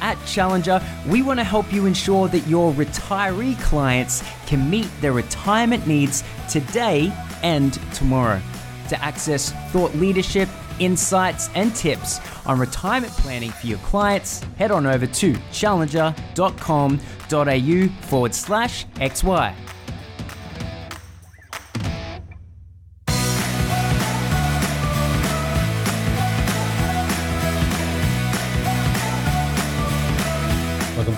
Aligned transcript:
At 0.00 0.18
Challenger, 0.26 0.82
we 1.06 1.22
want 1.22 1.40
to 1.40 1.44
help 1.44 1.72
you 1.72 1.86
ensure 1.86 2.28
that 2.28 2.46
your 2.46 2.72
retiree 2.72 3.60
clients 3.60 4.22
can 4.46 4.68
meet 4.68 4.88
their 5.00 5.12
retirement 5.12 5.86
needs 5.86 6.24
today 6.48 7.12
and 7.42 7.74
tomorrow. 7.94 8.40
To 8.88 9.02
access 9.02 9.52
thought 9.70 9.94
leadership, 9.94 10.48
insights, 10.78 11.50
and 11.54 11.74
tips 11.76 12.20
on 12.46 12.58
retirement 12.58 13.12
planning 13.12 13.50
for 13.50 13.66
your 13.66 13.78
clients, 13.78 14.42
head 14.56 14.70
on 14.70 14.86
over 14.86 15.06
to 15.06 15.36
challenger.com.au 15.52 18.06
forward 18.06 18.34
slash 18.34 18.86
XY. 18.96 19.54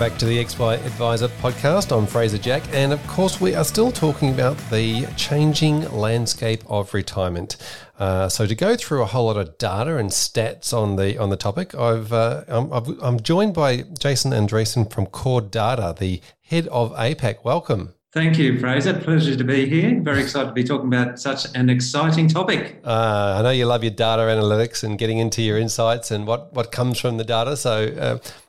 Back 0.09 0.19
to 0.19 0.25
the 0.25 0.43
XY 0.43 0.85
Advisor 0.85 1.29
podcast. 1.29 1.97
I'm 1.97 2.05
Fraser 2.05 2.37
Jack, 2.37 2.61
and 2.73 2.91
of 2.91 3.01
course, 3.07 3.39
we 3.39 3.55
are 3.55 3.63
still 3.63 3.89
talking 3.89 4.31
about 4.31 4.57
the 4.69 5.05
changing 5.15 5.89
landscape 5.93 6.61
of 6.67 6.93
retirement. 6.93 7.55
Uh, 7.97 8.27
so, 8.27 8.45
to 8.45 8.53
go 8.53 8.75
through 8.75 9.01
a 9.01 9.05
whole 9.05 9.27
lot 9.27 9.37
of 9.37 9.57
data 9.57 9.95
and 9.95 10.09
stats 10.09 10.73
on 10.73 10.97
the 10.97 11.17
on 11.17 11.29
the 11.29 11.37
topic, 11.37 11.73
I've, 11.73 12.11
uh, 12.11 12.43
I'm, 12.49 12.73
I've, 12.73 12.89
I'm 13.01 13.21
joined 13.21 13.53
by 13.53 13.83
Jason 13.97 14.33
Andresen 14.33 14.91
from 14.91 15.05
Core 15.05 15.39
Data, 15.39 15.95
the 15.97 16.19
head 16.41 16.67
of 16.67 16.91
APAC. 16.95 17.45
Welcome. 17.45 17.93
Thank 18.13 18.37
you, 18.37 18.59
Fraser. 18.59 18.93
Pleasure 18.93 19.35
to 19.35 19.43
be 19.43 19.65
here. 19.65 19.99
Very 19.99 20.21
excited 20.21 20.45
to 20.45 20.53
be 20.53 20.63
talking 20.63 20.87
about 20.87 21.19
such 21.19 21.47
an 21.55 21.67
exciting 21.67 22.27
topic. 22.27 22.79
Uh, 22.85 23.37
I 23.39 23.41
know 23.41 23.49
you 23.49 23.65
love 23.65 23.83
your 23.83 23.89
data 23.89 24.21
analytics 24.21 24.83
and 24.83 24.99
getting 24.99 25.17
into 25.17 25.41
your 25.41 25.57
insights 25.57 26.11
and 26.11 26.27
what, 26.27 26.53
what 26.53 26.71
comes 26.71 26.99
from 26.99 27.17
the 27.17 27.23
data. 27.23 27.57
So 27.57 27.87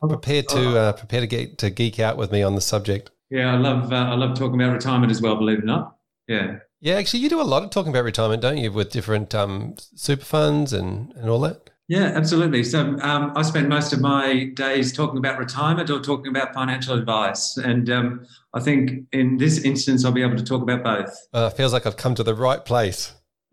uh, 0.03 0.07
prepare 0.07 0.43
to 0.43 0.79
uh, 0.79 0.93
prepare 0.93 1.23
to 1.23 1.27
get 1.27 1.57
to 1.59 1.71
geek 1.71 1.99
out 1.99 2.19
with 2.19 2.31
me 2.31 2.43
on 2.43 2.55
the 2.55 2.61
subject. 2.61 3.11
Yeah, 3.31 3.55
I 3.55 3.57
love 3.57 3.91
uh, 3.91 3.97
I 3.97 4.15
love 4.17 4.37
talking 4.37 4.61
about 4.61 4.75
retirement 4.75 5.11
as 5.11 5.23
well. 5.23 5.37
Believe 5.37 5.61
it 5.61 5.63
or 5.63 5.67
not. 5.67 5.97
Yeah. 6.29 6.59
Yeah, 6.81 6.97
actually, 6.97 7.21
you 7.21 7.31
do 7.31 7.41
a 7.41 7.43
lot 7.43 7.63
of 7.63 7.71
talking 7.71 7.91
about 7.91 8.05
retirement, 8.05 8.43
don't 8.43 8.59
you, 8.59 8.71
with 8.71 8.91
different 8.91 9.35
um, 9.35 9.77
super 9.95 10.25
funds 10.25 10.75
and, 10.75 11.15
and 11.17 11.31
all 11.31 11.41
that? 11.41 11.71
Yeah, 11.89 12.13
absolutely. 12.15 12.65
So 12.65 12.99
um, 13.01 13.33
I 13.37 13.43
spend 13.43 13.69
most 13.69 13.93
of 13.93 14.01
my 14.01 14.45
days 14.55 14.93
talking 14.93 15.19
about 15.19 15.39
retirement 15.39 15.91
or 15.91 16.01
talking 16.01 16.29
about 16.29 16.55
financial 16.55 16.97
advice. 16.99 17.59
And 17.59 17.91
um, 17.91 18.27
I 18.55 18.61
think 18.61 19.07
in 19.13 19.37
this 19.37 19.63
instance, 19.65 20.05
I'll 20.05 20.13
be 20.13 20.23
able 20.23 20.37
to 20.37 20.45
talk 20.45 20.63
about 20.63 20.83
both. 20.83 21.15
Uh, 21.33 21.51
feels 21.51 21.73
like 21.75 21.87
I've 21.87 21.99
come 21.99 22.15
to 22.15 22.23
the 22.23 22.35
right 22.35 22.65
place. 22.65 23.13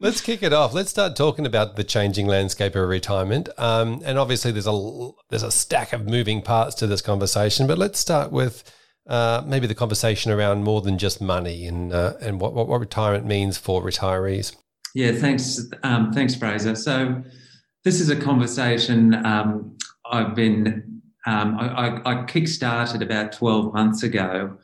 Let's 0.00 0.20
kick 0.20 0.44
it 0.44 0.52
off. 0.52 0.74
Let's 0.74 0.90
start 0.90 1.16
talking 1.16 1.44
about 1.44 1.74
the 1.74 1.82
changing 1.82 2.28
landscape 2.28 2.76
of 2.76 2.88
retirement. 2.88 3.48
Um, 3.58 4.00
and 4.04 4.16
obviously, 4.16 4.52
there's 4.52 4.68
a 4.68 5.10
there's 5.28 5.42
a 5.42 5.50
stack 5.50 5.92
of 5.92 6.06
moving 6.06 6.40
parts 6.40 6.76
to 6.76 6.86
this 6.86 7.02
conversation. 7.02 7.66
But 7.66 7.78
let's 7.78 7.98
start 7.98 8.30
with 8.30 8.62
uh, 9.08 9.42
maybe 9.44 9.66
the 9.66 9.74
conversation 9.74 10.30
around 10.30 10.62
more 10.62 10.82
than 10.82 10.98
just 10.98 11.20
money 11.20 11.66
and 11.66 11.92
uh, 11.92 12.14
and 12.20 12.40
what, 12.40 12.54
what, 12.54 12.68
what 12.68 12.78
retirement 12.78 13.26
means 13.26 13.58
for 13.58 13.82
retirees. 13.82 14.54
Yeah, 14.98 15.12
thanks, 15.12 15.60
um, 15.84 16.12
thanks, 16.12 16.34
Fraser. 16.34 16.74
So 16.74 17.22
this 17.84 18.00
is 18.00 18.10
a 18.10 18.16
conversation 18.16 19.14
um, 19.24 19.76
I've 20.10 20.34
been 20.34 21.02
um, 21.24 21.56
I, 21.56 22.00
I, 22.04 22.24
kick-started 22.24 23.00
about 23.00 23.30
twelve 23.30 23.72
months 23.72 24.02
ago. 24.02 24.58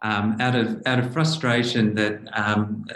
Um, 0.00 0.40
out 0.40 0.56
of 0.56 0.80
out 0.86 1.00
of 1.00 1.12
frustration 1.12 1.94
that 1.96 2.18
um, 2.32 2.86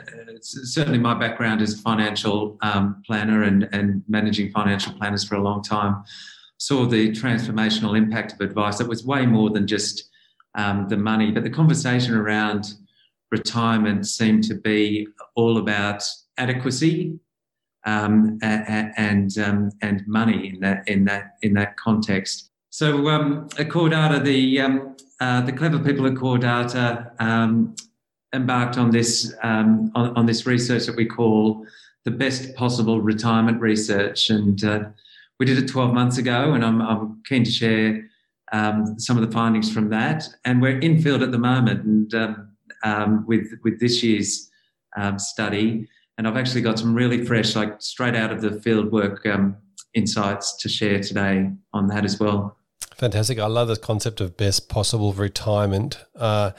certainly 0.40 0.98
my 0.98 1.12
background 1.12 1.60
is 1.60 1.78
financial 1.78 2.56
um, 2.62 3.02
planner 3.04 3.42
and, 3.42 3.68
and 3.72 4.02
managing 4.08 4.50
financial 4.50 4.94
planners 4.94 5.24
for 5.24 5.34
a 5.34 5.42
long 5.42 5.62
time, 5.62 6.02
saw 6.56 6.86
the 6.86 7.10
transformational 7.10 7.98
impact 7.98 8.32
of 8.32 8.40
advice. 8.40 8.78
That 8.78 8.88
was 8.88 9.04
way 9.04 9.26
more 9.26 9.50
than 9.50 9.66
just 9.66 10.08
the 10.54 10.96
money, 10.96 11.32
but 11.32 11.42
the 11.42 11.50
conversation 11.50 12.14
around 12.14 12.72
retirement 13.30 14.06
seemed 14.06 14.44
to 14.44 14.54
be 14.54 15.06
all 15.34 15.58
about 15.58 16.02
adequacy 16.38 17.18
um, 17.84 18.38
and 18.42 19.38
um, 19.38 19.70
and 19.82 20.06
money 20.06 20.50
in 20.50 20.60
that 20.60 20.86
in 20.88 21.04
that 21.04 21.36
in 21.42 21.54
that 21.54 21.76
context. 21.76 22.50
So 22.70 23.08
um, 23.08 23.48
at 23.58 23.70
Core 23.70 23.88
Data, 23.88 24.20
the 24.20 24.60
um, 24.60 24.96
uh, 25.20 25.40
the 25.42 25.52
clever 25.52 25.78
people 25.78 26.06
at 26.06 26.16
Core 26.16 26.38
Data 26.38 27.12
um, 27.18 27.74
embarked 28.34 28.76
on 28.76 28.90
this 28.90 29.34
um, 29.42 29.90
on, 29.94 30.14
on, 30.16 30.26
this 30.26 30.46
research 30.46 30.86
that 30.86 30.96
we 30.96 31.06
call 31.06 31.66
the 32.04 32.10
best 32.10 32.54
possible 32.54 33.00
retirement 33.00 33.60
research, 33.60 34.30
and 34.30 34.64
uh, 34.64 34.80
we 35.38 35.46
did 35.46 35.58
it 35.58 35.68
12 35.68 35.94
months 35.94 36.18
ago, 36.18 36.52
and 36.52 36.64
I'm, 36.64 36.82
I'm 36.82 37.22
keen 37.26 37.44
to 37.44 37.50
share 37.50 38.04
some 38.52 39.16
of 39.16 39.22
the 39.22 39.30
findings 39.30 39.72
from 39.72 39.88
that. 39.90 40.28
And 40.44 40.60
we're 40.60 40.78
in 40.80 41.00
field 41.00 41.22
at 41.22 41.32
the 41.32 41.38
moment, 41.38 42.10
and 42.82 43.26
with 43.26 43.52
with 43.64 43.80
this 43.80 44.02
year's 44.02 44.50
study 45.16 45.88
and 46.18 46.26
I've 46.26 46.36
actually 46.36 46.62
got 46.62 46.78
some 46.78 46.94
really 46.94 47.24
fresh, 47.24 47.54
like 47.54 47.80
straight 47.80 48.16
out 48.16 48.32
of 48.32 48.42
the 48.42 48.60
field 48.60 48.90
work 48.90 49.24
um, 49.24 49.56
insights 49.94 50.56
to 50.56 50.68
share 50.68 51.00
today 51.00 51.50
on 51.72 51.86
that 51.88 52.04
as 52.04 52.18
well. 52.18 52.56
Fantastic. 52.96 53.38
I 53.38 53.46
love 53.46 53.68
the 53.68 53.76
concept 53.76 54.20
of 54.20 54.36
best 54.36 54.68
possible 54.68 55.12
retirement. 55.12 56.04
Uh, 56.16 56.50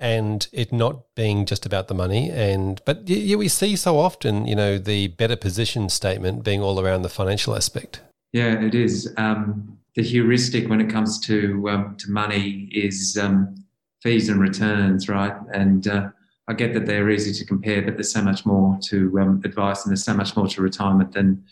and 0.00 0.48
it 0.52 0.72
not 0.72 1.14
being 1.14 1.46
just 1.46 1.64
about 1.64 1.86
the 1.86 1.94
money 1.94 2.28
and 2.28 2.82
but 2.84 3.08
yeah, 3.08 3.36
we 3.36 3.46
see 3.46 3.76
so 3.76 3.96
often 3.96 4.44
you 4.44 4.54
know 4.54 4.76
the 4.76 5.06
better 5.06 5.36
position 5.36 5.88
statement 5.88 6.42
being 6.42 6.60
all 6.60 6.80
around 6.80 7.02
the 7.02 7.08
financial 7.08 7.54
aspect 7.54 8.00
yeah 8.32 8.60
it 8.60 8.74
is 8.74 9.14
um, 9.18 9.78
the 9.94 10.02
heuristic 10.02 10.68
when 10.68 10.80
it 10.80 10.90
comes 10.90 11.20
to 11.20 11.68
um, 11.70 11.96
to 11.96 12.10
money 12.10 12.68
is 12.72 13.16
um, 13.16 13.54
fees 14.02 14.28
and 14.28 14.40
returns 14.40 15.08
right 15.08 15.34
and 15.52 15.86
uh, 15.86 16.08
I 16.46 16.52
get 16.52 16.74
that 16.74 16.86
they're 16.86 17.10
easy 17.10 17.32
to 17.32 17.46
compare, 17.46 17.82
but 17.82 17.94
there's 17.94 18.12
so 18.12 18.22
much 18.22 18.44
more 18.44 18.78
to 18.84 19.18
um, 19.18 19.40
advice 19.44 19.84
and 19.84 19.90
there's 19.90 20.04
so 20.04 20.14
much 20.14 20.36
more 20.36 20.46
to 20.48 20.62
retirement 20.62 21.12
than 21.12 21.44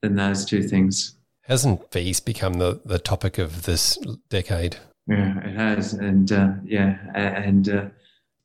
than 0.00 0.16
those 0.16 0.44
two 0.44 0.62
things. 0.62 1.16
Hasn't 1.42 1.92
fees 1.92 2.20
become 2.20 2.54
the, 2.54 2.80
the 2.84 2.98
topic 2.98 3.38
of 3.38 3.62
this 3.62 3.98
decade? 4.28 4.76
Yeah, 5.06 5.38
it 5.38 5.56
has, 5.56 5.92
and 5.92 6.30
uh, 6.30 6.52
yeah, 6.64 6.98
and 7.14 7.68
uh, 7.68 7.84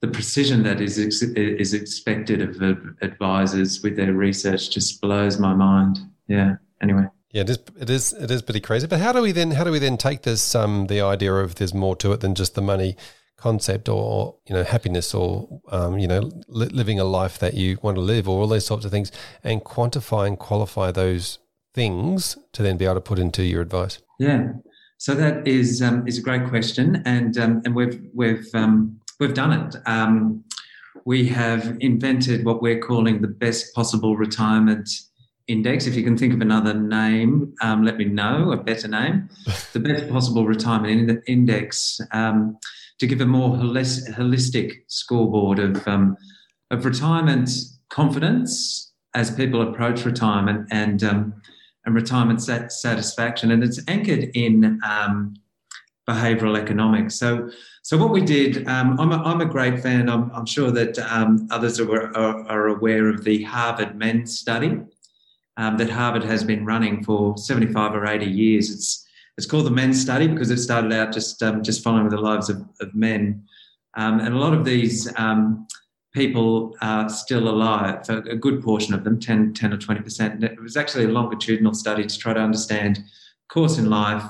the 0.01 0.07
precision 0.07 0.63
that 0.63 0.81
is 0.81 0.99
ex- 0.99 1.21
is 1.21 1.73
expected 1.73 2.41
of 2.41 2.61
advisors 3.01 3.81
with 3.81 3.95
their 3.95 4.13
research 4.13 4.71
just 4.71 5.01
blows 5.01 5.39
my 5.39 5.53
mind. 5.53 5.99
Yeah. 6.27 6.55
Anyway. 6.81 7.05
Yeah, 7.31 7.41
it 7.41 7.49
is. 7.49 7.59
It 7.79 7.89
is. 7.89 8.13
It 8.13 8.31
is 8.31 8.41
pretty 8.41 8.61
crazy. 8.61 8.87
But 8.87 8.99
how 8.99 9.11
do 9.11 9.21
we 9.21 9.31
then? 9.31 9.51
How 9.51 9.63
do 9.63 9.71
we 9.71 9.79
then 9.79 9.97
take 9.97 10.23
this? 10.23 10.55
Um, 10.55 10.87
the 10.87 11.01
idea 11.01 11.33
of 11.33 11.55
there's 11.55 11.73
more 11.73 11.95
to 11.97 12.11
it 12.13 12.21
than 12.21 12.35
just 12.35 12.55
the 12.55 12.61
money 12.61 12.95
concept 13.37 13.87
or 13.87 14.35
you 14.47 14.53
know 14.53 14.63
happiness 14.63 15.13
or 15.13 15.61
um, 15.69 15.99
you 15.99 16.07
know 16.07 16.29
li- 16.47 16.67
living 16.67 16.99
a 16.99 17.03
life 17.03 17.37
that 17.39 17.53
you 17.53 17.77
want 17.81 17.95
to 17.95 18.01
live 18.01 18.27
or 18.27 18.41
all 18.41 18.47
those 18.47 18.65
sorts 18.65 18.83
of 18.83 18.91
things 18.91 19.11
and 19.43 19.63
quantify 19.63 20.27
and 20.27 20.39
qualify 20.39 20.91
those 20.91 21.37
things 21.73 22.37
to 22.51 22.63
then 22.63 22.77
be 22.77 22.85
able 22.85 22.95
to 22.95 23.01
put 23.01 23.19
into 23.19 23.43
your 23.43 23.61
advice. 23.61 23.99
Yeah. 24.19 24.53
So 24.97 25.13
that 25.13 25.47
is 25.47 25.81
um, 25.81 26.07
is 26.07 26.17
a 26.17 26.21
great 26.21 26.47
question 26.49 27.03
and 27.05 27.37
um, 27.37 27.61
and 27.63 27.75
we've 27.75 28.01
we've 28.13 28.49
um, 28.55 28.99
we've 29.19 29.35
done 29.35 29.53
it. 29.53 29.75
Um, 29.85 30.43
we 31.05 31.27
have 31.27 31.77
invented 31.79 32.43
what 32.43 32.61
we're 32.61 32.79
calling 32.79 33.21
the 33.21 33.27
best 33.27 33.73
possible 33.75 34.17
retirement 34.17 34.89
index. 35.47 35.85
If 35.85 35.95
you 35.95 36.03
can 36.03 36.17
think 36.17 36.33
of 36.33 36.41
another 36.41 36.73
name 36.73 37.53
um, 37.61 37.85
let 37.85 37.97
me 37.97 38.05
know 38.05 38.51
a 38.51 38.57
better 38.57 38.87
name. 38.87 39.29
The 39.73 39.79
best 39.79 40.09
possible 40.09 40.47
retirement 40.47 41.23
index 41.27 42.01
to 42.99 43.07
give 43.07 43.21
a 43.21 43.25
more 43.25 43.55
holistic 43.55 44.73
scoreboard 44.87 45.59
of, 45.59 45.87
um, 45.87 46.17
of 46.71 46.85
retirement 46.85 47.49
confidence 47.89 48.91
as 49.13 49.31
people 49.31 49.61
approach 49.61 50.05
retirement 50.05 50.67
and, 50.71 51.03
um, 51.03 51.33
and 51.85 51.95
retirement 51.95 52.41
sat- 52.41 52.71
satisfaction. 52.71 53.51
And 53.51 53.63
it's 53.63 53.79
anchored 53.87 54.29
in 54.33 54.79
um, 54.83 55.35
behavioral 56.07 56.57
economics. 56.57 57.15
So, 57.15 57.49
so 57.83 57.97
what 57.97 58.11
we 58.11 58.21
did, 58.21 58.67
um, 58.67 58.99
I'm, 58.99 59.11
a, 59.11 59.21
I'm 59.23 59.41
a 59.41 59.45
great 59.45 59.81
fan. 59.81 60.09
I'm, 60.09 60.31
I'm 60.31 60.45
sure 60.45 60.71
that 60.71 60.97
um, 60.99 61.47
others 61.51 61.79
are, 61.79 62.15
are, 62.17 62.47
are, 62.47 62.67
aware 62.67 63.09
of 63.09 63.23
the 63.23 63.43
Harvard 63.43 63.95
Men 63.95 64.25
study 64.25 64.79
um, 65.57 65.77
that 65.77 65.89
Harvard 65.89 66.23
has 66.23 66.43
been 66.43 66.65
running 66.65 67.03
for 67.03 67.37
75 67.37 67.95
or 67.95 68.05
80 68.05 68.25
years. 68.25 68.69
It's 68.69 69.06
it's 69.37 69.45
called 69.45 69.65
the 69.65 69.71
men's 69.71 70.01
study 70.01 70.27
because 70.27 70.49
it 70.49 70.57
started 70.57 70.91
out 70.91 71.13
just 71.13 71.41
um, 71.43 71.61
just 71.63 71.83
following 71.83 72.09
the 72.09 72.17
lives 72.17 72.49
of, 72.49 72.63
of 72.81 72.93
men, 72.95 73.43
um, 73.95 74.19
and 74.19 74.33
a 74.33 74.37
lot 74.37 74.53
of 74.53 74.65
these 74.65 75.11
um, 75.17 75.67
people 76.13 76.75
are 76.81 77.07
still 77.09 77.47
alive. 77.47 78.09
A 78.09 78.35
good 78.35 78.63
portion 78.63 78.93
of 78.93 79.03
them, 79.03 79.19
10, 79.19 79.53
10 79.53 79.73
or 79.73 79.77
twenty 79.77 80.01
percent. 80.01 80.43
It 80.43 80.59
was 80.61 80.75
actually 80.75 81.05
a 81.05 81.09
longitudinal 81.09 81.73
study 81.73 82.05
to 82.05 82.17
try 82.17 82.33
to 82.33 82.39
understand 82.39 82.99
course 83.49 83.77
in 83.77 83.89
life. 83.89 84.23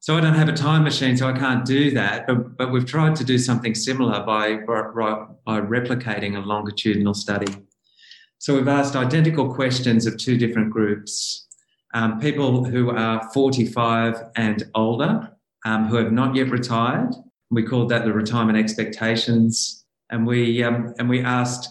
So 0.00 0.16
I 0.16 0.20
don't 0.20 0.34
have 0.34 0.48
a 0.48 0.52
time 0.52 0.84
machine, 0.84 1.16
so 1.16 1.28
I 1.28 1.32
can't 1.32 1.64
do 1.64 1.90
that. 1.92 2.26
But, 2.26 2.56
but 2.56 2.72
we've 2.72 2.86
tried 2.86 3.16
to 3.16 3.24
do 3.24 3.36
something 3.36 3.74
similar 3.74 4.24
by, 4.24 4.58
by, 4.58 4.82
by 5.44 5.60
replicating 5.60 6.36
a 6.36 6.40
longitudinal 6.40 7.14
study. 7.14 7.52
So 8.38 8.54
we've 8.54 8.68
asked 8.68 8.94
identical 8.94 9.52
questions 9.52 10.06
of 10.06 10.16
two 10.16 10.38
different 10.38 10.70
groups 10.70 11.47
um, 11.94 12.20
people 12.20 12.64
who 12.64 12.90
are 12.90 13.28
45 13.32 14.30
and 14.36 14.64
older, 14.74 15.30
um, 15.64 15.86
who 15.86 15.96
have 15.96 16.12
not 16.12 16.34
yet 16.34 16.50
retired. 16.50 17.14
We 17.50 17.62
called 17.62 17.88
that 17.90 18.04
the 18.04 18.12
retirement 18.12 18.58
expectations. 18.58 19.84
And 20.10 20.26
we, 20.26 20.62
um, 20.62 20.94
and 20.98 21.08
we 21.08 21.22
asked 21.22 21.68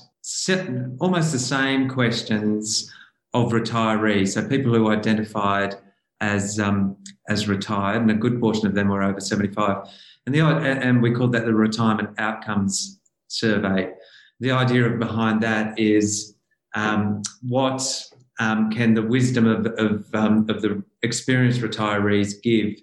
almost 0.99 1.31
the 1.31 1.39
same 1.39 1.89
questions 1.89 2.91
of 3.33 3.51
retirees. 3.51 4.29
So 4.33 4.47
people 4.47 4.73
who 4.73 4.89
identified 4.89 5.75
as, 6.19 6.59
um, 6.59 6.97
as 7.29 7.47
retired, 7.47 8.01
and 8.01 8.09
a 8.09 8.15
good 8.15 8.39
portion 8.39 8.67
of 8.67 8.73
them 8.73 8.89
were 8.89 9.03
over 9.03 9.19
75. 9.19 9.87
And, 10.25 10.33
the, 10.33 10.41
and 10.41 11.01
we 11.01 11.13
called 11.13 11.31
that 11.33 11.45
the 11.45 11.53
retirement 11.53 12.09
outcomes 12.17 12.99
survey. 13.27 13.91
The 14.39 14.51
idea 14.51 14.89
behind 14.89 15.41
that 15.41 15.77
is 15.79 16.35
um, 16.75 17.21
what 17.41 18.06
um, 18.39 18.71
can 18.71 18.93
the 18.93 19.01
wisdom 19.01 19.47
of, 19.47 19.65
of, 19.77 20.05
um, 20.13 20.49
of 20.49 20.61
the 20.61 20.83
experienced 21.01 21.61
retirees 21.61 22.41
give 22.41 22.79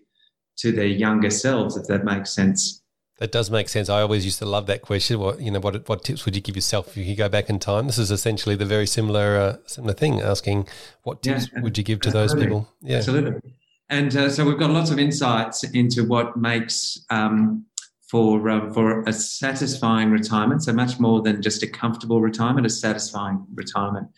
to 0.56 0.72
their 0.72 0.86
younger 0.86 1.30
selves, 1.30 1.76
if 1.76 1.86
that 1.86 2.04
makes 2.04 2.30
sense? 2.30 2.82
That 3.18 3.30
does 3.30 3.50
make 3.50 3.68
sense. 3.68 3.88
I 3.88 4.00
always 4.00 4.24
used 4.24 4.40
to 4.40 4.44
love 4.44 4.66
that 4.66 4.82
question. 4.82 5.20
What 5.20 5.40
you 5.40 5.50
know, 5.50 5.60
what 5.60 5.88
what 5.88 6.02
tips 6.02 6.24
would 6.24 6.34
you 6.34 6.42
give 6.42 6.56
yourself 6.56 6.88
if 6.88 6.96
you 6.96 7.04
could 7.06 7.18
go 7.18 7.28
back 7.28 7.48
in 7.48 7.60
time? 7.60 7.86
This 7.86 7.98
is 7.98 8.10
essentially 8.10 8.56
the 8.56 8.64
very 8.64 8.86
similar 8.86 9.36
uh, 9.36 9.56
similar 9.66 9.94
thing. 9.94 10.20
Asking 10.20 10.66
what 11.04 11.22
tips 11.22 11.48
yeah, 11.52 11.60
would 11.60 11.78
you 11.78 11.84
give 11.84 12.00
to 12.00 12.10
those 12.10 12.34
people? 12.34 12.68
Yeah, 12.82 12.96
absolutely. 12.96 13.52
And 13.88 14.16
uh, 14.16 14.30
so 14.30 14.44
we've 14.44 14.58
got 14.58 14.70
lots 14.70 14.90
of 14.90 14.98
insights 14.98 15.62
into 15.62 16.04
what 16.04 16.36
makes 16.36 16.98
um, 17.10 17.66
for 18.08 18.48
uh, 18.48 18.72
for 18.72 19.04
a 19.04 19.12
satisfying 19.12 20.10
retirement. 20.10 20.64
So 20.64 20.72
much 20.72 20.98
more 20.98 21.22
than 21.22 21.40
just 21.40 21.62
a 21.62 21.68
comfortable 21.68 22.20
retirement, 22.20 22.66
a 22.66 22.70
satisfying 22.70 23.46
retirement. 23.54 24.08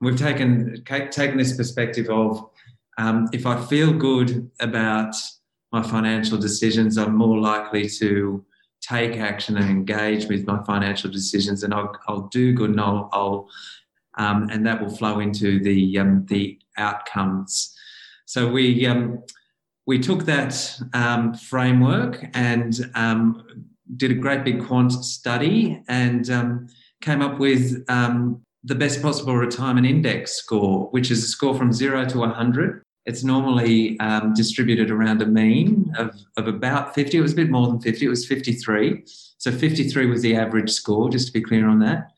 We've 0.00 0.16
taken 0.16 0.82
taken 0.84 1.36
this 1.36 1.56
perspective 1.56 2.08
of 2.10 2.50
um, 2.98 3.28
if 3.32 3.46
I 3.46 3.62
feel 3.66 3.92
good 3.92 4.50
about 4.60 5.14
my 5.72 5.82
financial 5.82 6.38
decisions, 6.38 6.96
I'm 6.96 7.14
more 7.16 7.38
likely 7.38 7.88
to 7.88 8.44
take 8.80 9.16
action 9.16 9.56
and 9.56 9.68
engage 9.68 10.26
with 10.26 10.46
my 10.46 10.62
financial 10.64 11.10
decisions, 11.10 11.62
and 11.62 11.74
I'll, 11.74 11.94
I'll 12.08 12.28
do 12.28 12.52
good, 12.52 12.70
and 12.70 12.80
I'll, 12.80 13.08
I'll 13.12 13.48
um, 14.18 14.48
and 14.50 14.66
that 14.66 14.80
will 14.80 14.94
flow 14.94 15.20
into 15.20 15.60
the 15.60 15.98
um, 15.98 16.24
the 16.26 16.58
outcomes. 16.76 17.74
So 18.24 18.48
we 18.48 18.86
um, 18.86 19.22
we 19.86 19.98
took 19.98 20.24
that 20.24 20.80
um, 20.94 21.34
framework 21.34 22.24
and 22.34 22.90
um, 22.94 23.66
did 23.96 24.10
a 24.10 24.14
great 24.14 24.44
big 24.44 24.66
quant 24.66 24.92
study 24.92 25.82
and 25.88 26.68
came 27.02 27.22
up 27.22 27.38
with 27.38 27.84
um, 27.88 28.45
the 28.66 28.74
best 28.74 29.00
possible 29.00 29.36
retirement 29.36 29.86
index 29.86 30.32
score, 30.32 30.88
which 30.90 31.10
is 31.10 31.24
a 31.24 31.28
score 31.28 31.54
from 31.54 31.72
zero 31.72 32.04
to 32.04 32.18
100. 32.18 32.82
It's 33.06 33.22
normally 33.22 33.98
um, 34.00 34.34
distributed 34.34 34.90
around 34.90 35.22
a 35.22 35.26
mean 35.26 35.92
of, 35.96 36.14
of 36.36 36.48
about 36.48 36.94
50. 36.94 37.16
It 37.16 37.20
was 37.20 37.32
a 37.32 37.36
bit 37.36 37.50
more 37.50 37.68
than 37.68 37.80
50, 37.80 38.04
it 38.04 38.08
was 38.08 38.26
53. 38.26 39.04
So 39.38 39.52
53 39.52 40.06
was 40.06 40.22
the 40.22 40.34
average 40.36 40.70
score, 40.70 41.08
just 41.08 41.28
to 41.28 41.32
be 41.32 41.40
clear 41.40 41.68
on 41.68 41.78
that. 41.80 42.10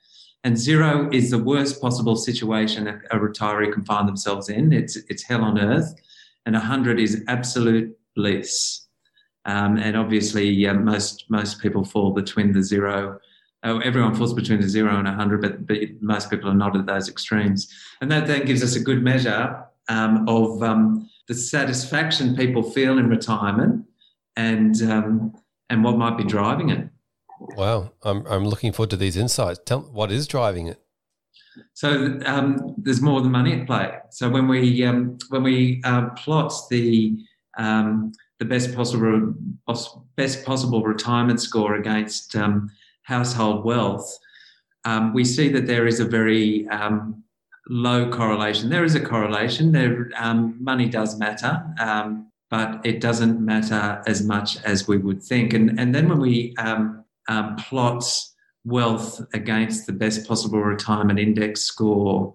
And 0.44 0.56
zero 0.56 1.10
is 1.12 1.30
the 1.30 1.38
worst 1.42 1.80
possible 1.80 2.16
situation 2.16 2.88
a 2.88 3.18
retiree 3.18 3.72
can 3.72 3.84
find 3.84 4.08
themselves 4.08 4.48
in. 4.48 4.72
It's, 4.72 4.96
it's 5.08 5.22
hell 5.22 5.42
on 5.42 5.58
earth 5.58 5.94
and 6.48 6.54
100 6.54 6.98
is 6.98 7.22
absolute 7.28 7.94
bliss. 8.16 8.86
Um, 9.44 9.76
and 9.76 9.98
obviously, 9.98 10.66
uh, 10.66 10.72
most 10.72 11.26
most 11.28 11.60
people 11.60 11.84
fall 11.84 12.12
between 12.12 12.52
the 12.52 12.62
zero. 12.62 13.18
Oh, 13.64 13.80
everyone 13.80 14.14
falls 14.14 14.34
between 14.34 14.60
the 14.60 14.68
zero 14.68 14.96
and 14.96 15.08
a 15.08 15.10
100, 15.10 15.42
but, 15.42 15.66
but 15.66 15.78
most 16.00 16.30
people 16.30 16.48
are 16.48 16.54
not 16.54 16.76
at 16.76 16.86
those 16.86 17.08
extremes. 17.08 17.68
And 18.00 18.10
that 18.12 18.26
then 18.26 18.44
gives 18.44 18.62
us 18.62 18.76
a 18.76 18.80
good 18.80 19.02
measure 19.02 19.64
um, 19.88 20.28
of 20.28 20.62
um, 20.62 21.10
the 21.26 21.34
satisfaction 21.34 22.36
people 22.36 22.62
feel 22.62 22.98
in 22.98 23.08
retirement 23.08 23.84
and 24.36 24.80
um, 24.82 25.34
and 25.70 25.84
what 25.84 25.98
might 25.98 26.16
be 26.16 26.24
driving 26.24 26.70
it. 26.70 26.88
Wow, 27.56 27.92
I'm 28.02 28.26
I'm 28.26 28.46
looking 28.46 28.72
forward 28.72 28.90
to 28.90 28.96
these 28.96 29.16
insights. 29.16 29.60
Tell 29.64 29.80
what 29.80 30.12
is 30.12 30.26
driving 30.26 30.68
it. 30.68 30.80
So 31.74 32.18
um, 32.24 32.74
there's 32.78 33.00
more 33.00 33.20
than 33.20 33.32
money 33.32 33.60
at 33.60 33.66
play. 33.66 33.98
So 34.10 34.28
when 34.28 34.48
we 34.48 34.84
um, 34.84 35.18
when 35.30 35.42
we 35.42 35.80
uh, 35.84 36.10
plot 36.10 36.52
the 36.70 37.18
um, 37.56 38.12
the 38.38 38.44
best 38.44 38.74
possible 38.74 39.34
best 40.16 40.44
possible 40.44 40.82
retirement 40.82 41.40
score 41.40 41.74
against 41.74 42.36
um, 42.36 42.70
household 43.08 43.64
wealth, 43.64 44.18
um, 44.84 45.14
we 45.14 45.24
see 45.24 45.48
that 45.48 45.66
there 45.66 45.86
is 45.86 45.98
a 45.98 46.04
very 46.04 46.68
um, 46.68 47.24
low 47.68 48.10
correlation. 48.10 48.68
There 48.68 48.84
is 48.84 48.94
a 48.94 49.00
correlation. 49.00 49.72
There 49.72 50.10
money 50.60 50.88
does 50.88 51.18
matter, 51.18 51.52
but 52.50 52.80
it 52.84 53.00
doesn't 53.00 53.40
matter 53.40 54.02
as 54.06 54.22
much 54.22 54.62
as 54.64 54.86
we 54.86 54.98
would 54.98 55.22
think. 55.22 55.54
And 55.54 55.80
and 55.80 55.94
then 55.94 56.08
when 56.08 56.20
we 56.20 56.54
plot 57.58 58.04
wealth 58.64 59.20
against 59.32 59.86
the 59.86 59.92
best 59.92 60.28
possible 60.28 60.60
retirement 60.60 61.18
index 61.18 61.62
score 61.62 62.34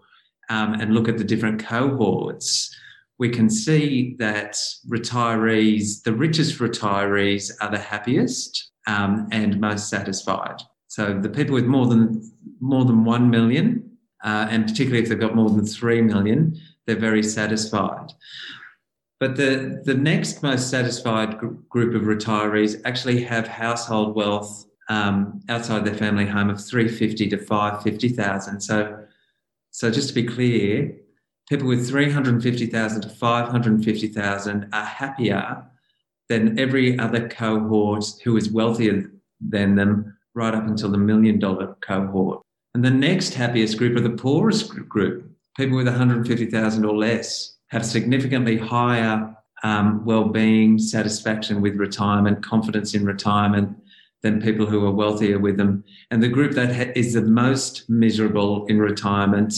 um, 0.49 0.73
and 0.73 0.93
look 0.93 1.07
at 1.07 1.17
the 1.19 1.23
different 1.23 1.63
cohorts, 1.63 2.75
we 3.19 3.29
can 3.29 3.49
see 3.49 4.15
that 4.17 4.53
retirees, 4.87 6.01
the 6.03 6.13
richest 6.13 6.59
retirees, 6.59 7.51
are 7.61 7.69
the 7.69 7.77
happiest 7.77 8.72
um, 8.87 9.27
and 9.31 9.59
most 9.59 9.89
satisfied. 9.89 10.61
So 10.87 11.19
the 11.19 11.29
people 11.29 11.53
with 11.53 11.65
more 11.65 11.87
than 11.87 12.31
more 12.59 12.85
than 12.85 13.03
one 13.03 13.29
million, 13.29 13.97
uh, 14.23 14.47
and 14.49 14.65
particularly 14.65 15.03
if 15.03 15.09
they've 15.09 15.19
got 15.19 15.35
more 15.35 15.49
than 15.49 15.65
three 15.65 16.01
million, 16.01 16.59
they're 16.85 16.95
very 16.95 17.23
satisfied. 17.23 18.13
But 19.19 19.37
the, 19.37 19.81
the 19.85 19.93
next 19.93 20.43
most 20.43 20.69
satisfied 20.69 21.37
gr- 21.37 21.47
group 21.69 21.95
of 21.95 22.01
retirees 22.03 22.81
actually 22.83 23.23
have 23.23 23.47
household 23.47 24.15
wealth 24.15 24.65
um, 24.89 25.41
outside 25.49 25.85
their 25.85 25.95
family 25.95 26.25
home 26.25 26.49
of 26.49 26.63
350 26.63 27.29
to 27.29 27.37
550,000. 27.37 28.59
So, 28.59 29.05
so 29.71 29.89
just 29.89 30.09
to 30.09 30.13
be 30.13 30.23
clear, 30.23 30.95
people 31.47 31.67
with 31.67 31.87
350,000 31.87 33.01
to 33.01 33.09
550,000 33.09 34.69
are 34.73 34.85
happier 34.85 35.65
than 36.29 36.57
every 36.57 36.97
other 36.99 37.27
cohort 37.27 38.05
who 38.23 38.37
is 38.37 38.51
wealthier 38.51 39.11
than 39.39 39.75
them, 39.75 40.17
right 40.33 40.55
up 40.55 40.67
until 40.67 40.89
the 40.89 40.97
million 40.97 41.39
dollar 41.39 41.75
cohort. 41.81 42.41
And 42.73 42.83
the 42.83 42.89
next 42.89 43.33
happiest 43.33 43.77
group 43.77 43.95
are 43.97 44.01
the 44.01 44.09
poorest 44.09 44.69
group. 44.89 45.29
People 45.55 45.77
with 45.77 45.87
150,000 45.87 46.85
or 46.85 46.95
less 46.95 47.57
have 47.67 47.85
significantly 47.85 48.57
higher 48.57 49.35
um, 49.63 50.03
well-being, 50.03 50.79
satisfaction 50.79 51.61
with 51.61 51.75
retirement, 51.75 52.43
confidence 52.43 52.93
in 52.95 53.05
retirement, 53.05 53.77
than 54.23 54.41
people 54.41 54.65
who 54.65 54.85
are 54.85 54.91
wealthier 54.91 55.37
with 55.37 55.57
them. 55.57 55.83
And 56.09 56.23
the 56.23 56.29
group 56.29 56.53
that 56.53 56.75
ha- 56.75 56.91
is 56.95 57.13
the 57.13 57.21
most 57.21 57.89
miserable 57.89 58.65
in 58.67 58.79
retirement 58.79 59.53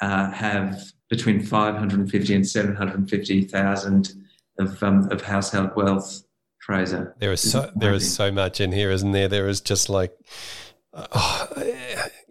uh, 0.00 0.30
have 0.30 0.82
between 1.10 1.40
550 1.40 2.34
and 2.34 2.46
750,000 2.46 4.23
of, 4.58 4.82
um, 4.82 5.10
of 5.10 5.22
household 5.22 5.70
wealth. 5.76 6.22
Fraser, 6.58 7.14
there 7.18 7.30
is 7.30 7.52
so 7.52 7.70
there 7.76 7.92
is 7.92 8.14
so 8.14 8.32
much 8.32 8.58
in 8.58 8.72
here, 8.72 8.90
isn't 8.90 9.12
there? 9.12 9.28
There 9.28 9.48
is 9.48 9.60
just 9.60 9.90
like, 9.90 10.16
oh, 10.94 11.46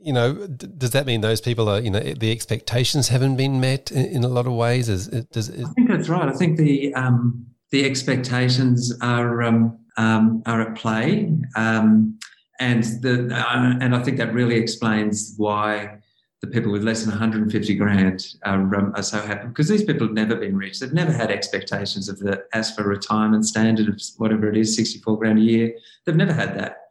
you 0.03 0.11
know, 0.11 0.47
does 0.47 0.91
that 0.91 1.05
mean 1.05 1.21
those 1.21 1.39
people 1.39 1.69
are, 1.69 1.79
you 1.79 1.89
know, 1.89 1.99
the 1.99 2.31
expectations 2.31 3.07
haven't 3.09 3.37
been 3.37 3.61
met 3.61 3.91
in, 3.91 4.05
in 4.05 4.23
a 4.23 4.27
lot 4.27 4.47
of 4.47 4.53
ways? 4.53 4.89
Is, 4.89 5.07
does, 5.07 5.49
is, 5.49 5.65
I 5.65 5.73
think 5.73 5.87
that's 5.87 6.09
right. 6.09 6.27
I 6.27 6.33
think 6.33 6.57
the 6.57 6.93
um, 6.95 7.45
the 7.71 7.85
expectations 7.85 8.93
are 9.01 9.43
um, 9.43 9.77
um, 9.97 10.43
are 10.45 10.61
at 10.61 10.75
play, 10.75 11.31
um, 11.55 12.19
and 12.59 12.83
the 13.01 13.29
uh, 13.33 13.77
and 13.79 13.95
I 13.95 14.01
think 14.03 14.17
that 14.17 14.33
really 14.33 14.55
explains 14.55 15.35
why 15.37 15.99
the 16.43 16.47
people 16.47 16.73
with 16.73 16.83
less 16.83 17.03
than 17.03 17.11
150 17.11 17.73
grand 17.75 18.35
are, 18.43 18.75
um, 18.75 18.91
are 18.97 19.01
so 19.01 19.21
happy 19.21 19.47
because 19.47 19.69
these 19.69 19.81
people 19.81 20.07
have 20.07 20.13
never 20.13 20.35
been 20.35 20.57
rich. 20.57 20.77
They've 20.77 20.91
never 20.91 21.13
had 21.13 21.31
expectations 21.31 22.09
of 22.09 22.19
the 22.19 22.43
ASFA 22.53 22.83
retirement 22.83 23.45
standard 23.45 23.87
of 23.87 24.01
whatever 24.17 24.49
it 24.49 24.57
is, 24.57 24.75
64 24.75 25.19
grand 25.19 25.39
a 25.39 25.41
year. 25.41 25.73
They've 26.05 26.17
never 26.17 26.33
had 26.33 26.53
that, 26.59 26.87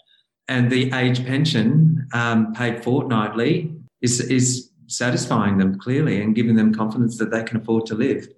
and 0.49 0.73
the 0.73 0.91
age 0.95 1.27
pension 1.27 2.09
um, 2.15 2.55
paid 2.55 2.83
fortnightly 2.83 3.77
is 4.01 4.21
is 4.21 4.71
satisfying 4.87 5.59
them 5.59 5.79
clearly 5.79 6.23
and 6.23 6.35
giving 6.35 6.57
them 6.57 6.75
confidence 6.75 7.19
that 7.19 7.31
they 7.31 7.43
can 7.43 7.59
afford 7.59 7.85
to 7.87 7.95
live. 7.95 8.29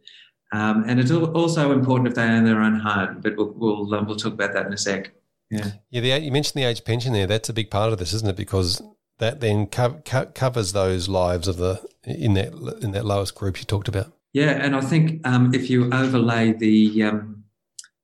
Um, 0.53 0.85
and 0.89 0.99
it's 0.99 1.13
also 1.13 1.71
important 1.71 2.09
if 2.09 2.17
they 2.17 2.25
own 2.25 2.45
their 2.45 2.61
own 2.61 2.81
home, 2.81 3.21
but 3.23 3.37
we'll 3.37 3.53
we'll, 3.55 3.95
um, 3.95 4.07
we'll 4.09 4.17
talk 4.17 4.33
about 4.33 4.53
that 4.55 4.67
in 4.67 4.73
a 4.73 4.79
sec. 4.79 5.13
Yeah, 5.49 5.71
yeah. 5.91 6.01
The, 6.01 6.25
you 6.25 6.33
mentioned 6.33 6.61
the 6.61 6.67
age 6.67 6.85
pension 6.85 7.13
there. 7.13 7.29
That's 7.29 7.49
a 7.49 7.53
big 7.53 7.71
part 7.71 7.93
of 7.93 8.01
this, 8.01 8.13
isn't 8.15 8.29
it? 8.29 8.37
Because 8.37 8.83
that 9.19 9.41
then 9.41 9.67
co- 9.67 10.01
co- 10.05 10.27
covers 10.27 10.73
those 10.73 11.09
lives 11.09 11.49
of 11.49 11.57
the 11.57 11.85
in 12.05 12.35
that 12.35 12.53
in 12.83 12.93
that 12.93 13.05
lowest 13.05 13.35
group 13.35 13.59
you 13.59 13.65
talked 13.65 13.89
about. 13.89 14.13
Yeah, 14.33 14.51
and 14.51 14.75
I 14.75 14.81
think 14.81 15.27
um, 15.27 15.55
if 15.55 15.71
you 15.71 15.93
overlay 15.93 16.53
the 16.53 17.05
um, 17.05 17.45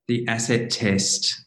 the 0.07 0.27
asset 0.27 0.69
test 0.69 1.45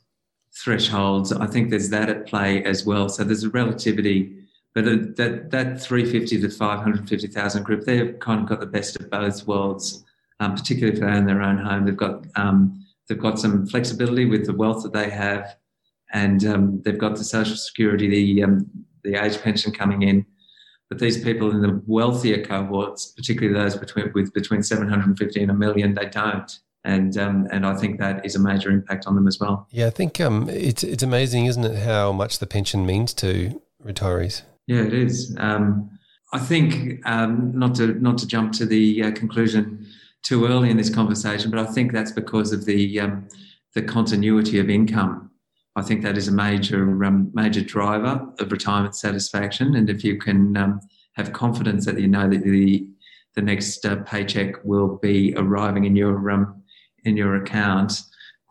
thresholds, 0.55 1.33
I 1.33 1.47
think 1.47 1.71
there's 1.71 1.91
that 1.91 2.09
at 2.09 2.27
play 2.27 2.63
as 2.65 2.85
well. 2.85 3.09
So 3.09 3.25
there's 3.25 3.45
a 3.45 3.51
relativity, 3.51 4.37
but 4.75 4.85
that 4.85 5.51
that 5.51 5.81
350 5.81 6.41
to 6.41 6.49
550,000 6.51 7.63
group, 7.63 7.85
they've 7.85 8.19
kind 8.21 8.43
of 8.43 8.49
got 8.49 8.61
the 8.61 8.67
best 8.67 9.01
of 9.01 9.11
both 9.11 9.47
worlds. 9.47 10.05
Um, 10.41 10.57
particularly 10.57 10.95
if 10.95 11.01
they 11.01 11.07
own 11.07 11.27
their 11.27 11.43
own 11.43 11.59
home, 11.59 11.87
they've 11.87 11.97
got 11.97 12.27
um, 12.37 12.85
they've 13.09 13.19
got 13.19 13.39
some 13.39 13.67
flexibility 13.67 14.27
with 14.27 14.47
the 14.47 14.53
wealth 14.53 14.83
that 14.83 14.93
they 14.93 15.09
have, 15.09 15.57
and 16.13 16.45
um, 16.45 16.83
they've 16.83 16.99
got 16.99 17.17
the 17.17 17.25
social 17.25 17.57
security, 17.57 18.09
the 18.09 18.43
um, 18.43 18.69
the 19.05 19.23
age 19.23 19.41
pension 19.41 19.73
coming 19.73 20.03
in. 20.03 20.27
But 20.89 20.99
these 20.99 21.23
people 21.23 21.51
in 21.51 21.63
the 21.63 21.83
wealthier 21.87 22.45
cohorts, 22.45 23.13
particularly 23.13 23.55
those 23.55 23.77
between 23.77 24.13
with 24.15 24.33
between 24.35 24.63
750 24.63 25.43
and 25.43 25.51
a 25.51 25.55
million, 25.55 25.95
they 25.95 26.07
don't. 26.07 26.59
And 26.85 27.17
um, 27.17 27.49
and 27.51 27.65
I 27.65 27.75
think 27.77 27.99
that 28.01 28.25
is 28.27 28.35
a 28.35 28.39
major 28.39 28.71
impact 28.71 29.07
on 29.07 29.15
them 29.15 29.27
as 29.27 29.41
well. 29.41 29.67
Yeah, 29.71 29.87
I 29.87 29.91
think 29.91 30.21
um, 30.21 30.51
it's 30.51 30.85
it's 30.85 31.03
amazing, 31.03 31.47
isn't 31.47 31.65
it, 31.65 31.83
how 31.85 32.13
much 32.13 32.39
the 32.39 32.47
pension 32.47 32.85
means 32.85 33.15
to 33.15 33.61
retirees? 33.83 34.43
Yeah, 34.67 34.83
it 34.83 34.93
is. 34.93 35.35
Um, 35.39 35.91
I 36.35 36.39
think 36.39 37.01
um, 37.07 37.53
not 37.55 37.75
to 37.77 37.95
not 37.95 38.19
to 38.19 38.27
jump 38.27 38.53
to 38.55 38.67
the 38.67 39.05
uh, 39.05 39.11
conclusion 39.13 39.87
too 40.23 40.47
early 40.47 40.69
in 40.69 40.77
this 40.77 40.91
conversation, 40.93 41.51
but 41.51 41.61
I 41.61 41.67
think 41.67 41.93
that's 41.93 42.13
because 42.13 42.53
of 42.53 42.67
the 42.67 43.01
um, 43.01 43.29
the 43.75 43.83
continuity 43.83 44.59
of 44.59 44.69
income. 44.69 45.31
I 45.77 45.83
think 45.83 46.03
that 46.03 46.17
is 46.17 46.29
a 46.29 46.33
major 46.33 47.05
um, 47.05 47.31
major 47.35 47.61
driver 47.61 48.27
of 48.39 48.53
retirement 48.53 48.95
satisfaction. 48.95 49.75
And 49.75 49.91
if 49.91 50.05
you 50.05 50.19
can 50.19 50.57
um, 50.57 50.81
have 51.15 51.33
confidence 51.33 51.85
that 51.87 51.99
you 51.99 52.09
know 52.09 52.29
that 52.29 52.45
the 52.45 52.87
the 53.35 53.43
next 53.43 53.85
uh, 53.85 53.97
paycheck 54.05 54.65
will 54.65 54.99
be 54.99 55.35
arriving 55.37 55.85
in 55.85 55.97
your 55.97 56.31
um, 56.31 56.63
in 57.05 57.17
your 57.17 57.35
account, 57.37 58.03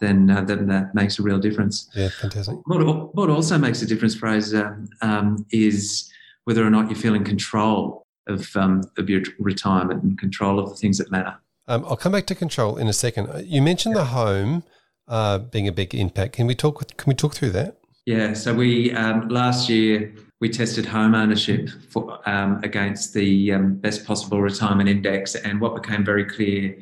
then 0.02 0.30
uh, 0.30 0.42
then 0.42 0.68
that 0.68 0.94
makes 0.94 1.20
a 1.20 1.24
real 1.24 1.40
difference. 1.40 1.90
Yeah, 1.96 2.10
fantastic. 2.10 2.58
What, 2.66 3.16
what 3.16 3.30
also 3.30 3.58
makes 3.58 3.82
a 3.82 3.86
difference, 3.86 4.16
Fraser, 4.16 4.84
um, 5.02 5.46
is 5.52 6.12
whether 6.44 6.66
or 6.66 6.70
not 6.70 6.90
you 6.90 6.96
feel 6.96 7.16
in 7.16 7.24
control 7.24 8.06
of 8.28 8.54
um, 8.56 8.82
of 8.98 9.10
your 9.10 9.22
retirement 9.40 10.04
and 10.04 10.18
control 10.18 10.60
of 10.60 10.70
the 10.70 10.76
things 10.76 10.98
that 10.98 11.10
matter. 11.10 11.36
Um, 11.68 11.86
I'll 11.86 11.96
come 11.96 12.12
back 12.12 12.26
to 12.28 12.36
control 12.36 12.76
in 12.76 12.90
a 12.90 12.94
second. 12.94 13.48
You 13.48 13.62
mentioned 13.62 13.96
the 13.96 14.06
home 14.06 14.64
uh, 15.08 15.40
being 15.40 15.68
a 15.68 15.72
big 15.72 15.94
impact. 15.96 16.34
Can 16.34 16.48
we 16.48 16.56
talk? 16.56 16.86
Can 16.98 17.10
we 17.10 17.16
talk 17.16 17.34
through 17.34 17.52
that? 17.52 17.78
Yeah. 18.06 18.34
So 18.34 18.54
we 18.54 18.92
um, 18.94 19.28
last 19.30 19.70
year 19.70 20.14
we 20.42 20.50
tested 20.50 20.86
home 20.86 21.16
ownership 21.16 21.70
for, 21.90 22.20
um, 22.30 22.60
against 22.64 23.14
the 23.14 23.54
um, 23.54 23.76
best 23.76 24.06
possible 24.06 24.42
retirement 24.42 24.90
index, 24.90 25.36
and 25.36 25.62
what 25.62 25.82
became 25.82 26.04
very 26.04 26.26
clear 26.26 26.78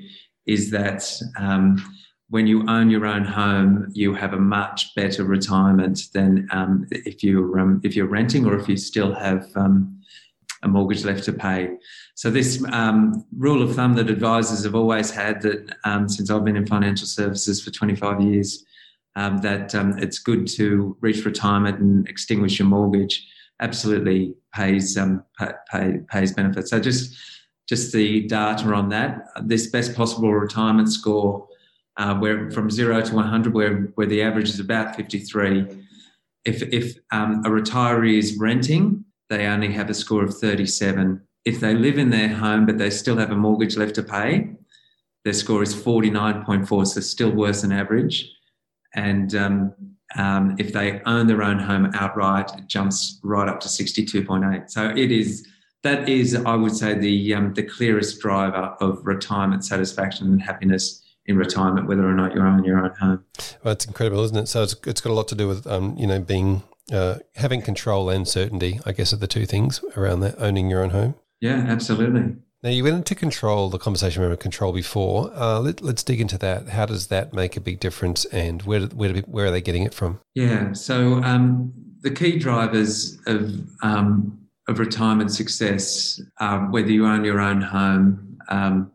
is 0.46 0.72
that 0.72 1.04
um, 1.38 1.78
when 2.30 2.48
you 2.48 2.68
own 2.68 2.90
your 2.90 3.06
own 3.06 3.26
home, 3.26 3.88
you 3.94 4.14
have 4.14 4.34
a 4.34 4.40
much 4.40 4.96
better 4.96 5.24
retirement 5.24 6.00
than 6.14 6.48
um, 6.52 6.88
if 6.90 7.24
you 7.24 7.56
um, 7.60 7.82
if 7.84 7.96
you're 7.96 8.08
renting 8.08 8.46
or 8.46 8.56
if 8.58 8.68
you 8.68 8.78
still 8.78 9.14
have 9.14 9.46
a 10.64 10.68
mortgage 10.68 11.06
left 11.06 11.24
to 11.26 11.34
pay. 11.34 11.70
So 12.16 12.30
this 12.30 12.64
um, 12.72 13.26
rule 13.36 13.64
of 13.64 13.76
thumb 13.76 13.94
that 13.96 14.10
advisors 14.10 14.64
have 14.64 14.76
always 14.76 15.12
had 15.12 15.42
that 15.42 15.76
um, 15.86 16.08
since 16.08 16.30
I've 16.30 16.46
been 16.46 16.58
in 16.58 16.66
financial 16.66 17.08
services 17.08 17.64
for 17.64 17.72
25 17.72 18.22
years, 18.22 18.66
um, 19.16 19.40
that 19.40 19.74
um, 19.76 19.98
it's 19.98 20.20
good 20.20 20.48
to 20.50 20.96
reach 21.02 21.26
retirement 21.26 21.80
and 21.80 22.08
extinguish 22.08 22.60
your 22.60 22.68
mortgage 22.68 23.28
absolutely 23.62 24.34
pays 24.54 24.98
um, 24.98 25.24
pay, 25.72 26.00
pays 26.10 26.34
benefits. 26.34 26.72
So 26.72 26.80
just 26.80 27.16
just 27.70 27.94
the 27.94 28.28
data 28.28 28.66
on 28.74 28.90
that, 28.90 29.28
this 29.44 29.68
best 29.68 29.96
possible 29.96 30.34
retirement 30.34 30.92
score, 30.92 31.48
uh, 31.96 32.16
where 32.16 32.52
from 32.52 32.70
zero 32.70 33.00
to 33.02 33.16
100, 33.16 33.54
where 33.54 33.92
where 33.96 34.08
the 34.08 34.22
average 34.22 34.50
is 34.50 34.60
about 34.60 34.96
53. 34.96 35.68
If 36.44 36.64
if 36.64 36.98
um, 37.12 37.44
a 37.46 37.50
retiree 37.50 38.18
is 38.18 38.38
renting, 38.38 39.06
they 39.30 39.46
only 39.46 39.72
have 39.72 39.90
a 39.90 39.94
score 39.94 40.24
of 40.24 40.38
37 40.38 41.22
if 41.46 41.60
they 41.60 41.74
live 41.74 41.98
in 41.98 42.10
their 42.10 42.30
home 42.30 42.66
but 42.66 42.78
they 42.78 42.90
still 42.90 43.18
have 43.18 43.32
a 43.32 43.36
mortgage 43.36 43.78
left 43.78 43.96
to 43.96 44.04
pay, 44.04 44.50
their 45.24 45.34
score 45.34 45.62
is 45.62 45.76
49.4, 45.76 46.88
so 46.88 47.02
still 47.02 47.32
worse 47.32 47.62
than 47.62 47.72
average. 47.72 48.32
And 48.96 49.34
um, 49.36 49.74
um, 50.18 50.56
if 50.60 50.74
they 50.74 51.02
own 51.06 51.28
their 51.28 51.44
own 51.44 51.60
home 51.60 51.92
outright, 51.94 52.52
it 52.58 52.68
jumps 52.68 53.20
right 53.24 53.48
up 53.48 53.60
to 53.62 53.68
62.8. 53.68 54.70
So 54.70 54.90
it 54.90 55.12
is 55.12 55.48
that 55.84 56.08
is, 56.08 56.36
I 56.36 56.56
would 56.56 56.76
say, 56.76 56.94
the 56.94 57.34
um, 57.34 57.54
the 57.54 57.64
clearest 57.64 58.20
driver 58.20 58.76
of 58.80 59.06
retirement 59.06 59.66
satisfaction 59.66 60.28
and 60.28 60.42
happiness 60.42 61.02
in 61.26 61.38
retirement, 61.38 61.88
whether 61.88 62.08
or 62.08 62.14
not 62.14 62.36
you 62.36 62.42
own 62.42 62.64
your 62.64 62.84
own 62.84 62.92
home. 63.00 63.26
Well, 63.64 63.74
it's 63.74 63.86
incredible, 63.86 64.24
isn't 64.26 64.38
it? 64.38 64.48
So 64.48 64.64
it's, 64.64 64.76
it's 64.86 65.02
got 65.02 65.12
a 65.12 65.14
lot 65.14 65.28
to 65.30 65.36
do 65.36 65.48
with 65.48 65.66
um, 65.66 65.96
you 65.98 66.06
know 66.06 66.20
being 66.20 66.64
uh, 66.92 67.20
having 67.36 67.62
control 67.62 68.10
and 68.10 68.28
certainty. 68.28 68.80
I 68.86 68.92
guess 68.92 69.14
are 69.14 69.18
the 69.18 69.28
two 69.28 69.46
things 69.46 69.84
around 69.96 70.20
that 70.20 70.36
owning 70.40 70.70
your 70.70 70.84
own 70.84 70.92
home. 70.92 71.16
Yeah, 71.42 71.66
absolutely. 71.68 72.36
Now 72.64 72.70
you 72.70 72.84
went 72.84 72.98
into 72.98 73.16
control, 73.16 73.72
the 73.72 73.80
conversation 73.80 74.22
around 74.22 74.40
control 74.40 74.72
before. 74.72 75.32
Uh, 75.34 75.60
let, 75.60 75.82
us 75.82 76.04
dig 76.04 76.22
into 76.22 76.38
that. 76.38 76.70
How 76.70 76.86
does 76.86 77.08
that 77.08 77.34
make 77.34 77.58
a 77.58 77.62
big 77.62 77.80
difference, 77.80 78.26
and 78.26 78.62
where 78.62 78.82
where 78.82 79.14
where 79.22 79.48
are 79.48 79.52
they 79.52 79.62
getting 79.62 79.84
it 79.84 79.96
from? 79.96 80.20
Yeah, 80.36 80.74
so 80.74 81.16
um, 81.24 81.74
the 82.02 82.12
key 82.12 82.38
drivers 82.38 83.18
of 83.26 83.52
um, 83.82 84.40
of 84.68 84.78
retirement 84.78 85.32
success 85.32 86.22
are 86.40 86.70
whether 86.70 86.92
you 86.92 87.08
own 87.08 87.26
your 87.26 87.40
own 87.40 87.62
home, 87.62 88.38
um, 88.50 88.92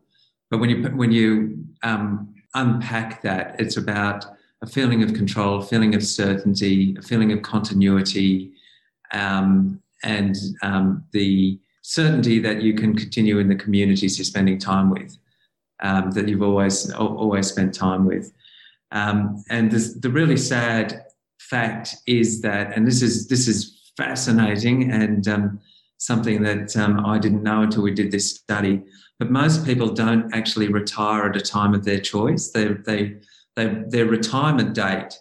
but 0.49 0.59
when 0.59 0.69
you 0.69 0.83
when 0.91 1.11
you 1.11 1.61
um, 1.83 2.33
unpack 2.55 3.21
that, 3.23 3.59
it's 3.59 3.75
about 3.75 4.25
a 4.61 4.67
feeling 4.67 5.03
of 5.03 5.13
control, 5.13 5.59
a 5.59 5.65
feeling 5.65 5.93
of 5.93 6.05
certainty, 6.05 6.95
a 6.97 7.01
feeling 7.01 7.33
of 7.33 7.41
continuity, 7.41 8.53
um, 9.11 9.81
and 10.03 10.37
um, 10.61 11.03
the 11.11 11.59
certainty 11.87 12.37
that 12.37 12.61
you 12.61 12.73
can 12.73 12.93
continue 12.93 13.39
in 13.39 13.47
the 13.47 13.55
communities 13.55 14.17
you're 14.17 14.25
spending 14.25 14.59
time 14.59 14.89
with, 14.89 15.17
um, 15.81 16.11
that 16.11 16.27
you've 16.27 16.41
always 16.41 16.91
always 16.93 17.47
spent 17.47 17.73
time 17.73 18.05
with. 18.05 18.33
Um, 18.91 19.43
and 19.49 19.71
this, 19.71 19.93
the 19.93 20.09
really 20.09 20.35
sad 20.35 21.05
fact 21.39 21.95
is 22.05 22.41
that, 22.41 22.75
and 22.75 22.85
this 22.85 23.01
is 23.01 23.27
this 23.29 23.47
is 23.47 23.91
fascinating 23.95 24.91
and 24.91 25.27
um, 25.29 25.59
something 25.97 26.43
that 26.43 26.75
um, 26.75 27.05
I 27.05 27.19
didn't 27.19 27.43
know 27.43 27.61
until 27.61 27.83
we 27.83 27.93
did 27.93 28.11
this 28.11 28.35
study. 28.35 28.83
But 29.17 29.31
most 29.31 29.65
people 29.65 29.87
don't 29.87 30.31
actually 30.35 30.67
retire 30.67 31.29
at 31.29 31.37
a 31.37 31.41
time 31.41 31.73
of 31.73 31.85
their 31.85 31.99
choice. 31.99 32.51
They, 32.51 32.65
they, 32.85 33.15
they 33.55 33.65
their 33.87 34.05
retirement 34.05 34.75
date 34.75 35.17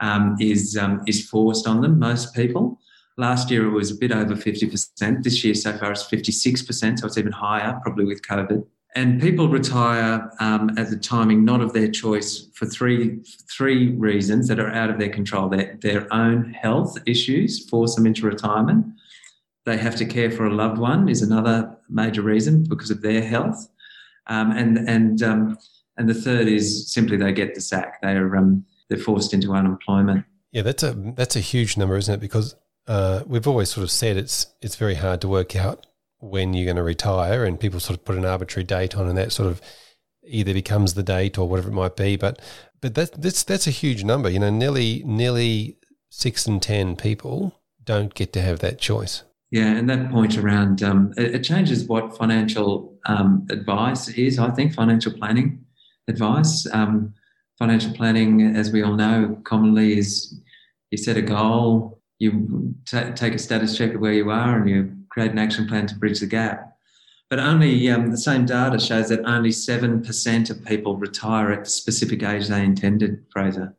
um, 0.00 0.36
is 0.40 0.76
um, 0.76 1.02
is 1.06 1.28
forced 1.28 1.66
on 1.66 1.80
them. 1.80 1.98
Most 1.98 2.32
people, 2.32 2.78
Last 3.18 3.50
year 3.50 3.66
it 3.66 3.70
was 3.70 3.90
a 3.90 3.94
bit 3.94 4.12
over 4.12 4.34
50%. 4.34 5.22
This 5.22 5.42
year 5.42 5.54
so 5.54 5.76
far 5.76 5.92
it's 5.92 6.04
56%, 6.04 6.98
so 6.98 7.06
it's 7.06 7.18
even 7.18 7.32
higher, 7.32 7.78
probably 7.82 8.04
with 8.04 8.22
COVID. 8.22 8.66
And 8.94 9.20
people 9.20 9.48
retire 9.48 10.30
um, 10.40 10.70
at 10.78 10.88
the 10.88 10.96
timing 10.96 11.44
not 11.44 11.60
of 11.60 11.74
their 11.74 11.90
choice 11.90 12.48
for 12.54 12.64
three 12.64 13.20
three 13.50 13.90
reasons 13.90 14.48
that 14.48 14.58
are 14.58 14.70
out 14.70 14.88
of 14.88 14.98
their 14.98 15.10
control. 15.10 15.50
Their, 15.50 15.78
their 15.82 16.12
own 16.14 16.54
health 16.54 16.96
issues 17.04 17.68
force 17.68 17.94
them 17.94 18.06
into 18.06 18.24
retirement. 18.24 18.86
They 19.66 19.76
have 19.76 19.96
to 19.96 20.06
care 20.06 20.30
for 20.30 20.46
a 20.46 20.54
loved 20.54 20.78
one 20.78 21.10
is 21.10 21.20
another 21.20 21.76
major 21.90 22.22
reason 22.22 22.64
because 22.64 22.90
of 22.90 23.02
their 23.02 23.22
health. 23.22 23.68
Um, 24.28 24.52
and 24.52 24.78
and 24.88 25.22
um, 25.22 25.58
and 25.98 26.08
the 26.08 26.14
third 26.14 26.48
is 26.48 26.90
simply 26.90 27.18
they 27.18 27.32
get 27.32 27.54
the 27.54 27.60
sack. 27.60 28.00
They 28.00 28.12
are 28.12 28.34
um, 28.34 28.64
they're 28.88 28.98
forced 28.98 29.34
into 29.34 29.52
unemployment. 29.52 30.24
Yeah, 30.52 30.62
that's 30.62 30.82
a 30.82 30.94
that's 31.16 31.36
a 31.36 31.40
huge 31.40 31.76
number, 31.76 31.98
isn't 31.98 32.14
it? 32.14 32.20
Because 32.20 32.54
uh, 32.86 33.22
we've 33.26 33.48
always 33.48 33.70
sort 33.70 33.82
of 33.82 33.90
said 33.90 34.16
it's 34.16 34.46
it's 34.62 34.76
very 34.76 34.94
hard 34.94 35.20
to 35.20 35.28
work 35.28 35.56
out 35.56 35.86
when 36.18 36.54
you're 36.54 36.64
going 36.64 36.76
to 36.76 36.82
retire, 36.82 37.44
and 37.44 37.60
people 37.60 37.80
sort 37.80 37.98
of 37.98 38.04
put 38.04 38.16
an 38.16 38.24
arbitrary 38.24 38.64
date 38.64 38.96
on, 38.96 39.08
and 39.08 39.18
that 39.18 39.32
sort 39.32 39.48
of 39.48 39.60
either 40.24 40.52
becomes 40.52 40.94
the 40.94 41.02
date 41.02 41.38
or 41.38 41.48
whatever 41.48 41.68
it 41.68 41.74
might 41.74 41.96
be. 41.96 42.16
But 42.16 42.40
but 42.80 42.94
that, 42.94 43.20
that's 43.20 43.42
that's 43.42 43.66
a 43.66 43.72
huge 43.72 44.04
number. 44.04 44.28
You 44.30 44.38
know, 44.38 44.50
nearly 44.50 45.02
nearly 45.04 45.78
six 46.10 46.46
and 46.46 46.62
ten 46.62 46.96
people 46.96 47.60
don't 47.82 48.14
get 48.14 48.32
to 48.34 48.42
have 48.42 48.60
that 48.60 48.78
choice. 48.78 49.22
Yeah, 49.50 49.66
and 49.66 49.88
that 49.88 50.10
point 50.10 50.36
around 50.38 50.82
um, 50.82 51.14
it, 51.16 51.36
it, 51.36 51.44
changes 51.44 51.84
what 51.84 52.16
financial 52.18 52.98
um, 53.06 53.46
advice 53.48 54.08
is. 54.08 54.38
I 54.40 54.50
think 54.50 54.74
financial 54.74 55.12
planning 55.12 55.64
advice. 56.08 56.66
Um, 56.72 57.14
financial 57.58 57.92
planning, 57.92 58.42
as 58.42 58.72
we 58.72 58.82
all 58.82 58.94
know, 58.94 59.40
commonly 59.44 59.98
is 59.98 60.40
you 60.90 60.98
set 60.98 61.16
a 61.16 61.22
goal, 61.22 61.95
you 62.18 62.74
t- 62.86 63.12
take 63.14 63.34
a 63.34 63.38
status 63.38 63.76
check 63.76 63.94
of 63.94 64.00
where 64.00 64.12
you 64.12 64.30
are 64.30 64.58
and 64.58 64.68
you 64.68 64.96
create 65.10 65.32
an 65.32 65.38
action 65.38 65.66
plan 65.66 65.86
to 65.86 65.94
bridge 65.94 66.20
the 66.20 66.26
gap. 66.26 66.72
but 67.28 67.40
only 67.40 67.90
um, 67.90 68.10
the 68.10 68.18
same 68.18 68.46
data 68.46 68.78
shows 68.78 69.08
that 69.08 69.24
only 69.24 69.50
7% 69.50 70.50
of 70.50 70.64
people 70.64 70.96
retire 70.96 71.50
at 71.50 71.64
the 71.64 71.70
specific 71.70 72.22
age 72.22 72.46
they 72.46 72.62
intended, 72.62 73.24
Fraser. 73.32 73.74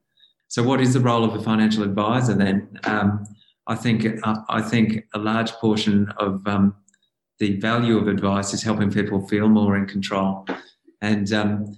So, 0.50 0.64
what 0.64 0.82
is 0.82 0.94
the 0.94 1.00
role 1.00 1.24
of 1.24 1.36
a 1.36 1.42
financial 1.42 1.84
advisor 1.84 2.34
then? 2.34 2.80
Um, 2.84 3.26
I 3.68 3.76
think 3.76 4.06
uh, 4.24 4.38
I 4.50 4.62
think 4.62 5.06
a 5.14 5.20
large 5.20 5.52
portion 5.54 6.10
of 6.18 6.46
um, 6.48 6.76
the 7.40 7.60
value 7.60 7.98
of 7.98 8.08
advice 8.08 8.54
is 8.54 8.64
helping 8.64 8.92
people 8.92 9.28
feel 9.28 9.50
more 9.50 9.76
in 9.76 9.86
control, 9.86 10.46
and 11.02 11.32
um, 11.34 11.78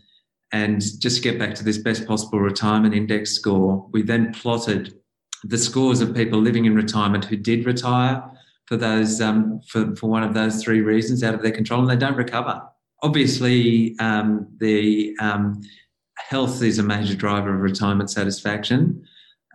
and 0.52 0.82
just 1.00 1.18
to 1.18 1.22
get 1.22 1.40
back 1.40 1.56
to 1.56 1.64
this 1.64 1.80
best 1.80 2.08
possible 2.08 2.40
retirement 2.40 2.94
index 2.94 3.32
score, 3.32 3.88
we 3.92 4.04
then 4.04 4.34
plotted 4.34 4.99
the 5.44 5.58
scores 5.58 6.02
of 6.02 6.16
people 6.16 6.40
living 6.40 6.66
in 6.66 6.76
retirement 6.76 7.26
who 7.26 7.38
did 7.38 7.66
retire 7.66 8.24
for 8.66 8.78
those 8.78 9.22
um, 9.22 9.62
for 9.68 9.96
for 9.96 10.10
one 10.10 10.24
of 10.24 10.34
those 10.34 10.64
three 10.64 10.82
reasons 10.82 11.24
out 11.24 11.34
of 11.34 11.42
their 11.42 11.52
control, 11.52 11.82
and 11.82 11.90
they 11.90 11.96
don't 11.96 12.18
recover. 12.18 12.62
Obviously, 13.02 13.98
um, 14.00 14.48
the 14.60 15.16
um, 15.22 15.62
health 16.18 16.62
is 16.62 16.80
a 16.80 16.84
major 16.84 17.16
driver 17.16 17.56
of 17.56 17.62
retirement 17.62 18.10
satisfaction. 18.10 19.04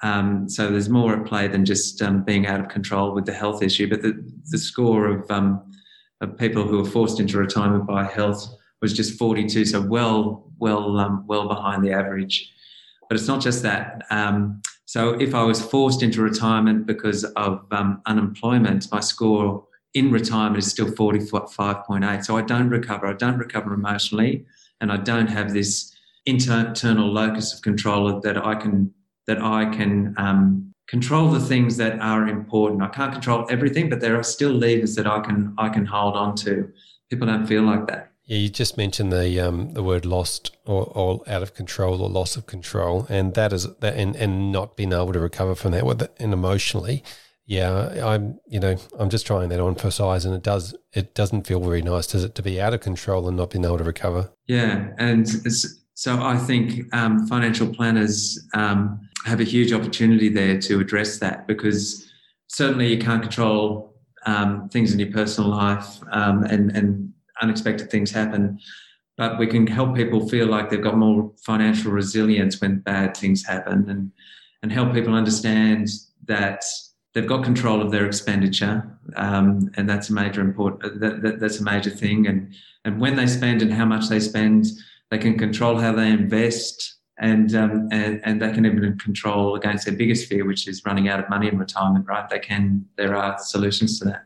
Um, 0.03 0.49
so 0.49 0.71
there's 0.71 0.89
more 0.89 1.15
at 1.15 1.27
play 1.27 1.49
than 1.49 1.65
just 1.65 2.03
um, 2.03 2.25
being 2.25 2.47
out 2.47 2.61
of 2.61 2.69
control 2.69 3.15
with 3.15 3.27
the 3.27 3.33
health 3.33 3.63
issue. 3.63 3.89
But 3.89 4.03
the, 4.03 4.23
the 4.51 4.59
score 4.59 5.07
of, 5.09 5.31
um, 5.31 5.73
of 6.21 6.37
people 6.37 6.65
who 6.65 6.81
are 6.81 6.85
forced 6.85 7.21
into 7.21 7.39
retirement 7.39 7.87
by 7.87 8.05
health 8.05 8.47
was 8.83 8.93
just 8.93 9.19
42, 9.19 9.65
so 9.65 9.81
well, 9.81 10.51
well, 10.59 11.25
well 11.27 11.49
behind 11.49 11.85
the 11.85 11.93
average. 11.93 12.53
But 13.09 13.19
it's 13.19 13.29
not 13.29 13.41
just 13.41 13.63
that. 13.63 14.03
Um, 14.11 14.63
so 14.87 15.15
if 15.21 15.35
I 15.35 15.43
was 15.43 15.63
forced 15.63 16.03
into 16.03 16.23
retirement 16.23 16.87
because 16.87 17.25
of 17.25 17.67
um, 17.71 18.03
unemployment, 18.07 18.87
my 18.93 19.01
score 19.01 19.65
in 19.95 20.11
retirement 20.11 20.59
is 20.59 20.71
still 20.71 20.87
45.8. 20.87 22.25
So 22.25 22.37
I 22.37 22.43
don't 22.43 22.69
recover. 22.69 23.07
I 23.07 23.15
don't 23.15 23.39
recover 23.39 23.73
emotionally, 23.73 24.45
and 24.81 24.93
I 24.93 24.99
don't 24.99 25.29
have 25.29 25.53
this 25.53 25.93
internal 26.27 27.13
locus 27.13 27.55
of 27.55 27.63
control 27.63 28.21
that 28.21 28.45
I 28.45 28.55
can 28.55 28.93
that 29.27 29.41
I 29.41 29.65
can 29.67 30.15
um, 30.19 30.73
control 30.87 31.31
the 31.31 31.41
things 31.41 31.77
that 31.79 31.99
are 32.01 32.29
important. 32.29 32.83
I 32.83 32.89
can't 32.89 33.13
control 33.13 33.47
everything, 33.49 33.89
but 33.89 34.01
there 34.01 34.19
are 34.19 34.23
still 34.23 34.53
levers 34.53 34.95
that 34.97 35.07
I 35.07 35.21
can 35.21 35.55
I 35.59 35.69
can 35.69 35.87
hold 35.87 36.17
on 36.17 36.35
to. 36.37 36.71
People 37.11 37.27
don't 37.27 37.47
feel 37.47 37.63
like 37.63 37.87
that. 37.87 38.14
Yeah, 38.27 38.39
you 38.39 38.49
just 38.49 38.79
mentioned 38.79 39.13
the 39.13 39.39
um, 39.41 39.75
the 39.75 39.83
word 39.83 40.07
lost 40.07 40.57
or, 40.65 40.91
or 40.95 41.23
out 41.27 41.43
of 41.43 41.55
control 41.55 42.01
or 42.01 42.09
loss 42.09 42.37
of 42.37 42.47
control, 42.47 43.07
and 43.11 43.35
that 43.35 43.53
is 43.53 43.69
that, 43.77 43.95
and, 43.97 44.17
and 44.17 44.51
not 44.51 44.77
being 44.77 44.93
able 44.93 45.13
to 45.13 45.21
recover 45.21 45.55
from 45.55 45.73
that, 45.73 46.13
and 46.19 46.33
emotionally, 46.33 47.05
yeah, 47.45 48.03
I'm 48.03 48.41
you 48.47 48.61
know 48.61 48.77
I'm 48.99 49.11
just 49.11 49.27
trying 49.27 49.51
that 49.51 49.61
on 49.61 49.75
for 49.75 49.91
size, 49.91 50.25
and 50.25 50.35
it 50.35 50.43
does 50.43 50.75
it 50.95 51.15
doesn't 51.15 51.47
feel 51.47 51.61
very 51.61 51.83
nice, 51.83 52.07
does 52.07 52.25
it, 52.25 52.35
to 52.37 52.43
be 52.43 52.61
out 52.61 52.73
of 52.73 52.81
control 52.81 53.29
and 53.29 53.37
not 53.37 53.51
being 53.51 53.65
able 53.65 53.79
to 53.79 53.85
recover? 53.85 54.31
Yeah, 54.47 54.93
and 54.97 55.29
so 55.95 56.23
I 56.23 56.37
think 56.39 56.93
um, 56.95 57.27
financial 57.27 57.73
planners 57.73 58.43
um, 58.55 59.01
have 59.25 59.41
a 59.41 59.45
huge 59.45 59.73
opportunity 59.73 60.29
there 60.29 60.59
to 60.61 60.81
address 60.81 61.19
that 61.19 61.47
because 61.47 62.11
certainly 62.49 62.93
you 62.93 62.99
can't 62.99 63.23
control 63.23 63.95
um, 64.27 64.69
things 64.71 64.93
in 64.93 64.99
your 64.99 65.13
personal 65.13 65.51
life 65.51 66.01
um, 66.11 66.45
and, 66.45 66.77
and 66.77 67.14
unexpected 67.41 67.91
things 67.91 68.11
happen. 68.11 68.59
But 69.17 69.39
we 69.39 69.47
can 69.47 69.67
help 69.67 69.95
people 69.95 70.29
feel 70.29 70.47
like 70.47 70.71
they've 70.71 70.83
got 70.83 70.97
more 70.97 71.33
financial 71.45 71.93
resilience 71.93 72.61
when 72.61 72.81
bad 72.81 73.17
things 73.17 73.45
happen 73.45 73.89
and, 73.89 74.11
and 74.63 74.73
help 74.73 74.93
people 74.93 75.15
understand 75.15 75.89
that 76.25 76.65
they've 77.13 77.27
got 77.27 77.45
control 77.45 77.81
of 77.81 77.93
their 77.93 78.07
expenditure. 78.07 78.99
Um, 79.15 79.71
and 79.77 79.89
that's 79.89 80.11
a 80.11 80.13
major 80.13 80.41
important, 80.41 81.01
that, 81.01 81.23
that, 81.23 81.39
that's 81.39 81.61
a 81.61 81.63
major 81.63 81.91
thing. 81.91 82.27
And, 82.27 82.55
and 82.85 83.01
when 83.01 83.15
they 83.15 83.29
spend 83.29 83.63
and 83.63 83.73
how 83.73 83.85
much 83.85 84.09
they 84.09 84.19
spend, 84.19 84.67
they 85.11 85.19
can 85.19 85.39
control 85.39 85.79
how 85.79 85.93
they 85.93 86.09
invest 86.09 86.97
and, 87.19 87.55
um, 87.55 87.89
and 87.93 88.21
and 88.25 88.43
they 88.43 88.51
can 88.53 88.67
even 88.67 88.99
control 88.99 89.55
against 89.55 89.87
their 89.87 89.95
biggest 89.95 90.29
fear, 90.29 90.45
which 90.45 90.67
is 90.67 90.83
running 90.85 91.09
out 91.09 91.21
of 91.21 91.29
money 91.31 91.47
in 91.47 91.59
retirement. 91.59 92.07
Right? 92.09 92.29
They 92.29 92.41
can. 92.41 92.85
There 92.97 93.15
are 93.15 93.39
solutions 93.39 94.01
to 94.01 94.07
that. 94.07 94.25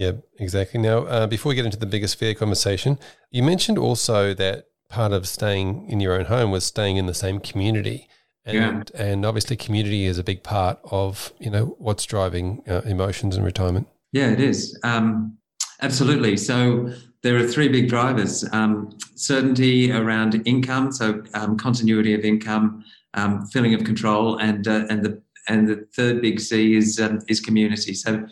Yeah, 0.00 0.12
exactly. 0.38 0.80
Now, 0.80 1.00
uh, 1.00 1.26
before 1.26 1.50
we 1.50 1.56
get 1.56 1.66
into 1.66 1.76
the 1.76 1.84
biggest 1.84 2.16
fear 2.16 2.32
conversation, 2.32 2.98
you 3.30 3.42
mentioned 3.42 3.76
also 3.76 4.32
that 4.32 4.68
part 4.88 5.12
of 5.12 5.28
staying 5.28 5.90
in 5.90 6.00
your 6.00 6.14
own 6.14 6.24
home 6.24 6.50
was 6.50 6.64
staying 6.64 6.96
in 6.96 7.04
the 7.04 7.12
same 7.12 7.38
community. 7.38 8.08
And, 8.46 8.90
yeah. 8.94 9.02
and 9.02 9.26
obviously, 9.26 9.56
community 9.56 10.06
is 10.06 10.16
a 10.16 10.24
big 10.24 10.42
part 10.42 10.78
of 10.84 11.34
you 11.38 11.50
know 11.50 11.76
what's 11.78 12.06
driving 12.06 12.62
uh, 12.66 12.80
emotions 12.86 13.36
in 13.36 13.44
retirement. 13.44 13.88
Yeah, 14.12 14.30
it 14.30 14.40
is. 14.40 14.80
Um, 14.84 15.36
absolutely. 15.82 16.38
So 16.38 16.94
there 17.22 17.36
are 17.36 17.46
three 17.46 17.68
big 17.68 17.90
drivers 17.90 18.42
um, 18.52 18.96
certainty 19.16 19.92
around 19.92 20.40
income, 20.46 20.92
so 20.92 21.22
um, 21.34 21.58
continuity 21.58 22.14
of 22.14 22.24
income, 22.24 22.82
um, 23.12 23.44
feeling 23.48 23.74
of 23.74 23.84
control, 23.84 24.38
and, 24.38 24.66
uh, 24.66 24.86
and, 24.88 25.04
the, 25.04 25.22
and 25.46 25.68
the 25.68 25.86
third 25.94 26.22
big 26.22 26.40
C 26.40 26.74
is, 26.74 26.98
um, 26.98 27.20
is 27.28 27.38
community. 27.38 27.92
So, 27.92 28.26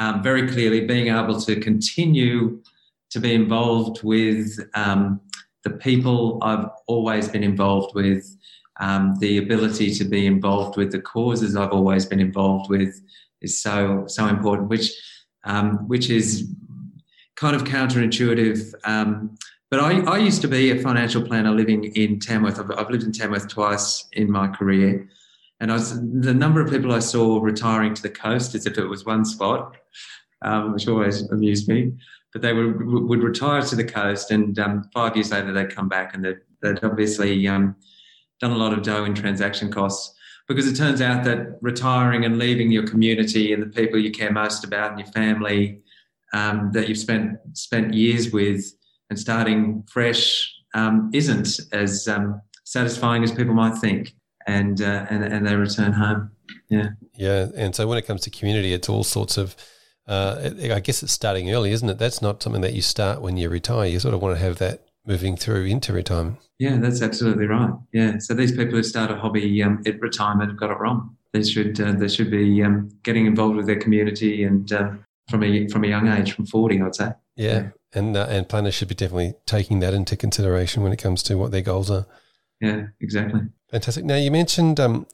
um, 0.00 0.22
very 0.22 0.48
clearly, 0.48 0.86
being 0.86 1.14
able 1.14 1.40
to 1.42 1.60
continue 1.60 2.60
to 3.10 3.20
be 3.20 3.34
involved 3.34 4.02
with 4.02 4.58
um, 4.74 5.20
the 5.62 5.70
people 5.70 6.38
I've 6.42 6.66
always 6.86 7.28
been 7.28 7.44
involved 7.44 7.94
with, 7.94 8.24
the 9.20 9.38
ability 9.38 9.92
to 9.94 10.04
be 10.04 10.26
involved 10.26 10.76
with 10.78 10.90
the 10.90 11.00
causes 11.00 11.54
I've 11.54 11.72
always 11.72 12.06
been 12.06 12.20
involved 12.20 12.70
with 12.70 13.00
is 13.42 13.60
so, 13.60 14.04
so 14.06 14.26
important, 14.26 14.68
which, 14.68 14.90
which 15.86 16.08
is 16.08 16.50
kind 17.36 17.54
of 17.54 17.64
counterintuitive. 17.64 18.72
Um, 18.84 19.36
but 19.70 19.80
I, 19.80 20.00
I, 20.00 20.18
used 20.18 20.42
to 20.42 20.48
be 20.48 20.70
a 20.72 20.82
financial 20.82 21.22
planner 21.22 21.52
living 21.52 21.84
in 21.94 22.18
Tamworth. 22.18 22.58
I've, 22.58 22.70
I've, 22.72 22.90
lived 22.90 23.04
in 23.04 23.12
Tamworth 23.12 23.48
twice 23.48 24.04
in 24.12 24.30
my 24.30 24.48
career. 24.48 25.08
And 25.60 25.70
I 25.70 25.74
was, 25.74 26.00
the 26.00 26.34
number 26.34 26.60
of 26.60 26.70
people 26.70 26.92
I 26.92 27.00
saw 27.00 27.40
retiring 27.40 27.94
to 27.94 28.02
the 28.02 28.08
coast 28.08 28.54
as 28.54 28.66
if 28.66 28.78
it 28.78 28.86
was 28.86 29.04
one 29.04 29.24
spot, 29.24 29.76
um, 30.42 30.72
which 30.72 30.88
always 30.88 31.22
amused 31.30 31.68
me. 31.68 31.92
But 32.32 32.42
they 32.42 32.52
would, 32.52 32.80
would 32.86 33.22
retire 33.22 33.60
to 33.60 33.76
the 33.76 33.84
coast, 33.84 34.30
and 34.30 34.58
um, 34.58 34.84
five 34.94 35.16
years 35.16 35.32
later, 35.32 35.52
they'd 35.52 35.74
come 35.74 35.88
back 35.88 36.14
and 36.14 36.24
they'd, 36.24 36.38
they'd 36.62 36.82
obviously 36.84 37.46
um, 37.48 37.76
done 38.40 38.52
a 38.52 38.56
lot 38.56 38.72
of 38.72 38.82
dough 38.82 39.04
in 39.04 39.14
transaction 39.14 39.70
costs. 39.70 40.16
Because 40.48 40.66
it 40.66 40.76
turns 40.76 41.00
out 41.00 41.24
that 41.24 41.58
retiring 41.60 42.24
and 42.24 42.38
leaving 42.38 42.72
your 42.72 42.86
community 42.86 43.52
and 43.52 43.62
the 43.62 43.68
people 43.68 44.00
you 44.00 44.10
care 44.10 44.32
most 44.32 44.64
about 44.64 44.90
and 44.90 44.98
your 44.98 45.08
family 45.08 45.80
um, 46.32 46.70
that 46.72 46.88
you've 46.88 46.98
spent 46.98 47.38
spent 47.52 47.94
years 47.94 48.32
with 48.32 48.64
and 49.10 49.18
starting 49.18 49.84
fresh 49.88 50.52
um, 50.74 51.10
isn't 51.12 51.60
as 51.72 52.08
um, 52.08 52.40
satisfying 52.64 53.22
as 53.22 53.32
people 53.32 53.54
might 53.54 53.76
think, 53.78 54.14
and, 54.50 54.80
uh, 54.80 55.06
and 55.10 55.24
and 55.24 55.46
they 55.46 55.54
return 55.54 55.92
home. 55.92 56.30
Yeah, 56.68 56.88
yeah. 57.14 57.48
And 57.56 57.74
so 57.74 57.86
when 57.86 57.98
it 57.98 58.06
comes 58.06 58.22
to 58.22 58.30
community, 58.30 58.72
it's 58.72 58.88
all 58.88 59.04
sorts 59.04 59.36
of. 59.36 59.56
Uh, 60.08 60.50
I 60.60 60.80
guess 60.80 61.04
it's 61.04 61.12
starting 61.12 61.52
early, 61.52 61.70
isn't 61.70 61.88
it? 61.88 61.98
That's 61.98 62.20
not 62.20 62.42
something 62.42 62.62
that 62.62 62.74
you 62.74 62.82
start 62.82 63.20
when 63.22 63.36
you 63.36 63.48
retire. 63.48 63.86
You 63.86 64.00
sort 64.00 64.14
of 64.14 64.20
want 64.20 64.36
to 64.36 64.42
have 64.42 64.58
that 64.58 64.86
moving 65.06 65.36
through 65.36 65.66
into 65.66 65.92
retirement. 65.92 66.38
Yeah, 66.58 66.78
that's 66.78 67.00
absolutely 67.00 67.46
right. 67.46 67.70
Yeah. 67.92 68.18
So 68.18 68.34
these 68.34 68.50
people 68.52 68.74
who 68.74 68.82
start 68.82 69.10
a 69.10 69.16
hobby 69.16 69.62
um, 69.62 69.82
at 69.86 70.00
retirement 70.00 70.50
have 70.50 70.58
got 70.58 70.70
it 70.70 70.78
wrong. 70.78 71.16
They 71.32 71.44
should 71.44 71.80
uh, 71.80 71.92
they 71.92 72.08
should 72.08 72.30
be 72.30 72.62
um, 72.62 72.90
getting 73.02 73.26
involved 73.26 73.56
with 73.56 73.66
their 73.66 73.78
community 73.78 74.42
and 74.42 74.70
uh, 74.72 74.90
from 75.28 75.44
a 75.44 75.68
from 75.68 75.84
a 75.84 75.88
young 75.88 76.08
age, 76.08 76.32
from 76.32 76.46
forty, 76.46 76.82
I'd 76.82 76.94
say. 76.94 77.12
Yeah, 77.36 77.52
yeah. 77.52 77.68
and 77.92 78.16
uh, 78.16 78.26
and 78.28 78.48
planners 78.48 78.74
should 78.74 78.88
be 78.88 78.94
definitely 78.96 79.34
taking 79.46 79.80
that 79.80 79.94
into 79.94 80.16
consideration 80.16 80.82
when 80.82 80.92
it 80.92 80.98
comes 80.98 81.22
to 81.24 81.36
what 81.36 81.52
their 81.52 81.62
goals 81.62 81.90
are. 81.90 82.06
Yeah, 82.60 82.86
exactly. 83.00 83.42
Fantastic. 83.70 84.04
Now 84.04 84.16
you 84.16 84.30
mentioned 84.30 84.80
um, 84.80 85.06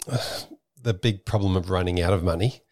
the 0.83 0.95
big 0.95 1.25
problem 1.25 1.57
of 1.57 1.71
running 1.71 2.01
out 2.01 2.13
of 2.13 2.23
money. 2.23 2.63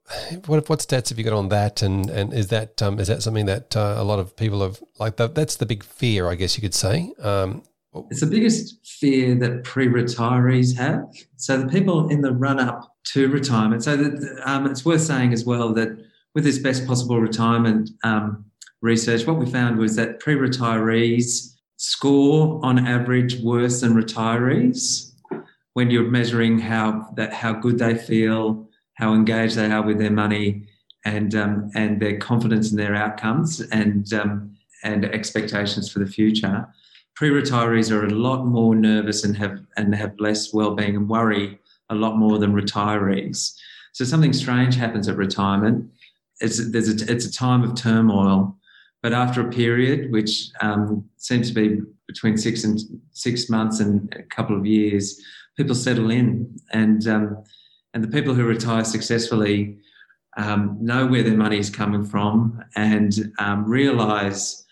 What 0.46 0.68
what 0.68 0.80
stats 0.80 1.08
have 1.08 1.18
you 1.18 1.24
got 1.24 1.32
on 1.32 1.48
that? 1.48 1.82
And 1.82 2.10
and 2.10 2.32
is 2.32 2.48
that 2.48 2.82
um, 2.82 3.00
is 3.00 3.08
that 3.08 3.22
something 3.22 3.46
that 3.46 3.74
uh, 3.74 3.94
a 3.96 4.04
lot 4.04 4.18
of 4.18 4.36
people 4.36 4.60
have 4.60 4.82
like? 4.98 5.16
The, 5.16 5.28
that's 5.28 5.56
the 5.56 5.66
big 5.66 5.82
fear, 5.82 6.28
I 6.28 6.34
guess 6.34 6.56
you 6.56 6.60
could 6.60 6.74
say. 6.74 7.12
Um, 7.20 7.62
it's 8.10 8.20
the 8.20 8.26
biggest 8.26 8.84
fear 8.84 9.34
that 9.36 9.62
pre-retirees 9.62 10.76
have. 10.76 11.04
So 11.36 11.56
the 11.58 11.68
people 11.68 12.08
in 12.08 12.22
the 12.22 12.32
run-up 12.32 12.92
to 13.12 13.28
retirement. 13.28 13.84
So 13.84 13.96
that, 13.96 14.42
um, 14.44 14.66
it's 14.66 14.84
worth 14.84 15.02
saying 15.02 15.32
as 15.32 15.44
well 15.44 15.72
that 15.74 15.96
with 16.34 16.42
this 16.42 16.58
best 16.58 16.88
possible 16.88 17.20
retirement 17.20 17.90
um, 18.02 18.44
research, 18.82 19.26
what 19.26 19.36
we 19.36 19.46
found 19.46 19.78
was 19.78 19.94
that 19.96 20.18
pre 20.18 20.34
retirees 20.34 21.54
score 21.76 22.60
on 22.64 22.86
average 22.86 23.40
worse 23.42 23.80
than 23.80 23.94
retirees 23.94 25.13
when 25.74 25.90
you're 25.90 26.10
measuring 26.10 26.58
how 26.58 27.08
that 27.16 27.32
how 27.32 27.52
good 27.52 27.78
they 27.78 27.94
feel, 27.94 28.68
how 28.94 29.12
engaged 29.12 29.56
they 29.56 29.70
are 29.70 29.82
with 29.82 29.98
their 29.98 30.10
money, 30.10 30.66
and 31.04 31.34
um, 31.34 31.70
and 31.74 32.00
their 32.00 32.18
confidence 32.18 32.70
in 32.70 32.76
their 32.76 32.94
outcomes 32.94 33.60
and 33.60 34.12
um, 34.14 34.56
and 34.82 35.04
expectations 35.04 35.90
for 35.90 35.98
the 36.00 36.06
future. 36.06 36.66
Pre-retirees 37.14 37.92
are 37.92 38.06
a 38.06 38.10
lot 38.10 38.44
more 38.44 38.74
nervous 38.74 39.24
and 39.24 39.36
have 39.36 39.60
and 39.76 39.94
have 39.94 40.18
less 40.18 40.52
well-being 40.52 40.96
and 40.96 41.08
worry 41.08 41.58
a 41.90 41.94
lot 41.94 42.16
more 42.16 42.38
than 42.38 42.52
retirees. 42.52 43.54
So 43.92 44.04
something 44.04 44.32
strange 44.32 44.74
happens 44.74 45.06
at 45.08 45.16
retirement 45.16 45.90
it's 46.40 46.72
there's 46.72 46.88
a, 46.88 47.12
it's 47.12 47.26
a 47.26 47.32
time 47.32 47.62
of 47.62 47.76
turmoil 47.76 48.58
but 49.04 49.12
after 49.12 49.46
a 49.46 49.50
period, 49.50 50.10
which 50.12 50.48
um, 50.62 51.04
seems 51.18 51.48
to 51.48 51.54
be 51.54 51.82
between 52.06 52.38
six 52.38 52.64
and 52.64 52.80
six 53.12 53.50
months 53.50 53.80
and 53.80 54.10
a 54.18 54.22
couple 54.22 54.56
of 54.56 54.64
years, 54.64 55.20
people 55.56 55.74
settle 55.74 56.10
in, 56.10 56.56
and 56.72 57.06
um, 57.06 57.44
and 57.92 58.02
the 58.02 58.08
people 58.08 58.34
who 58.34 58.44
retire 58.44 58.84
successfully 58.84 59.78
um, 60.36 60.76
know 60.80 61.06
where 61.06 61.22
their 61.22 61.36
money 61.36 61.58
is 61.58 61.70
coming 61.70 62.04
from 62.04 62.62
and 62.74 63.32
um, 63.38 63.64
realize 63.64 64.64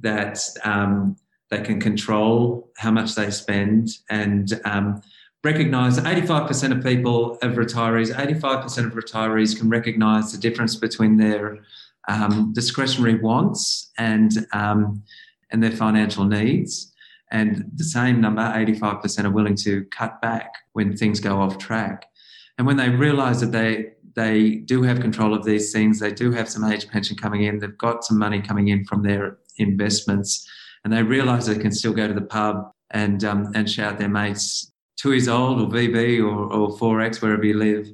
that 0.00 0.40
um, 0.64 1.16
they 1.50 1.60
can 1.60 1.80
control 1.80 2.72
how 2.76 2.90
much 2.90 3.14
they 3.14 3.30
spend 3.30 3.90
and 4.10 4.60
um, 4.64 5.00
recognize 5.44 5.98
85% 5.98 6.76
of 6.76 6.82
people 6.82 7.38
of 7.42 7.52
retirees 7.52 8.12
85% 8.12 8.86
of 8.86 8.92
retirees 8.94 9.56
can 9.56 9.68
recognize 9.68 10.32
the 10.32 10.38
difference 10.38 10.74
between 10.74 11.16
their 11.16 11.60
um, 12.08 12.52
discretionary 12.52 13.20
wants 13.20 13.92
and 13.98 14.46
and 15.54 15.62
their 15.62 15.70
financial 15.70 16.24
needs. 16.24 16.92
And 17.34 17.70
the 17.74 17.84
same 17.84 18.20
number, 18.20 18.42
85%, 18.42 19.24
are 19.24 19.30
willing 19.30 19.56
to 19.56 19.84
cut 19.86 20.22
back 20.22 20.54
when 20.72 20.96
things 20.96 21.18
go 21.18 21.40
off 21.40 21.58
track. 21.58 22.06
And 22.56 22.66
when 22.66 22.76
they 22.76 22.88
realise 22.88 23.40
that 23.40 23.52
they 23.52 23.90
they 24.14 24.62
do 24.72 24.84
have 24.84 25.00
control 25.00 25.34
of 25.34 25.44
these 25.44 25.72
things, 25.72 25.98
they 25.98 26.12
do 26.12 26.30
have 26.30 26.48
some 26.48 26.62
age 26.70 26.88
pension 26.88 27.16
coming 27.16 27.42
in, 27.42 27.58
they've 27.58 27.76
got 27.76 28.04
some 28.04 28.16
money 28.16 28.40
coming 28.40 28.68
in 28.68 28.84
from 28.84 29.02
their 29.02 29.38
investments, 29.58 30.48
and 30.84 30.92
they 30.92 31.02
realise 31.02 31.46
they 31.46 31.58
can 31.58 31.72
still 31.72 31.92
go 31.92 32.06
to 32.06 32.14
the 32.14 32.28
pub 32.38 32.70
and 32.90 33.24
um, 33.24 33.50
and 33.56 33.68
shout 33.68 33.98
their 33.98 34.08
mates 34.08 34.70
Tooheys 35.02 35.26
Old 35.26 35.60
or 35.60 35.66
VB 35.66 36.20
or, 36.20 36.52
or 36.52 36.78
4X 36.78 37.20
wherever 37.20 37.44
you 37.44 37.58
live 37.58 37.88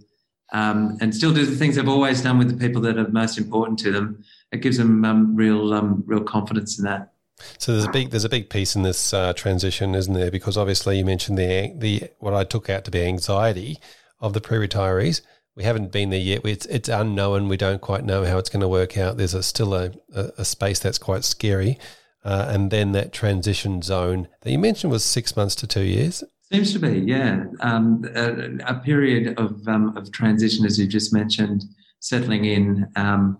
um, 0.53 0.99
and 1.01 1.15
still 1.15 1.33
do 1.33 1.47
the 1.47 1.57
things 1.57 1.77
they've 1.77 1.89
always 1.89 2.23
done 2.23 2.39
with 2.39 2.51
the 2.51 2.57
people 2.57 2.83
that 2.83 2.99
are 2.99 3.09
most 3.09 3.39
important 3.39 3.79
to 3.81 3.93
them. 3.93 4.23
It 4.53 4.59
gives 4.59 4.79
them 4.79 5.05
um, 5.05 5.37
real, 5.37 5.73
um, 5.73 6.03
real 6.07 6.23
confidence 6.23 6.79
in 6.79 6.85
that. 6.85 7.13
So 7.59 7.73
there's 7.73 7.85
a 7.85 7.91
big 7.91 8.11
there's 8.11 8.25
a 8.25 8.29
big 8.29 8.51
piece 8.51 8.75
in 8.75 8.83
this 8.83 9.13
uh, 9.13 9.33
transition, 9.35 9.95
isn't 9.95 10.15
there? 10.15 10.31
Because 10.31 10.57
obviously 10.57 10.99
you 10.99 11.05
mentioned 11.05 11.39
the 11.39 11.73
the 11.77 12.11
what 12.19 12.35
I 12.35 12.45
took 12.45 12.71
out 12.71 12.85
to 12.85 12.91
be 12.91 13.03
anxiety 13.03 13.79
of 14.21 14.33
the 14.33 14.41
pre-retirees. 14.41 15.23
We 15.57 15.65
haven't 15.65 15.93
been 15.93 16.11
there 16.11 16.21
yet. 16.21 16.45
It's 16.45 16.67
it's 16.67 16.89
unknown. 16.89 17.49
We 17.49 17.57
don't 17.57 17.81
quite 17.81 18.05
know 18.05 18.25
how 18.25 18.39
it's 18.39 18.51
going 18.51 18.61
to 18.61 18.69
work 18.69 18.97
out. 18.97 19.17
There's 19.17 19.35
a, 19.35 19.43
still 19.43 19.75
a, 19.75 19.93
a, 20.15 20.31
a 20.39 20.45
space 20.45 20.79
that's 20.79 20.99
quite 20.99 21.25
scary. 21.25 21.79
Uh, 22.25 22.47
and 22.49 22.71
then 22.71 22.93
that 22.93 23.13
transition 23.13 23.81
zone 23.81 24.29
that 24.43 24.51
you 24.51 24.59
mentioned 24.59 24.91
was 24.91 25.05
six 25.05 25.37
months 25.37 25.55
to 25.57 25.67
two 25.67 25.83
years. 25.83 26.23
Seems 26.53 26.73
to 26.73 26.79
be, 26.79 26.99
yeah. 26.99 27.45
Um, 27.61 28.05
a, 28.15 28.73
a, 28.73 28.75
period 28.81 29.39
of, 29.39 29.67
um, 29.69 29.97
of 29.97 30.11
transition, 30.13 30.67
as 30.67 30.79
you 30.79 30.87
just 30.87 31.15
mentioned, 31.15 31.65
settling 32.01 32.45
in. 32.45 32.91
Um, 32.97 33.39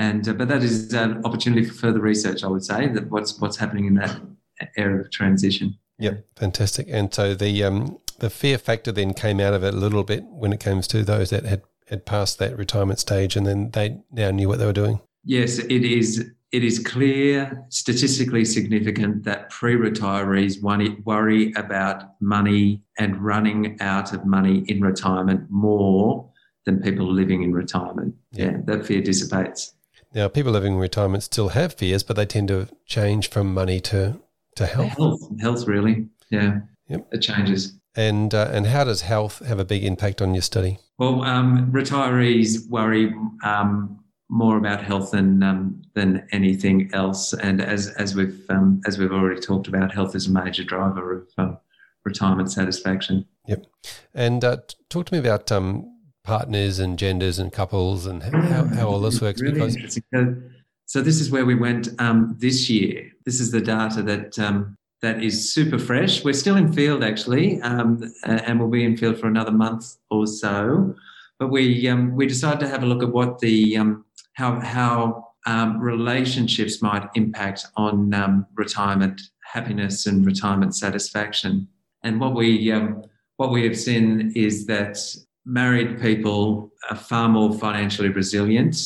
and 0.00 0.26
uh, 0.26 0.32
but 0.32 0.48
that 0.48 0.62
is 0.62 0.94
an 0.94 1.22
opportunity 1.26 1.62
for 1.62 1.74
further 1.74 2.00
research, 2.00 2.42
I 2.42 2.46
would 2.46 2.64
say, 2.64 2.88
that 2.88 3.10
what's 3.10 3.38
what's 3.38 3.58
happening 3.58 3.84
in 3.84 3.94
that 3.94 4.18
area 4.78 5.00
of 5.00 5.10
transition. 5.10 5.76
Yep, 5.98 6.24
fantastic. 6.36 6.86
And 6.90 7.12
so 7.12 7.34
the 7.34 7.62
um, 7.62 7.98
the 8.18 8.30
fear 8.30 8.56
factor 8.56 8.92
then 8.92 9.12
came 9.12 9.40
out 9.40 9.52
of 9.52 9.62
it 9.62 9.74
a 9.74 9.76
little 9.76 10.02
bit 10.02 10.24
when 10.24 10.54
it 10.54 10.60
comes 10.60 10.88
to 10.88 11.04
those 11.04 11.28
that 11.30 11.44
had 11.44 11.62
had 11.88 12.06
passed 12.06 12.38
that 12.38 12.56
retirement 12.56 12.98
stage, 12.98 13.36
and 13.36 13.46
then 13.46 13.70
they 13.72 13.98
now 14.10 14.30
knew 14.30 14.48
what 14.48 14.58
they 14.58 14.64
were 14.64 14.72
doing. 14.72 15.00
Yes, 15.22 15.58
it 15.58 15.84
is 15.84 16.30
it 16.50 16.64
is 16.64 16.78
clear, 16.78 17.66
statistically 17.68 18.46
significant, 18.46 19.24
that 19.24 19.50
pre 19.50 19.74
retirees 19.74 20.62
worry 21.04 21.52
about 21.56 22.04
money 22.22 22.82
and 22.98 23.18
running 23.18 23.76
out 23.82 24.14
of 24.14 24.24
money 24.24 24.60
in 24.60 24.80
retirement 24.80 25.42
more 25.50 26.32
than 26.64 26.80
people 26.80 27.12
living 27.12 27.42
in 27.42 27.52
retirement. 27.52 28.14
Yeah, 28.32 28.44
yeah 28.44 28.56
that 28.64 28.86
fear 28.86 29.02
dissipates. 29.02 29.74
Now, 30.12 30.28
people 30.28 30.52
living 30.52 30.74
in 30.74 30.78
retirement 30.78 31.22
still 31.22 31.50
have 31.50 31.74
fears, 31.74 32.02
but 32.02 32.16
they 32.16 32.26
tend 32.26 32.48
to 32.48 32.68
change 32.86 33.30
from 33.30 33.54
money 33.54 33.80
to, 33.80 34.20
to 34.56 34.66
health. 34.66 34.96
Health, 34.96 35.40
health 35.40 35.66
really. 35.66 36.08
Yeah. 36.30 36.60
Yep. 36.88 37.08
It 37.12 37.18
changes. 37.18 37.78
And, 37.94 38.34
uh, 38.34 38.50
and 38.52 38.66
how 38.66 38.84
does 38.84 39.02
health 39.02 39.44
have 39.46 39.58
a 39.60 39.64
big 39.64 39.84
impact 39.84 40.20
on 40.20 40.34
your 40.34 40.42
study? 40.42 40.78
Well, 40.98 41.22
um, 41.22 41.72
retirees 41.72 42.68
worry 42.68 43.14
um, 43.42 44.00
more 44.28 44.56
about 44.56 44.82
health 44.82 45.10
than 45.10 45.42
um, 45.42 45.82
than 45.94 46.26
anything 46.30 46.90
else. 46.92 47.32
And 47.32 47.60
as 47.60 47.88
as 47.88 48.14
we've 48.14 48.44
um, 48.48 48.80
as 48.86 48.98
we've 48.98 49.12
already 49.12 49.40
talked 49.40 49.66
about, 49.66 49.92
health 49.92 50.14
is 50.14 50.28
a 50.28 50.30
major 50.30 50.62
driver 50.62 51.12
of 51.12 51.28
uh, 51.36 51.56
retirement 52.04 52.52
satisfaction. 52.52 53.26
Yep. 53.46 53.66
And 54.14 54.44
uh, 54.44 54.58
talk 54.88 55.06
to 55.06 55.14
me 55.14 55.18
about 55.18 55.50
um, 55.50 55.86
partners 56.24 56.78
and 56.78 56.98
genders 56.98 57.38
and 57.38 57.52
couples 57.52 58.06
and 58.06 58.22
how, 58.22 58.64
how 58.64 58.88
all 58.88 59.00
this 59.00 59.20
works. 59.20 59.40
Really 59.40 59.54
because 59.54 59.76
interesting. 59.76 60.50
so 60.86 61.00
this 61.02 61.20
is 61.20 61.30
where 61.30 61.44
we 61.44 61.54
went 61.54 61.88
um, 61.98 62.36
this 62.38 62.68
year. 62.68 63.10
This 63.24 63.40
is 63.40 63.50
the 63.50 63.60
data 63.60 64.02
that. 64.02 64.38
Um, 64.38 64.76
that 65.02 65.24
is 65.24 65.54
super 65.54 65.78
fresh. 65.78 66.22
We're 66.22 66.34
still 66.34 66.56
in 66.56 66.74
field 66.74 67.02
actually, 67.02 67.58
um, 67.62 68.12
and 68.24 68.60
we'll 68.60 68.68
be 68.68 68.84
in 68.84 68.98
field 68.98 69.18
for 69.18 69.28
another 69.28 69.50
month 69.50 69.96
or 70.10 70.26
so. 70.26 70.94
But 71.38 71.48
we 71.48 71.90
we 72.12 72.26
decided 72.26 72.60
to 72.60 72.68
have 72.68 72.82
a 72.82 72.86
look 72.86 73.02
at 73.02 73.08
what 73.08 73.38
the 73.38 73.78
how 74.34 74.60
how 74.60 75.30
um, 75.46 75.80
relationships 75.80 76.82
might 76.82 77.08
impact 77.14 77.66
on 77.76 78.12
um, 78.12 78.46
retirement 78.54 79.20
happiness 79.40 80.06
and 80.06 80.24
retirement 80.24 80.74
satisfaction. 80.74 81.66
And 82.02 82.20
what 82.20 82.34
we 82.34 82.70
um, 82.72 83.02
what 83.36 83.50
we 83.50 83.64
have 83.64 83.78
seen 83.78 84.32
is 84.36 84.66
that 84.66 84.98
married 85.50 86.00
people 86.00 86.70
are 86.90 86.96
far 86.96 87.28
more 87.28 87.52
financially 87.52 88.08
resilient. 88.08 88.76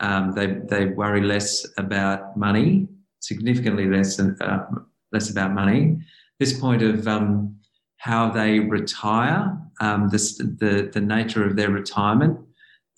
Um, 0.00 0.32
they 0.32 0.46
they 0.68 0.86
worry 0.86 1.22
less 1.22 1.66
about 1.76 2.36
money, 2.36 2.88
significantly 3.20 3.86
less 3.86 4.16
than, 4.16 4.36
uh, 4.40 4.64
less 5.12 5.30
about 5.30 5.52
money. 5.52 5.98
This 6.38 6.58
point 6.58 6.82
of 6.82 7.06
um, 7.06 7.56
how 7.98 8.30
they 8.30 8.58
retire, 8.58 9.56
um, 9.80 10.08
this, 10.08 10.38
the 10.38 10.90
the 10.92 11.00
nature 11.00 11.46
of 11.46 11.56
their 11.56 11.70
retirement 11.70 12.38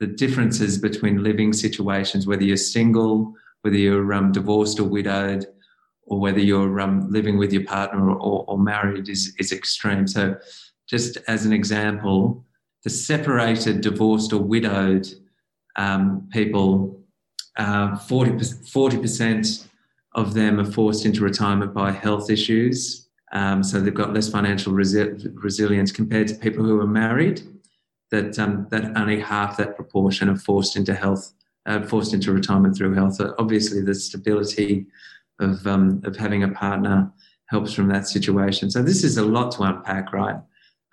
the 0.00 0.06
differences 0.06 0.78
between 0.78 1.22
living 1.22 1.52
situations, 1.52 2.26
whether 2.26 2.42
you're 2.42 2.56
single, 2.56 3.32
whether 3.62 3.76
you're 3.76 4.12
um, 4.12 4.32
divorced 4.32 4.80
or 4.80 4.84
widowed, 4.84 5.46
or 6.06 6.20
whether 6.20 6.40
you're 6.40 6.80
um, 6.80 7.10
living 7.10 7.38
with 7.38 7.52
your 7.52 7.64
partner 7.64 8.10
or, 8.10 8.16
or, 8.16 8.44
or, 8.48 8.58
married, 8.58 9.08
is, 9.08 9.34
is 9.38 9.52
extreme. 9.52 10.06
So, 10.06 10.36
just 10.86 11.16
as 11.28 11.46
an 11.46 11.52
example, 11.52 12.44
the 12.84 12.90
separated, 12.90 13.80
divorced, 13.80 14.32
or 14.32 14.42
widowed 14.42 15.08
um, 15.76 16.28
people, 16.30 17.02
uh, 17.58 17.96
40, 17.96 18.32
40% 18.32 19.66
of 20.14 20.34
them 20.34 20.60
are 20.60 20.70
forced 20.70 21.04
into 21.04 21.22
retirement 21.22 21.74
by 21.74 21.90
health 21.90 22.30
issues. 22.30 23.08
Um, 23.32 23.64
so 23.64 23.80
they've 23.80 23.92
got 23.92 24.14
less 24.14 24.28
financial 24.28 24.72
resi- 24.72 25.32
resilience 25.34 25.90
compared 25.90 26.28
to 26.28 26.34
people 26.34 26.64
who 26.64 26.80
are 26.80 26.86
married 26.86 27.42
that 28.10 28.38
um, 28.38 28.68
that 28.70 28.96
only 28.96 29.18
half 29.18 29.56
that 29.56 29.74
proportion 29.74 30.28
are 30.28 30.36
forced 30.36 30.76
into 30.76 30.94
health, 30.94 31.32
uh, 31.66 31.82
forced 31.82 32.14
into 32.14 32.32
retirement 32.32 32.76
through 32.76 32.94
health. 32.94 33.16
So 33.16 33.34
obviously, 33.38 33.80
the 33.80 33.94
stability 33.94 34.86
of 35.40 35.66
um, 35.66 36.00
of 36.04 36.14
having 36.14 36.44
a 36.44 36.48
partner 36.48 37.10
helps 37.46 37.72
from 37.72 37.88
that 37.88 38.06
situation. 38.06 38.70
So 38.70 38.82
this 38.82 39.02
is 39.02 39.16
a 39.16 39.24
lot 39.24 39.50
to 39.52 39.62
unpack, 39.62 40.12
right? 40.12 40.36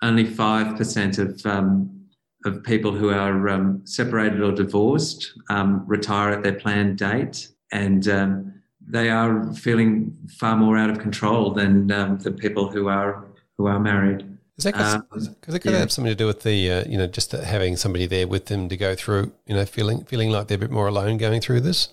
Only 0.02 0.24
five 0.24 0.76
percent 0.76 1.18
of 1.18 1.44
um, 1.46 2.08
of 2.44 2.62
people 2.64 2.92
who 2.92 3.10
are 3.10 3.48
um, 3.48 3.82
separated 3.84 4.40
or 4.40 4.52
divorced 4.52 5.32
um, 5.48 5.84
retire 5.86 6.32
at 6.32 6.42
their 6.42 6.54
planned 6.54 6.98
date, 6.98 7.48
and 7.70 8.08
um, 8.08 8.54
they 8.84 9.10
are 9.10 9.52
feeling 9.54 10.16
far 10.38 10.56
more 10.56 10.76
out 10.76 10.90
of 10.90 10.98
control 10.98 11.52
than 11.52 11.86
the 11.86 12.36
people 12.36 12.68
who 12.68 12.88
are 12.88 13.24
who 13.56 13.66
are 13.66 13.78
married. 13.78 14.26
Is 14.58 14.64
that 14.64 14.74
because 14.74 15.28
um, 15.28 15.34
it 15.48 15.62
could 15.62 15.72
yeah. 15.72 15.78
have 15.78 15.90
something 15.90 16.10
to 16.10 16.14
do 16.14 16.26
with 16.26 16.42
the 16.42 16.70
uh, 16.70 16.84
you 16.86 16.98
know 16.98 17.06
just 17.06 17.32
having 17.32 17.76
somebody 17.76 18.06
there 18.06 18.26
with 18.26 18.46
them 18.46 18.68
to 18.68 18.76
go 18.76 18.94
through 18.94 19.32
you 19.46 19.54
know 19.54 19.64
feeling 19.64 20.04
feeling 20.04 20.30
like 20.30 20.48
they're 20.48 20.56
a 20.56 20.60
bit 20.60 20.70
more 20.70 20.88
alone 20.88 21.16
going 21.16 21.40
through 21.40 21.60
this? 21.60 21.88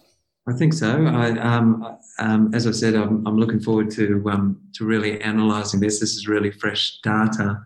I 0.47 0.53
think 0.53 0.73
so. 0.73 1.05
I, 1.05 1.37
um, 1.39 1.97
um, 2.17 2.53
as 2.55 2.65
I 2.65 2.71
said, 2.71 2.95
I'm, 2.95 3.25
I'm 3.27 3.37
looking 3.37 3.59
forward 3.59 3.91
to 3.91 4.23
um, 4.29 4.59
to 4.73 4.85
really 4.85 5.21
analysing 5.21 5.79
this. 5.79 5.99
This 5.99 6.15
is 6.15 6.27
really 6.27 6.51
fresh 6.51 6.99
data, 7.01 7.65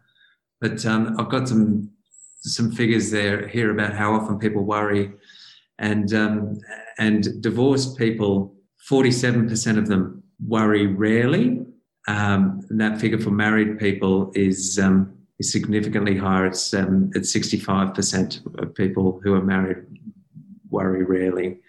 but 0.64 0.86
um, 0.86 1.18
I've 1.20 1.28
got 1.28 1.50
some 1.50 1.90
some 2.40 2.72
figures 2.72 3.12
there 3.12 3.48
here 3.50 3.70
about 3.72 3.94
how 3.94 4.14
often 4.14 4.40
people 4.40 4.64
worry, 4.64 5.12
and 5.78 6.14
um, 6.14 6.58
and 6.98 7.42
divorced 7.42 7.98
people, 7.98 8.56
47% 8.90 9.78
of 9.78 9.88
them 9.88 10.24
worry 10.48 10.88
rarely, 10.88 11.66
um, 12.08 12.62
that 12.70 13.02
figure 13.02 13.20
for 13.20 13.32
married 13.32 13.78
people 13.78 14.32
is 14.36 14.80
um, 14.80 15.14
is 15.38 15.52
significantly 15.52 16.16
higher. 16.16 16.46
It's 16.46 16.74
um, 16.74 17.12
it's 17.14 17.34
sixty 17.34 17.60
five 17.60 17.94
percent 17.94 18.40
of 18.60 18.74
people 18.74 19.20
who 19.22 19.34
are 19.34 19.44
married 19.44 19.84
worry 20.70 21.04
rarely. 21.04 21.60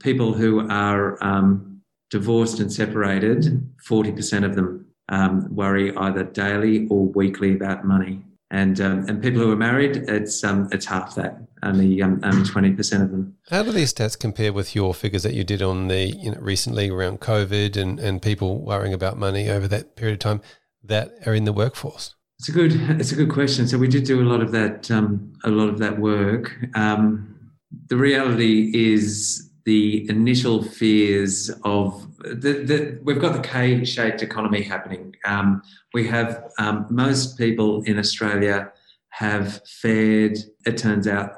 People 0.00 0.34
who 0.34 0.68
are 0.68 1.16
um, 1.24 1.80
divorced 2.10 2.60
and 2.60 2.70
separated, 2.70 3.66
forty 3.82 4.12
percent 4.12 4.44
of 4.44 4.54
them 4.54 4.84
um, 5.08 5.48
worry 5.54 5.96
either 5.96 6.24
daily 6.24 6.86
or 6.90 7.06
weekly 7.06 7.54
about 7.54 7.86
money. 7.86 8.22
And 8.50 8.80
um, 8.80 9.04
and 9.08 9.22
people 9.22 9.40
who 9.40 9.50
are 9.50 9.56
married, 9.56 9.96
it's 9.96 10.44
um, 10.44 10.68
it's 10.70 10.86
half 10.86 11.14
that, 11.16 11.38
only 11.62 12.00
um, 12.02 12.20
twenty 12.44 12.72
percent 12.72 13.02
of 13.02 13.10
them. 13.10 13.36
How 13.50 13.62
do 13.62 13.72
these 13.72 13.92
stats 13.92 14.18
compare 14.18 14.52
with 14.52 14.74
your 14.74 14.94
figures 14.94 15.22
that 15.22 15.34
you 15.34 15.44
did 15.44 15.62
on 15.62 15.88
the 15.88 16.10
you 16.10 16.30
know 16.30 16.38
recently 16.40 16.90
around 16.90 17.20
COVID 17.20 17.76
and 17.76 17.98
and 17.98 18.20
people 18.22 18.62
worrying 18.64 18.94
about 18.94 19.18
money 19.18 19.48
over 19.48 19.66
that 19.68 19.96
period 19.96 20.14
of 20.14 20.18
time 20.20 20.40
that 20.82 21.12
are 21.26 21.34
in 21.34 21.44
the 21.44 21.52
workforce? 21.52 22.14
It's 22.38 22.48
a 22.48 22.52
good 22.52 22.72
it's 23.00 23.12
a 23.12 23.16
good 23.16 23.30
question. 23.30 23.66
So 23.66 23.78
we 23.78 23.88
did 23.88 24.04
do 24.04 24.20
a 24.20 24.28
lot 24.28 24.40
of 24.40 24.52
that 24.52 24.90
um, 24.90 25.32
a 25.44 25.50
lot 25.50 25.68
of 25.68 25.78
that 25.78 25.98
work. 25.98 26.54
Um, 26.74 27.30
the 27.88 27.96
reality 27.96 28.70
is 28.74 29.50
the 29.64 30.08
initial 30.10 30.62
fears 30.62 31.50
of 31.64 32.06
the, 32.18 32.64
the, 32.64 32.98
we've 33.02 33.20
got 33.20 33.32
the 33.32 33.48
K-shaped 33.48 34.22
economy 34.22 34.62
happening. 34.62 35.14
Um, 35.24 35.62
we 35.94 36.06
have 36.08 36.50
um, 36.58 36.86
most 36.90 37.38
people 37.38 37.82
in 37.82 37.98
Australia 37.98 38.70
have 39.10 39.60
fared. 39.66 40.38
It 40.66 40.76
turns 40.76 41.08
out 41.08 41.30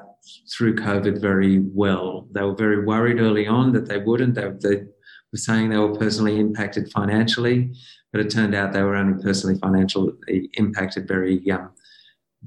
through 0.51 0.75
COVID 0.75 1.21
very 1.21 1.59
well. 1.59 2.27
They 2.31 2.41
were 2.41 2.55
very 2.55 2.83
worried 2.83 3.19
early 3.19 3.47
on 3.47 3.71
that 3.73 3.87
they 3.87 3.99
wouldn't. 3.99 4.35
They, 4.35 4.49
they 4.61 4.83
were 5.31 5.37
saying 5.37 5.69
they 5.69 5.77
were 5.77 5.95
personally 5.95 6.39
impacted 6.39 6.91
financially, 6.91 7.71
but 8.11 8.19
it 8.19 8.29
turned 8.29 8.55
out 8.55 8.73
they 8.73 8.83
were 8.83 8.95
only 8.95 9.21
personally 9.23 9.57
financially 9.59 10.49
impacted 10.53 11.07
very 11.07 11.39
young 11.39 11.69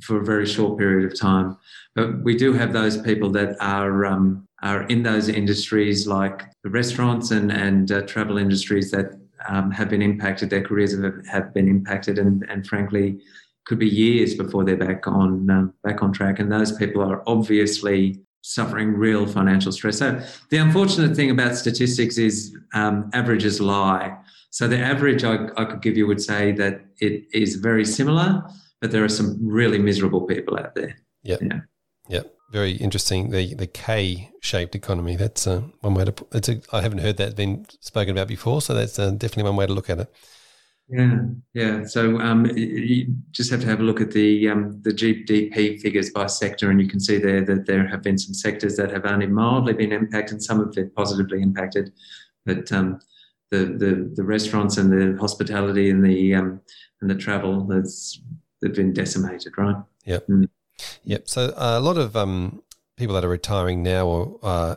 for 0.02 0.20
a 0.20 0.24
very 0.24 0.46
short 0.46 0.78
period 0.78 1.10
of 1.10 1.18
time. 1.18 1.56
But 1.94 2.22
we 2.22 2.36
do 2.36 2.52
have 2.52 2.72
those 2.72 3.00
people 3.00 3.30
that 3.30 3.56
are 3.60 4.06
um, 4.06 4.46
are 4.62 4.82
in 4.84 5.02
those 5.02 5.28
industries 5.28 6.06
like 6.06 6.42
the 6.64 6.70
restaurants 6.70 7.30
and, 7.30 7.50
and 7.50 7.90
uh, 7.90 8.02
travel 8.02 8.36
industries 8.38 8.90
that 8.90 9.18
um, 9.48 9.70
have 9.70 9.88
been 9.88 10.02
impacted, 10.02 10.50
their 10.50 10.62
careers 10.62 10.92
have, 10.92 11.26
have 11.26 11.54
been 11.54 11.68
impacted, 11.68 12.18
and, 12.18 12.44
and 12.50 12.66
frankly, 12.66 13.18
could 13.64 13.78
be 13.78 13.88
years 13.88 14.34
before 14.34 14.64
they're 14.64 14.76
back 14.76 15.06
on 15.06 15.48
um, 15.50 15.74
back 15.82 16.02
on 16.02 16.12
track. 16.12 16.38
And 16.38 16.50
those 16.50 16.72
people 16.72 17.02
are 17.02 17.22
obviously 17.26 18.20
suffering 18.42 18.94
real 18.94 19.26
financial 19.26 19.72
stress. 19.72 19.98
So 19.98 20.20
the 20.48 20.56
unfortunate 20.56 21.14
thing 21.14 21.30
about 21.30 21.56
statistics 21.56 22.18
is 22.18 22.56
um, 22.74 23.10
averages 23.12 23.60
lie. 23.60 24.16
So 24.50 24.66
the 24.66 24.78
average 24.78 25.24
I, 25.24 25.48
I 25.56 25.64
could 25.64 25.82
give 25.82 25.96
you 25.96 26.06
would 26.06 26.22
say 26.22 26.52
that 26.52 26.80
it 26.98 27.24
is 27.32 27.56
very 27.56 27.84
similar, 27.84 28.42
but 28.80 28.90
there 28.90 29.04
are 29.04 29.08
some 29.08 29.38
really 29.40 29.78
miserable 29.78 30.22
people 30.22 30.58
out 30.58 30.74
there. 30.74 30.96
Yep. 31.22 31.40
Yeah. 31.42 31.60
Yep 32.08 32.36
very 32.50 32.72
interesting. 32.72 33.30
The 33.30 33.54
the 33.54 33.66
K 33.66 34.30
shaped 34.40 34.74
economy. 34.74 35.16
That's 35.16 35.46
uh, 35.46 35.62
one 35.80 35.94
way 35.94 36.04
to. 36.04 36.12
Put, 36.12 36.34
it's 36.34 36.48
a, 36.48 36.60
I 36.72 36.82
haven't 36.82 36.98
heard 36.98 37.16
that 37.18 37.36
been 37.36 37.64
spoken 37.80 38.10
about 38.10 38.28
before, 38.28 38.60
so 38.60 38.74
that's 38.74 38.98
uh, 38.98 39.10
definitely 39.10 39.44
one 39.44 39.56
way 39.56 39.66
to 39.66 39.72
look 39.72 39.88
at 39.88 40.00
it. 40.00 40.12
Yeah, 40.88 41.18
yeah. 41.54 41.84
So 41.84 42.18
um, 42.18 42.46
you 42.46 43.14
just 43.30 43.50
have 43.52 43.60
to 43.60 43.66
have 43.68 43.78
a 43.78 43.84
look 43.84 44.00
at 44.00 44.10
the 44.10 44.48
um, 44.48 44.80
the 44.82 44.90
GDP 44.90 45.80
figures 45.80 46.10
by 46.10 46.26
sector, 46.26 46.70
and 46.70 46.80
you 46.80 46.88
can 46.88 46.98
see 46.98 47.18
there 47.18 47.44
that 47.44 47.66
there 47.66 47.86
have 47.86 48.02
been 48.02 48.18
some 48.18 48.34
sectors 48.34 48.76
that 48.76 48.90
have 48.90 49.06
only 49.06 49.26
mildly 49.26 49.72
been 49.72 49.92
impacted, 49.92 50.34
and 50.34 50.42
some 50.42 50.58
have 50.58 50.72
been 50.72 50.90
positively 50.90 51.42
impacted, 51.42 51.92
but 52.44 52.70
um, 52.72 52.98
the, 53.52 53.58
the 53.58 54.12
the 54.16 54.24
restaurants 54.24 54.76
and 54.76 54.90
the 54.90 55.18
hospitality 55.20 55.90
and 55.90 56.04
the 56.04 56.34
um, 56.34 56.60
and 57.00 57.08
the 57.08 57.14
travel 57.14 57.64
that's 57.64 58.20
they've 58.60 58.74
been 58.74 58.92
decimated, 58.92 59.52
right? 59.56 59.76
Yep. 60.04 60.26
Mm. 60.26 60.48
Yep. 61.04 61.28
So 61.28 61.54
uh, 61.56 61.78
a 61.78 61.80
lot 61.80 61.98
of 61.98 62.16
um, 62.16 62.62
people 62.96 63.14
that 63.14 63.24
are 63.24 63.28
retiring 63.28 63.82
now 63.82 64.06
or 64.06 64.38
uh, 64.42 64.76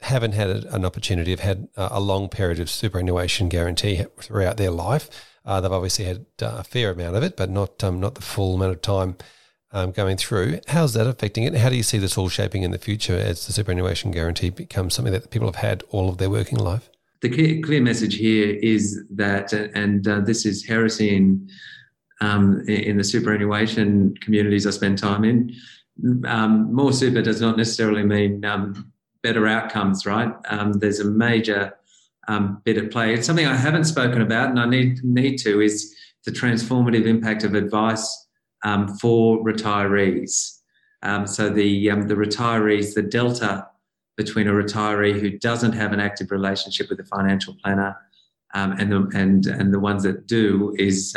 haven't 0.00 0.32
had 0.32 0.50
an 0.50 0.84
opportunity, 0.84 1.30
have 1.30 1.40
had 1.40 1.68
a 1.76 2.00
long 2.00 2.28
period 2.28 2.60
of 2.60 2.70
superannuation 2.70 3.48
guarantee 3.48 4.04
throughout 4.20 4.56
their 4.56 4.70
life. 4.70 5.10
Uh, 5.44 5.60
they've 5.60 5.72
obviously 5.72 6.04
had 6.04 6.26
uh, 6.42 6.56
a 6.58 6.64
fair 6.64 6.90
amount 6.90 7.16
of 7.16 7.22
it, 7.22 7.36
but 7.36 7.50
not 7.50 7.82
um, 7.82 7.98
not 8.00 8.14
the 8.14 8.22
full 8.22 8.54
amount 8.54 8.72
of 8.72 8.82
time 8.82 9.16
um, 9.72 9.90
going 9.92 10.16
through. 10.16 10.60
How's 10.68 10.92
that 10.94 11.06
affecting 11.06 11.44
it? 11.44 11.54
How 11.54 11.68
do 11.68 11.76
you 11.76 11.82
see 11.82 11.98
this 11.98 12.16
all 12.16 12.28
shaping 12.28 12.62
in 12.62 12.70
the 12.70 12.78
future 12.78 13.16
as 13.16 13.46
the 13.46 13.52
superannuation 13.52 14.10
guarantee 14.10 14.50
becomes 14.50 14.94
something 14.94 15.12
that 15.12 15.30
people 15.30 15.48
have 15.48 15.56
had 15.56 15.82
all 15.90 16.08
of 16.08 16.18
their 16.18 16.30
working 16.30 16.58
life? 16.58 16.90
The 17.20 17.30
clear, 17.30 17.60
clear 17.62 17.80
message 17.80 18.16
here 18.16 18.56
is 18.62 19.02
that, 19.10 19.52
and 19.52 20.06
uh, 20.06 20.20
this 20.20 20.46
is 20.46 20.64
heresy 20.64 21.16
in 21.16 21.48
um, 22.20 22.60
in 22.68 22.96
the 22.96 23.04
superannuation 23.04 24.16
communities 24.18 24.66
I 24.66 24.70
spend 24.70 24.98
time 24.98 25.24
in, 25.24 25.54
um, 26.26 26.72
more 26.72 26.92
super 26.92 27.22
does 27.22 27.40
not 27.40 27.56
necessarily 27.56 28.02
mean 28.02 28.44
um, 28.44 28.92
better 29.22 29.46
outcomes, 29.46 30.06
right? 30.06 30.32
Um, 30.48 30.74
there's 30.74 31.00
a 31.00 31.04
major 31.04 31.76
um, 32.28 32.60
bit 32.64 32.76
at 32.76 32.90
play. 32.90 33.14
It's 33.14 33.26
something 33.26 33.46
I 33.46 33.56
haven't 33.56 33.84
spoken 33.84 34.22
about, 34.22 34.50
and 34.50 34.60
I 34.60 34.66
need 34.66 35.02
need 35.02 35.38
to 35.38 35.60
is 35.60 35.94
the 36.24 36.30
transformative 36.30 37.06
impact 37.06 37.42
of 37.44 37.54
advice 37.54 38.26
um, 38.64 38.88
for 38.98 39.42
retirees. 39.42 40.58
so 41.26 41.48
the 41.48 41.88
the 41.88 42.14
retirees, 42.14 42.94
the 42.94 43.02
delta 43.02 43.66
between 44.16 44.48
a 44.48 44.52
retiree 44.52 45.18
who 45.18 45.30
doesn't 45.30 45.72
have 45.72 45.92
an 45.92 46.00
active 46.00 46.30
relationship 46.30 46.90
with 46.90 46.98
a 47.00 47.04
financial 47.04 47.54
planner 47.62 47.96
and 48.54 48.92
the 48.92 49.10
and 49.14 49.46
and 49.46 49.72
the 49.72 49.80
ones 49.80 50.02
that 50.02 50.26
do 50.26 50.74
is 50.78 51.14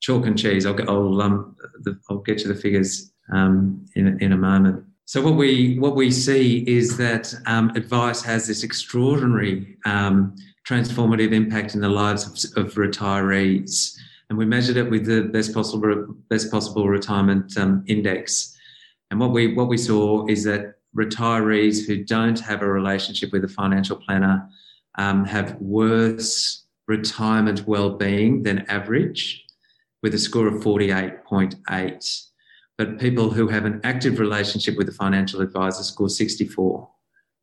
chalk 0.00 0.26
and 0.26 0.38
cheese. 0.38 0.66
I'll, 0.66 0.90
I'll, 0.90 1.22
um, 1.22 1.56
the, 1.82 1.98
I'll 2.08 2.18
get 2.18 2.40
you 2.40 2.48
the 2.48 2.60
figures 2.60 3.12
um, 3.32 3.84
in, 3.94 4.20
in 4.20 4.32
a 4.32 4.36
moment. 4.36 4.84
So 5.04 5.20
what 5.20 5.34
we 5.34 5.76
what 5.80 5.96
we 5.96 6.10
see 6.12 6.64
is 6.68 6.96
that 6.98 7.34
um, 7.46 7.70
advice 7.70 8.22
has 8.22 8.46
this 8.46 8.62
extraordinary 8.62 9.76
um, 9.84 10.36
transformative 10.64 11.32
impact 11.32 11.74
in 11.74 11.80
the 11.80 11.88
lives 11.88 12.54
of, 12.54 12.64
of, 12.64 12.74
retirees, 12.74 13.96
and 14.28 14.38
we 14.38 14.46
measured 14.46 14.76
it 14.76 14.88
with 14.88 15.06
the 15.06 15.22
best 15.22 15.52
possible 15.52 16.14
best 16.28 16.48
possible 16.48 16.88
retirement 16.88 17.56
um, 17.58 17.82
index. 17.88 18.56
And 19.10 19.18
what 19.18 19.32
we 19.32 19.52
what 19.54 19.66
we 19.66 19.76
saw 19.76 20.28
is 20.28 20.44
that 20.44 20.76
retirees 20.96 21.84
who 21.84 22.04
don't 22.04 22.38
have 22.38 22.62
a 22.62 22.68
relationship 22.68 23.32
with 23.32 23.42
a 23.44 23.48
financial 23.48 23.96
planner 23.96 24.48
um, 24.96 25.24
have 25.24 25.56
worse 25.60 26.66
retirement 26.86 27.66
well-being 27.66 28.44
than 28.44 28.60
average 28.68 29.44
with 30.02 30.14
a 30.14 30.18
score 30.18 30.46
of 30.46 30.62
48.8. 30.62 32.22
But 32.78 32.98
people 32.98 33.30
who 33.30 33.48
have 33.48 33.66
an 33.66 33.80
active 33.84 34.18
relationship 34.18 34.76
with 34.76 34.88
a 34.88 34.92
financial 34.92 35.42
advisor 35.42 35.82
score 35.82 36.08
64, 36.08 36.88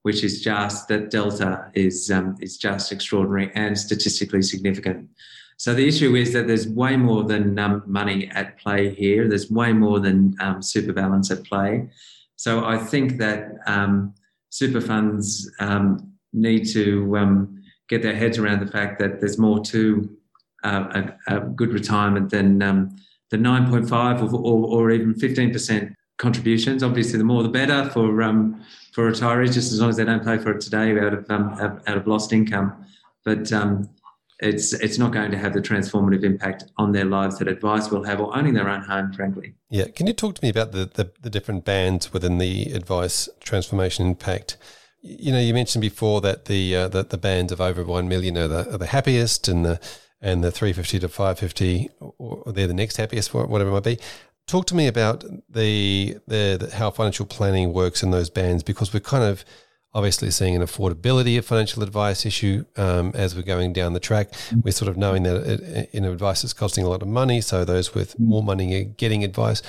which 0.01 0.23
is 0.23 0.41
just 0.41 0.87
that 0.87 1.11
delta 1.11 1.69
is, 1.75 2.09
um, 2.09 2.35
is 2.41 2.57
just 2.57 2.91
extraordinary 2.91 3.51
and 3.53 3.77
statistically 3.77 4.41
significant. 4.41 5.09
So 5.57 5.73
the 5.73 5.87
issue 5.87 6.15
is 6.15 6.33
that 6.33 6.47
there's 6.47 6.67
way 6.67 6.97
more 6.97 7.23
than 7.23 7.57
um, 7.57 7.83
money 7.87 8.29
at 8.29 8.57
play 8.59 8.93
here. 8.93 9.27
There's 9.27 9.49
way 9.49 9.73
more 9.73 9.99
than 9.99 10.35
um, 10.39 10.61
super 10.61 10.93
balance 10.93 11.31
at 11.31 11.43
play. 11.43 11.89
So 12.35 12.65
I 12.65 12.77
think 12.77 13.17
that 13.17 13.57
um, 13.65 14.13
super 14.49 14.81
funds 14.81 15.51
um, 15.59 16.13
need 16.31 16.65
to 16.69 17.17
um, 17.17 17.63
get 17.89 18.03
their 18.03 18.15
heads 18.15 18.37
around 18.37 18.65
the 18.65 18.71
fact 18.71 18.99
that 18.99 19.19
there's 19.19 19.39
more 19.39 19.63
to 19.65 20.15
a, 20.63 21.13
a, 21.27 21.39
good 21.39 21.71
retirement 21.71 22.29
than 22.31 22.61
um, 22.61 22.95
the 23.29 23.37
9.5 23.37 24.33
or, 24.33 24.35
or, 24.35 24.67
or 24.67 24.91
even 24.91 25.13
15% 25.13 25.93
contributions. 26.17 26.83
Obviously, 26.83 27.17
the 27.17 27.23
more 27.23 27.43
the 27.43 27.49
better 27.49 27.89
for 27.89 28.21
um, 28.21 28.61
for 28.93 29.11
retirees, 29.11 29.53
just 29.53 29.71
as 29.71 29.79
long 29.79 29.89
as 29.89 29.97
they 29.97 30.05
don't 30.05 30.23
pay 30.23 30.37
for 30.37 30.51
it 30.51 30.61
today 30.61 30.97
out 30.99 31.13
of 31.13 31.29
um, 31.29 31.49
out 31.87 31.97
of 31.97 32.07
lost 32.07 32.33
income. 32.33 32.85
But 33.23 33.51
um, 33.51 33.89
it's 34.39 34.73
it's 34.73 34.97
not 34.97 35.11
going 35.13 35.31
to 35.31 35.37
have 35.37 35.53
the 35.53 35.61
transformative 35.61 36.23
impact 36.23 36.65
on 36.77 36.91
their 36.91 37.05
lives 37.05 37.39
that 37.39 37.47
advice 37.47 37.89
will 37.89 38.03
have, 38.03 38.19
or 38.19 38.35
owning 38.35 38.53
their 38.53 38.69
own 38.69 38.81
home, 38.81 39.11
frankly. 39.13 39.55
Yeah, 39.69 39.87
can 39.87 40.07
you 40.07 40.13
talk 40.13 40.35
to 40.35 40.43
me 40.43 40.49
about 40.49 40.71
the 40.71 40.85
the, 40.85 41.11
the 41.21 41.29
different 41.29 41.65
bands 41.65 42.13
within 42.13 42.37
the 42.37 42.71
advice 42.73 43.29
transformation 43.39 44.05
impact? 44.05 44.57
You 45.01 45.31
know, 45.31 45.39
you 45.39 45.53
mentioned 45.53 45.81
before 45.81 46.21
that 46.21 46.45
the 46.45 46.75
uh, 46.75 46.87
the, 46.87 47.03
the 47.03 47.17
bands 47.17 47.51
of 47.51 47.61
over 47.61 47.83
one 47.83 48.07
million 48.07 48.37
are 48.37 48.47
the, 48.47 48.73
are 48.73 48.77
the 48.77 48.87
happiest, 48.87 49.47
and 49.47 49.65
the 49.65 49.79
and 50.21 50.43
the 50.43 50.51
350 50.51 50.99
to 50.99 51.07
550, 51.07 51.89
or 51.99 52.43
they're 52.51 52.67
the 52.67 52.73
next 52.73 52.97
happiest 52.97 53.29
for 53.29 53.45
whatever 53.45 53.69
it 53.69 53.73
might 53.73 53.83
be. 53.83 53.99
Talk 54.47 54.65
to 54.67 54.75
me 54.75 54.87
about 54.87 55.23
the, 55.49 56.17
the, 56.27 56.57
the 56.57 56.71
how 56.75 56.89
financial 56.89 57.25
planning 57.25 57.73
works 57.73 58.01
in 58.01 58.11
those 58.11 58.29
bands 58.29 58.63
because 58.63 58.93
we're 58.93 59.01
kind 59.01 59.23
of 59.23 59.43
obviously 59.93 60.29
seeing 60.29 60.55
an 60.55 60.61
affordability 60.61 61.37
of 61.37 61.45
financial 61.45 61.81
advice 61.81 62.25
issue 62.25 62.63
um, 62.75 63.11
as 63.15 63.35
we're 63.35 63.41
going 63.41 63.73
down 63.73 63.93
the 63.93 63.99
track. 63.99 64.31
Mm. 64.31 64.63
We're 64.63 64.71
sort 64.71 64.89
of 64.89 64.97
knowing 64.97 65.23
that 65.23 65.35
it, 65.37 65.89
you 65.93 66.01
know 66.01 66.11
advice 66.11 66.43
is 66.43 66.53
costing 66.53 66.83
a 66.83 66.89
lot 66.89 67.01
of 67.01 67.07
money, 67.07 67.41
so 67.41 67.65
those 67.65 67.93
with 67.93 68.13
mm. 68.13 68.27
more 68.27 68.43
money 68.43 68.79
are 68.79 68.83
getting 68.83 69.23
advice. 69.23 69.61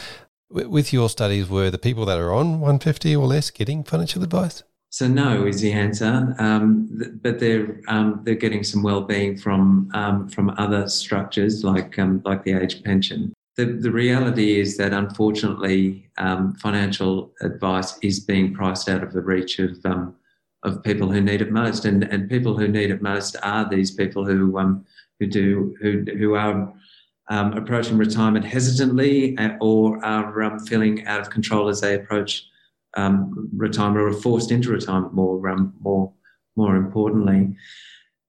With 0.50 0.92
your 0.92 1.08
studies, 1.08 1.48
were 1.48 1.70
the 1.70 1.78
people 1.78 2.06
that 2.06 2.18
are 2.18 2.32
on 2.32 2.60
150 2.60 3.14
or 3.16 3.26
less 3.26 3.50
getting 3.50 3.84
financial 3.84 4.22
advice? 4.22 4.62
So 4.90 5.06
no 5.06 5.46
is 5.46 5.60
the 5.60 5.72
answer, 5.72 6.34
um, 6.38 6.88
th- 6.98 7.12
but 7.22 7.38
they're 7.38 7.80
um, 7.88 8.20
they're 8.24 8.34
getting 8.34 8.64
some 8.64 8.82
well-being 8.82 9.36
from 9.36 9.90
um, 9.92 10.28
from 10.28 10.50
other 10.56 10.88
structures 10.88 11.62
like 11.62 11.98
um, 11.98 12.22
like 12.24 12.42
the 12.44 12.54
age 12.54 12.82
pension. 12.82 13.34
The, 13.56 13.66
the 13.66 13.90
reality 13.90 14.60
is 14.60 14.76
that 14.76 14.92
unfortunately, 14.92 16.08
um, 16.16 16.54
financial 16.54 17.32
advice 17.42 17.98
is 18.02 18.20
being 18.20 18.54
priced 18.54 18.88
out 18.88 19.02
of 19.02 19.12
the 19.12 19.20
reach 19.20 19.58
of 19.58 19.76
um, 19.84 20.14
of 20.62 20.82
people 20.82 21.10
who 21.10 21.20
need 21.20 21.42
it 21.42 21.52
most, 21.52 21.84
and 21.84 22.04
and 22.04 22.30
people 22.30 22.56
who 22.56 22.66
need 22.66 22.90
it 22.90 23.02
most 23.02 23.36
are 23.42 23.68
these 23.68 23.90
people 23.90 24.24
who 24.24 24.56
who 25.20 25.26
do 25.26 25.76
who 25.82 26.02
who 26.16 26.34
are 26.34 26.72
approaching 27.28 27.98
retirement 27.98 28.46
hesitantly 28.46 29.36
uh, 29.36 29.50
or 29.60 30.02
are 30.02 30.58
feeling 30.60 31.06
out 31.06 31.20
of 31.20 31.28
control 31.28 31.68
as 31.68 31.82
they 31.82 31.94
approach 31.94 32.46
um, 32.98 33.48
retirement 33.56 34.00
or 34.00 34.12
forced 34.12 34.50
into 34.50 34.70
retirement 34.70 35.14
more, 35.14 35.48
um, 35.48 35.72
more, 35.80 36.12
more 36.56 36.76
importantly. 36.76 37.54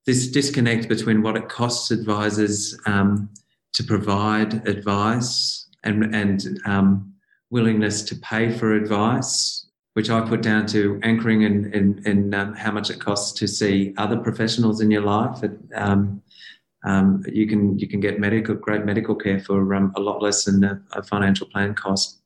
This 0.06 0.28
disconnect 0.28 0.88
between 0.88 1.22
what 1.22 1.36
it 1.36 1.48
costs 1.48 1.90
advisors 1.90 2.78
um, 2.86 3.28
to 3.74 3.84
provide 3.84 4.66
advice 4.66 5.68
and, 5.84 6.14
and 6.14 6.60
um, 6.64 7.12
willingness 7.50 8.02
to 8.04 8.16
pay 8.16 8.50
for 8.50 8.74
advice, 8.74 9.66
which 9.94 10.08
I 10.08 10.20
put 10.20 10.42
down 10.42 10.66
to 10.68 11.00
anchoring 11.02 11.42
in, 11.42 11.72
in, 11.74 12.02
in 12.06 12.32
how 12.32 12.70
much 12.70 12.90
it 12.90 13.00
costs 13.00 13.38
to 13.40 13.48
see 13.48 13.92
other 13.98 14.16
professionals 14.16 14.80
in 14.80 14.90
your 14.90 15.02
life. 15.02 15.42
Um, 15.74 16.22
um, 16.84 17.22
you 17.30 17.46
can 17.46 17.78
you 17.78 17.86
can 17.86 18.00
get 18.00 18.18
medical 18.18 18.54
great 18.54 18.86
medical 18.86 19.14
care 19.14 19.38
for 19.38 19.74
um, 19.74 19.92
a 19.96 20.00
lot 20.00 20.22
less 20.22 20.44
than 20.44 20.64
a, 20.64 20.80
a, 20.92 21.02
financial 21.02 21.46
plan 21.46 21.74
cost, 21.74 22.19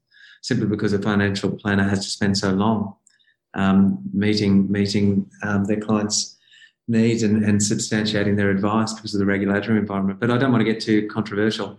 simply 0.44 0.66
because 0.66 0.92
a 0.92 0.98
financial 0.98 1.50
planner 1.50 1.88
has 1.88 2.04
to 2.04 2.10
spend 2.10 2.36
so 2.36 2.50
long 2.50 2.94
um, 3.54 3.98
meeting 4.12 4.70
meeting 4.70 5.26
um, 5.42 5.64
their 5.64 5.80
clients' 5.80 6.36
needs 6.86 7.22
and, 7.22 7.42
and 7.44 7.58
substantiating 7.60 8.36
their 8.36 8.50
advice 8.50 8.92
because 8.92 9.14
of 9.14 9.20
the 9.20 9.26
regulatory 9.26 9.78
environment. 9.78 10.20
But 10.20 10.30
I 10.30 10.36
don't 10.36 10.52
want 10.52 10.60
to 10.60 10.70
get 10.70 10.82
too 10.82 11.08
controversial. 11.08 11.78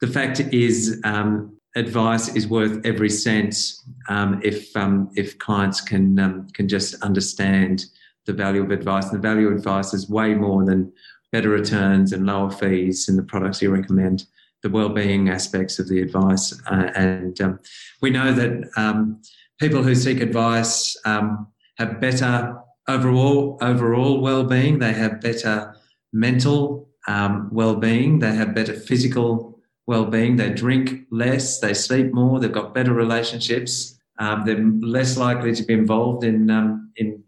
The 0.00 0.06
fact 0.06 0.40
is, 0.40 0.98
um, 1.04 1.58
advice 1.74 2.34
is 2.34 2.48
worth 2.48 2.80
every 2.86 3.10
cent 3.10 3.74
um, 4.08 4.40
if 4.42 4.72
if 5.14 5.38
clients 5.38 5.82
can 5.82 6.48
can 6.54 6.68
just 6.68 6.94
understand 7.02 7.84
the 8.24 8.32
value 8.32 8.62
of 8.62 8.70
advice. 8.70 9.04
And 9.10 9.22
the 9.22 9.28
value 9.28 9.48
of 9.48 9.56
advice 9.56 9.92
is 9.92 10.08
way 10.08 10.32
more 10.34 10.64
than 10.64 10.90
better 11.32 11.50
returns 11.50 12.14
and 12.14 12.24
lower 12.24 12.50
fees 12.50 13.10
in 13.10 13.16
the 13.16 13.22
products 13.22 13.60
you 13.60 13.70
recommend, 13.70 14.24
the 14.66 14.72
well-being 14.72 15.28
aspects 15.28 15.78
of 15.78 15.88
the 15.88 16.00
advice, 16.00 16.52
uh, 16.66 16.90
and 16.96 17.40
um, 17.40 17.60
we 18.02 18.10
know 18.10 18.32
that 18.32 18.68
um, 18.76 19.22
people 19.60 19.82
who 19.82 19.94
seek 19.94 20.20
advice 20.20 20.96
um, 21.04 21.46
have 21.78 22.00
better 22.00 22.58
overall 22.88 23.58
overall 23.60 24.20
well-being. 24.20 24.80
They 24.80 24.92
have 24.92 25.20
better 25.20 25.76
mental 26.12 26.88
um, 27.06 27.48
well-being. 27.52 28.18
They 28.18 28.34
have 28.34 28.56
better 28.56 28.74
physical 28.74 29.60
well-being. 29.86 30.34
They 30.34 30.50
drink 30.50 31.06
less. 31.12 31.60
They 31.60 31.72
sleep 31.72 32.12
more. 32.12 32.40
They've 32.40 32.50
got 32.50 32.74
better 32.74 32.92
relationships. 32.92 33.96
Um, 34.18 34.44
they're 34.44 34.64
less 34.80 35.16
likely 35.16 35.54
to 35.54 35.62
be 35.62 35.74
involved 35.74 36.24
in 36.24 36.50
um, 36.50 36.90
in 36.96 37.22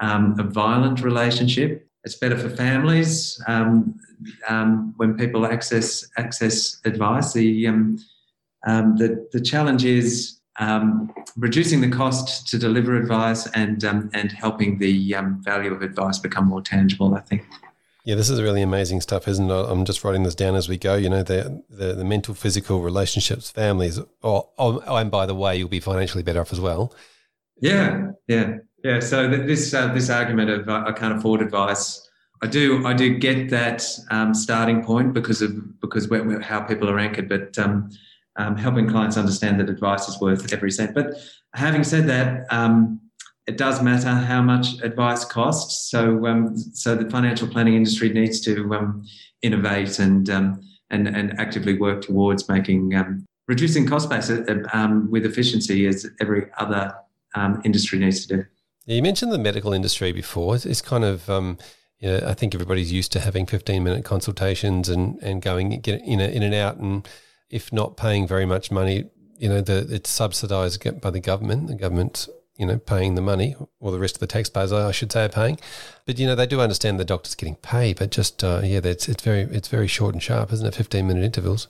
a 0.00 0.42
violent 0.42 1.00
relationship. 1.00 1.83
It's 2.04 2.16
better 2.16 2.36
for 2.36 2.50
families 2.50 3.42
um, 3.46 3.98
um, 4.48 4.94
when 4.96 5.16
people 5.16 5.46
access 5.46 6.06
access 6.16 6.80
advice. 6.84 7.32
The 7.32 7.66
um, 7.66 7.98
um 8.66 8.96
the 8.96 9.28
the 9.32 9.40
challenge 9.40 9.84
is 9.84 10.40
um, 10.60 11.12
reducing 11.36 11.80
the 11.80 11.88
cost 11.88 12.46
to 12.48 12.58
deliver 12.58 12.96
advice 12.96 13.46
and 13.54 13.82
and 13.84 14.32
helping 14.32 14.78
the 14.78 15.14
value 15.40 15.72
of 15.72 15.82
advice 15.82 16.18
become 16.18 16.46
more 16.46 16.62
tangible. 16.62 17.14
I 17.14 17.20
think. 17.20 17.46
Yeah, 18.04 18.16
this 18.16 18.28
is 18.28 18.42
really 18.42 18.60
amazing 18.60 19.00
stuff, 19.00 19.26
isn't 19.26 19.50
it? 19.50 19.54
I'm 19.54 19.86
just 19.86 20.04
writing 20.04 20.24
this 20.24 20.34
down 20.34 20.56
as 20.56 20.68
we 20.68 20.76
go. 20.76 20.94
You 20.94 21.08
know, 21.08 21.22
the 21.22 21.62
the, 21.70 21.94
the 21.94 22.04
mental, 22.04 22.34
physical 22.34 22.82
relationships, 22.82 23.50
families. 23.50 23.98
Oh, 24.22 24.50
oh, 24.58 24.80
and 24.94 25.10
by 25.10 25.24
the 25.24 25.34
way, 25.34 25.56
you'll 25.56 25.68
be 25.68 25.80
financially 25.80 26.22
better 26.22 26.42
off 26.42 26.52
as 26.52 26.60
well. 26.60 26.92
Yeah, 27.60 28.12
yeah. 28.28 28.58
Yeah, 28.84 29.00
so 29.00 29.28
this 29.30 29.72
uh, 29.72 29.94
this 29.94 30.10
argument 30.10 30.50
of 30.50 30.68
uh, 30.68 30.84
I 30.86 30.92
can't 30.92 31.16
afford 31.16 31.40
advice, 31.40 32.06
I 32.42 32.46
do 32.46 32.86
I 32.86 32.92
do 32.92 33.18
get 33.18 33.48
that 33.48 33.82
um, 34.10 34.34
starting 34.34 34.84
point 34.84 35.14
because 35.14 35.40
of 35.40 35.80
because 35.80 36.06
how 36.42 36.60
people 36.60 36.90
are 36.90 36.98
anchored, 36.98 37.26
but 37.26 37.58
um, 37.58 37.88
um, 38.36 38.58
helping 38.58 38.86
clients 38.86 39.16
understand 39.16 39.58
that 39.60 39.70
advice 39.70 40.06
is 40.06 40.20
worth 40.20 40.52
every 40.52 40.70
cent. 40.70 40.94
But 40.94 41.14
having 41.54 41.82
said 41.82 42.06
that, 42.08 42.44
um, 42.50 43.00
it 43.46 43.56
does 43.56 43.80
matter 43.82 44.10
how 44.10 44.42
much 44.42 44.82
advice 44.82 45.24
costs. 45.24 45.90
So 45.90 46.26
um, 46.26 46.54
so 46.58 46.94
the 46.94 47.08
financial 47.08 47.48
planning 47.48 47.76
industry 47.76 48.10
needs 48.10 48.42
to 48.42 48.74
um, 48.74 49.06
innovate 49.40 49.98
and 49.98 50.28
and 50.28 50.58
and 50.90 51.40
actively 51.40 51.78
work 51.78 52.02
towards 52.02 52.50
making 52.50 52.92
reducing 53.48 53.86
cost 53.86 54.10
base 54.10 54.28
uh, 54.28 55.00
with 55.08 55.24
efficiency 55.24 55.86
as 55.86 56.06
every 56.20 56.50
other 56.58 56.94
industry 57.64 57.98
needs 57.98 58.26
to 58.26 58.36
do. 58.36 58.44
You 58.86 59.02
mentioned 59.02 59.32
the 59.32 59.38
medical 59.38 59.72
industry 59.72 60.12
before. 60.12 60.56
It's, 60.56 60.82
kind 60.82 61.04
of, 61.04 61.28
um, 61.30 61.58
you 61.98 62.08
know, 62.08 62.20
I 62.26 62.34
think 62.34 62.54
everybody's 62.54 62.92
used 62.92 63.12
to 63.12 63.20
having 63.20 63.46
15 63.46 63.82
minute 63.82 64.04
consultations 64.04 64.88
and, 64.88 65.18
and 65.22 65.40
going 65.40 65.80
get 65.80 66.02
in, 66.02 66.20
in 66.20 66.42
and 66.42 66.54
out. 66.54 66.76
And 66.76 67.08
if 67.50 67.72
not 67.72 67.96
paying 67.96 68.26
very 68.26 68.44
much 68.44 68.70
money, 68.70 69.10
you 69.38 69.48
know, 69.48 69.60
the, 69.60 69.86
it's 69.90 70.10
subsidized 70.10 71.00
by 71.00 71.10
the 71.10 71.20
government. 71.20 71.68
The 71.68 71.74
government's, 71.74 72.28
you 72.56 72.66
know, 72.66 72.78
paying 72.78 73.14
the 73.14 73.22
money, 73.22 73.56
or 73.80 73.90
the 73.90 73.98
rest 73.98 74.16
of 74.16 74.20
the 74.20 74.26
taxpayers, 74.26 74.72
I 74.72 74.92
should 74.92 75.10
say, 75.10 75.24
are 75.24 75.28
paying. 75.28 75.58
But 76.06 76.18
you 76.18 76.26
know, 76.26 76.34
they 76.34 76.46
do 76.46 76.60
understand 76.60 77.00
the 77.00 77.04
doctor's 77.04 77.34
getting 77.34 77.56
paid, 77.56 77.98
but 77.98 78.10
just 78.10 78.44
uh, 78.44 78.60
yeah, 78.62 78.80
it's 78.84 79.08
it's 79.08 79.22
very 79.22 79.42
it's 79.42 79.68
very 79.68 79.88
short 79.88 80.14
and 80.14 80.22
sharp, 80.22 80.52
isn't 80.52 80.66
it? 80.66 80.74
Fifteen 80.74 81.08
minute 81.08 81.24
intervals. 81.24 81.68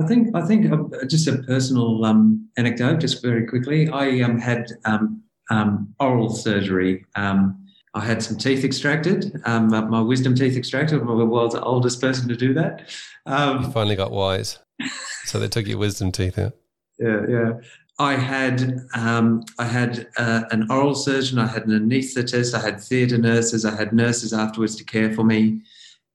I 0.00 0.06
think 0.06 0.34
I 0.34 0.42
think 0.42 0.72
uh, 0.72 1.04
just 1.06 1.28
a 1.28 1.38
personal 1.38 2.04
um, 2.04 2.48
anecdote, 2.56 2.98
just 2.98 3.22
very 3.22 3.46
quickly. 3.46 3.88
I 3.88 4.20
um, 4.22 4.38
had 4.38 4.66
um, 4.84 5.22
um, 5.50 5.94
oral 6.00 6.30
surgery. 6.30 7.04
Um, 7.14 7.60
I 7.94 8.00
had 8.00 8.22
some 8.22 8.36
teeth 8.36 8.64
extracted, 8.64 9.40
um, 9.44 9.68
my 9.68 10.00
wisdom 10.00 10.34
teeth 10.34 10.56
extracted. 10.56 11.00
I'm 11.00 11.06
the 11.06 11.24
world's 11.24 11.54
oldest 11.54 12.00
person 12.00 12.28
to 12.28 12.34
do 12.34 12.52
that. 12.54 12.90
Um, 13.24 13.62
you 13.62 13.70
finally 13.70 13.94
got 13.94 14.10
wise. 14.10 14.58
so 15.24 15.38
they 15.38 15.46
took 15.46 15.68
your 15.68 15.78
wisdom 15.78 16.10
teeth 16.10 16.36
out. 16.36 16.54
Yeah, 16.98 17.20
yeah. 17.28 17.52
I 18.00 18.14
had 18.14 18.80
um, 18.96 19.44
I 19.60 19.66
had 19.66 20.08
uh, 20.16 20.42
an 20.50 20.68
oral 20.70 20.96
surgeon, 20.96 21.38
I 21.38 21.46
had 21.46 21.66
an 21.66 21.88
anaesthetist, 21.88 22.52
I 22.52 22.60
had 22.60 22.80
theatre 22.80 23.18
nurses, 23.18 23.64
I 23.64 23.76
had 23.76 23.92
nurses 23.92 24.32
afterwards 24.32 24.74
to 24.76 24.84
care 24.84 25.12
for 25.12 25.22
me, 25.22 25.62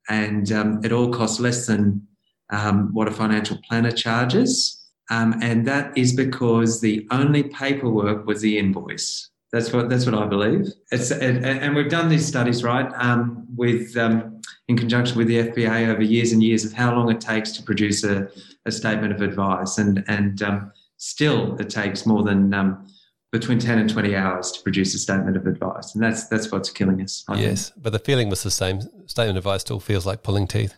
and 0.09 0.51
um, 0.51 0.83
it 0.83 0.91
all 0.91 1.09
cost 1.09 1.39
less 1.39 1.67
than 1.67 2.05
um, 2.51 2.93
what 2.93 3.07
a 3.07 3.11
financial 3.11 3.57
planner 3.67 3.91
charges. 3.91 4.75
Um, 5.11 5.35
and 5.41 5.67
that 5.67 5.97
is 5.97 6.13
because 6.13 6.81
the 6.81 7.07
only 7.11 7.43
paperwork 7.43 8.25
was 8.27 8.41
the 8.41 8.57
invoice. 8.57 9.29
That's 9.51 9.73
what 9.73 9.89
that's 9.89 10.05
what 10.05 10.13
I 10.13 10.27
believe. 10.27 10.67
It's 10.91 11.09
and, 11.09 11.43
and 11.43 11.75
we've 11.75 11.89
done 11.89 12.09
these 12.09 12.27
studies 12.27 12.63
right 12.63 12.91
um, 12.97 13.47
with 13.55 13.97
um, 13.97 14.41
in 14.67 14.77
conjunction 14.77 15.17
with 15.17 15.27
the 15.27 15.49
FPA 15.49 15.87
over 15.87 16.03
years 16.03 16.31
and 16.31 16.43
years 16.43 16.63
of 16.63 16.73
how 16.73 16.93
long 16.93 17.09
it 17.09 17.19
takes 17.19 17.51
to 17.53 17.63
produce 17.63 18.03
a, 18.03 18.29
a 18.67 18.71
statement 18.71 19.11
of 19.11 19.21
advice, 19.21 19.79
and 19.79 20.05
and 20.07 20.43
um, 20.43 20.71
still 20.97 21.59
it 21.59 21.71
takes 21.71 22.05
more 22.05 22.21
than 22.21 22.53
um, 22.53 22.85
between 23.31 23.59
10 23.59 23.79
and 23.79 23.89
20 23.89 24.15
hours 24.15 24.51
to 24.51 24.61
produce 24.61 24.93
a 24.95 24.97
statement 24.99 25.37
of 25.37 25.45
advice 25.45 25.93
and 25.93 26.03
that's 26.03 26.27
that's 26.27 26.51
what's 26.51 26.69
killing 26.71 27.01
us 27.01 27.23
I 27.27 27.39
yes 27.39 27.69
think. 27.69 27.83
but 27.83 27.91
the 27.91 27.99
feeling 27.99 28.29
was 28.29 28.43
the 28.43 28.51
same 28.51 28.81
statement 29.05 29.37
of 29.37 29.45
advice 29.45 29.61
still 29.61 29.79
feels 29.79 30.05
like 30.05 30.23
pulling 30.23 30.47
teeth 30.47 30.73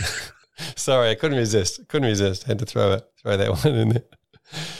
Sorry, 0.76 1.10
I 1.10 1.14
couldn't 1.14 1.38
resist. 1.38 1.86
Couldn't 1.88 2.08
resist. 2.08 2.44
Had 2.44 2.58
to 2.58 2.66
throw 2.66 2.92
it, 2.92 3.08
throw 3.20 3.36
that 3.36 3.50
one 3.64 3.74
in 3.74 3.88
there. 3.90 4.04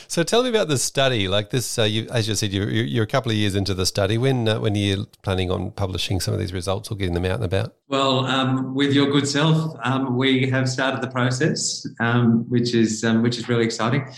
So 0.07 0.23
tell 0.23 0.43
me 0.43 0.49
about 0.49 0.69
the 0.69 0.79
study. 0.79 1.29
Like 1.29 1.51
this, 1.51 1.79
uh, 1.79 1.83
you, 1.83 2.09
as 2.11 2.27
you 2.27 2.35
said, 2.35 2.53
you're, 2.53 2.71
you're, 2.71 3.05
a 3.05 3.09
couple 3.09 3.31
of 3.31 3.37
years 3.37 3.55
into 3.55 3.75
the 3.75 3.85
study. 3.85 4.17
When 4.17 4.49
uh, 4.49 4.61
when 4.61 4.73
are 4.75 4.79
you 4.79 5.07
planning 5.23 5.51
on 5.51 5.73
publishing 5.73 6.21
some 6.21 6.33
of 6.33 6.41
these 6.41 6.55
results 6.55 6.91
or 6.91 6.97
getting 6.97 7.15
them 7.15 7.27
out 7.27 7.37
and 7.37 7.45
about? 7.45 7.75
Well, 7.89 8.25
um, 8.25 8.75
with 8.75 8.95
your 8.95 9.11
good 9.11 9.29
self, 9.29 9.77
um, 9.85 10.17
we 10.17 10.49
have 10.49 10.71
started 10.71 11.03
the 11.03 11.11
process, 11.11 11.87
um, 12.01 12.47
which 12.49 12.75
is 12.75 13.05
um, 13.05 13.23
which 13.23 13.37
is 13.37 13.49
really 13.49 13.65
exciting. 13.65 14.11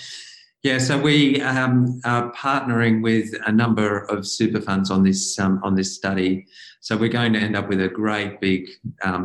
Yeah, 0.62 0.78
so 0.78 1.00
we 1.00 1.40
um, 1.40 2.00
are 2.04 2.30
partnering 2.32 3.02
with 3.02 3.34
a 3.46 3.50
number 3.50 4.00
of 4.04 4.26
super 4.26 4.60
funds 4.60 4.90
on 4.90 5.02
this 5.02 5.36
um, 5.40 5.60
on 5.64 5.74
this 5.74 5.96
study. 5.96 6.46
So 6.80 6.96
we're 6.96 7.08
going 7.08 7.32
to 7.32 7.40
end 7.40 7.56
up 7.56 7.68
with 7.68 7.80
a 7.80 7.88
great 7.88 8.40
big 8.40 8.68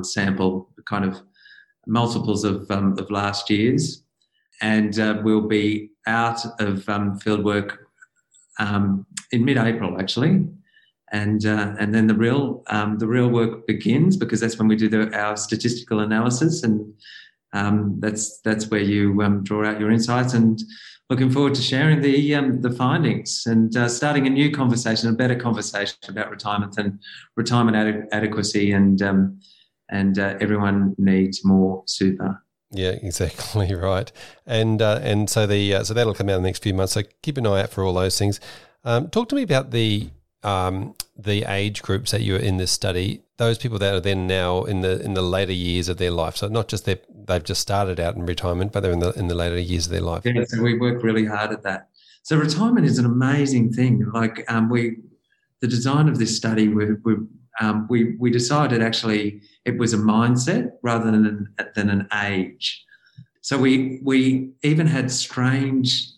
sample, 0.01 0.69
kind 0.85 1.05
of 1.05 1.21
multiples 1.87 2.43
of, 2.43 2.69
um, 2.71 2.97
of 2.97 3.09
last 3.11 3.49
year's. 3.49 4.03
And 4.61 4.97
uh, 4.99 5.21
we'll 5.23 5.47
be 5.47 5.91
out 6.07 6.39
of 6.59 6.87
um, 6.87 7.19
fieldwork 7.19 7.77
um, 8.59 9.05
in 9.31 9.43
mid-April, 9.43 9.99
actually. 9.99 10.47
And, 11.11 11.45
uh, 11.45 11.75
and 11.79 11.93
then 11.93 12.07
the 12.07 12.15
real, 12.15 12.63
um, 12.67 12.97
the 12.97 13.07
real 13.07 13.29
work 13.29 13.67
begins 13.67 14.17
because 14.17 14.39
that's 14.39 14.57
when 14.57 14.67
we 14.67 14.75
do 14.75 14.89
the, 14.89 15.13
our 15.17 15.37
statistical 15.37 15.99
analysis. 15.99 16.63
And 16.63 16.93
um, 17.53 17.97
that's, 17.99 18.39
that's 18.41 18.69
where 18.69 18.81
you 18.81 19.21
um, 19.21 19.43
draw 19.43 19.67
out 19.67 19.79
your 19.79 19.91
insights. 19.91 20.33
And 20.33 20.61
looking 21.09 21.29
forward 21.29 21.53
to 21.55 21.61
sharing 21.61 22.01
the 22.01 22.33
the 22.59 22.71
findings 22.71 23.43
and 23.45 23.75
uh, 23.77 23.87
starting 23.87 24.25
a 24.25 24.29
new 24.29 24.51
conversation, 24.51 25.09
a 25.09 25.13
better 25.13 25.35
conversation 25.35 25.97
about 26.07 26.31
retirement 26.31 26.77
and 26.77 26.99
retirement 27.35 27.77
ad- 27.77 28.07
adequacy 28.11 28.71
and 28.71 29.01
and 29.89 30.19
uh, 30.19 30.37
everyone 30.39 30.95
needs 30.97 31.45
more 31.45 31.83
super. 31.85 32.41
Yeah, 32.71 32.89
exactly 33.01 33.73
right. 33.73 34.11
And 34.45 34.81
uh, 34.81 34.99
and 35.01 35.29
so 35.29 35.47
the 35.47 35.75
uh, 35.75 35.83
so 35.83 35.93
that'll 35.93 36.13
come 36.13 36.29
out 36.29 36.37
in 36.37 36.43
the 36.43 36.49
next 36.49 36.63
few 36.63 36.73
months. 36.73 36.93
So 36.93 37.01
keep 37.21 37.37
an 37.37 37.47
eye 37.47 37.61
out 37.61 37.69
for 37.69 37.83
all 37.83 37.93
those 37.93 38.17
things. 38.17 38.39
Um, 38.83 39.09
talk 39.09 39.29
to 39.29 39.35
me 39.35 39.41
about 39.41 39.71
the 39.71 40.09
um, 40.43 40.95
the 41.17 41.43
age 41.51 41.81
groups 41.81 42.11
that 42.11 42.21
you 42.21 42.33
were 42.33 42.39
in 42.39 42.57
this 42.57 42.71
study, 42.71 43.23
those 43.37 43.57
people 43.57 43.79
that 43.79 43.93
are 43.93 43.99
then 43.99 44.27
now 44.27 44.63
in 44.63 44.81
the 44.81 45.01
in 45.03 45.13
the 45.13 45.21
later 45.21 45.53
years 45.53 45.89
of 45.89 45.97
their 45.97 46.11
life. 46.11 46.35
So 46.35 46.47
not 46.47 46.67
just 46.67 46.85
they 46.85 46.99
they've 47.09 47.43
just 47.43 47.61
started 47.61 47.99
out 47.99 48.15
in 48.15 48.25
retirement, 48.25 48.71
but 48.71 48.81
they're 48.81 48.91
in 48.91 48.99
the 48.99 49.11
in 49.11 49.27
the 49.27 49.35
later 49.35 49.59
years 49.59 49.87
of 49.87 49.91
their 49.91 50.01
life. 50.01 50.23
Yeah, 50.25 50.43
so 50.45 50.61
we 50.61 50.77
work 50.77 51.03
really 51.03 51.25
hard 51.25 51.51
at 51.51 51.63
that. 51.63 51.89
So 52.23 52.37
retirement 52.37 52.85
is 52.85 52.97
an 52.97 53.05
amazing 53.05 53.73
thing. 53.73 54.03
Like 54.11 54.43
um, 54.51 54.69
we, 54.69 54.97
the 55.61 55.67
design 55.67 56.09
of 56.09 56.17
this 56.17 56.35
study, 56.35 56.67
we 56.67 56.93
we, 57.03 57.15
um, 57.61 57.87
we 57.89 58.15
we 58.19 58.29
decided 58.29 58.81
actually 58.81 59.41
it 59.65 59.77
was 59.77 59.93
a 59.93 59.97
mindset 59.97 60.71
rather 60.81 61.05
than 61.05 61.25
an, 61.25 61.69
than 61.75 61.89
an 61.89 62.07
age. 62.23 62.85
So 63.41 63.57
we 63.57 63.99
we 64.03 64.51
even 64.63 64.87
had 64.87 65.11
strange. 65.11 66.11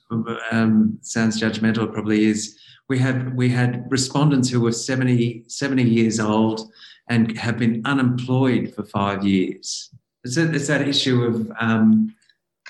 Um, 0.52 0.98
sounds 1.02 1.42
judgmental, 1.42 1.92
probably 1.92 2.26
is. 2.26 2.58
We 2.90 3.00
had 3.00 3.36
we 3.36 3.50
had 3.50 3.86
respondents 3.92 4.50
who 4.50 4.62
were 4.62 4.72
70, 4.72 5.44
70 5.48 5.84
years 5.84 6.22
old 6.22 6.72
and 7.10 7.38
have 7.38 7.58
been 7.58 7.82
unemployed 7.86 8.74
for 8.74 8.84
five 8.84 9.26
years. 9.26 9.90
It's, 10.24 10.38
a, 10.38 10.54
it's 10.54 10.68
that 10.68 10.88
issue 10.88 11.24
of 11.24 11.52
um, 11.60 12.16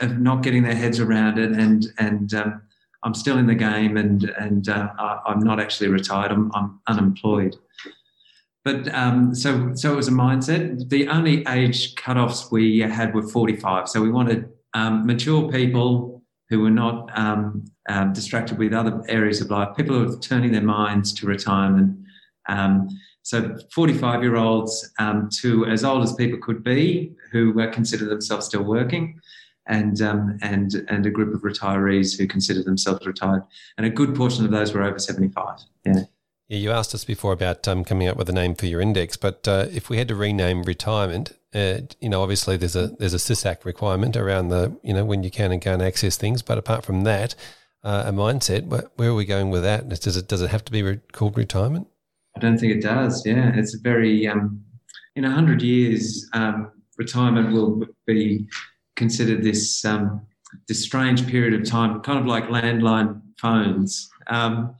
of 0.02 0.20
not 0.20 0.44
getting 0.44 0.64
their 0.64 0.76
heads 0.76 1.00
around 1.00 1.40
it, 1.40 1.52
and 1.52 1.88
and 1.98 2.34
um, 2.34 2.62
I'm 3.04 3.14
still 3.14 3.38
in 3.38 3.48
the 3.48 3.56
game, 3.56 3.98
and 3.98 4.24
and 4.40 4.70
uh, 4.70 4.90
I'm 5.26 5.40
not 5.40 5.60
actually 5.60 5.90
retired. 5.90 6.32
I'm, 6.32 6.52
I'm 6.54 6.80
unemployed. 6.88 7.56
But 8.64 8.94
um, 8.94 9.34
so 9.34 9.74
so 9.76 9.94
it 9.94 9.96
was 9.96 10.08
a 10.08 10.12
mindset. 10.12 10.90
The 10.90 11.08
only 11.08 11.46
age 11.48 11.96
cutoffs 11.96 12.52
we 12.52 12.80
had 12.80 13.14
were 13.14 13.24
45. 13.24 13.88
So 13.88 14.02
we 14.02 14.12
wanted 14.12 14.50
um, 14.74 15.06
mature 15.06 15.50
people 15.50 16.22
who 16.50 16.62
were 16.62 16.72
not 16.72 17.10
um, 17.18 17.66
um 17.90 18.14
distracted 18.14 18.58
with 18.58 18.74
other 18.74 19.02
areas 19.08 19.42
of 19.42 19.50
life, 19.50 19.76
people 19.76 19.96
who 19.96 20.14
are 20.14 20.20
turning 20.20 20.52
their 20.52 20.62
minds 20.62 21.14
to 21.14 21.26
retirement. 21.26 21.98
Um, 22.50 22.90
so 23.24 23.58
45 23.74 24.24
year 24.24 24.38
olds 24.38 24.90
um, 25.00 25.30
to 25.42 25.66
as 25.66 25.84
old 25.84 26.04
as 26.04 26.14
people 26.14 26.40
could 26.42 26.64
be 26.64 27.14
who 27.32 27.54
consider 27.72 28.06
themselves 28.06 28.46
still 28.46 28.64
working 28.64 29.20
and 29.68 30.00
and 30.00 30.86
and 30.88 31.06
a 31.06 31.10
group 31.10 31.34
of 31.34 31.42
retirees 31.42 32.18
who 32.18 32.28
consider 32.28 32.64
themselves 32.64 33.06
retired, 33.06 33.44
and 33.78 33.86
a 33.86 33.90
good 33.90 34.16
portion 34.16 34.46
of 34.46 34.52
those 34.52 34.74
were 34.74 34.84
over 34.84 35.00
seventy 35.00 35.30
five. 35.30 35.60
Yeah. 35.86 36.04
Yeah, 36.48 36.60
you 36.60 36.72
asked 36.72 36.96
us 36.96 37.04
before 37.04 37.34
about 37.34 37.68
um, 37.68 37.84
coming 37.84 38.08
up 38.08 38.16
with 38.16 38.30
a 38.30 38.34
name 38.34 38.56
for 38.56 38.68
your 38.68 38.80
index, 38.80 39.18
but 39.18 39.46
uh, 39.48 39.66
if 39.70 39.90
we 39.90 39.98
had 39.98 40.08
to 40.08 40.16
rename 40.16 40.64
retirement, 40.64 41.34
uh, 41.54 41.80
you 42.00 42.08
know, 42.08 42.22
obviously 42.22 42.56
there's 42.56 42.76
a 42.76 42.88
there's 42.88 43.14
a 43.14 43.20
SIS 43.20 43.46
Act 43.46 43.66
requirement 43.66 44.16
around 44.16 44.48
the 44.48 44.78
you 44.82 44.94
know 44.94 45.04
when 45.04 45.24
you 45.24 45.32
can 45.32 45.52
and 45.52 45.62
can't 45.62 45.82
access 45.82 46.16
things, 46.16 46.42
but 46.42 46.58
apart 46.58 46.86
from 46.86 47.04
that, 47.04 47.36
uh, 47.84 48.04
a 48.06 48.12
mindset. 48.12 48.66
Where, 48.66 49.10
are 49.10 49.16
we 49.16 49.26
going 49.26 49.50
with 49.50 49.64
that? 49.64 49.90
Does 49.90 50.16
it 50.16 50.28
does 50.28 50.42
it 50.42 50.50
have 50.50 50.64
to 50.66 50.72
be 50.72 50.84
re- 50.84 51.00
called 51.12 51.38
retirement? 51.38 51.88
I 52.38 52.40
don't 52.40 52.58
think 52.58 52.74
it 52.74 52.82
does. 52.82 53.26
Yeah, 53.26 53.52
it's 53.56 53.76
a 53.76 53.80
very 53.80 54.28
um, 54.28 54.64
in 55.18 55.26
a 55.26 55.32
hundred 55.32 55.62
years, 55.62 56.30
um, 56.34 56.72
retirement 56.98 57.52
will 57.52 57.84
be 58.06 58.48
considered 58.96 59.44
this 59.44 59.84
um, 59.84 60.22
this 60.70 60.82
strange 60.82 61.28
period 61.28 61.54
of 61.60 61.68
time, 61.68 62.00
kind 62.02 62.20
of 62.20 62.26
like 62.26 62.48
landline 62.48 63.22
phones 63.38 64.10
um, 64.28 64.76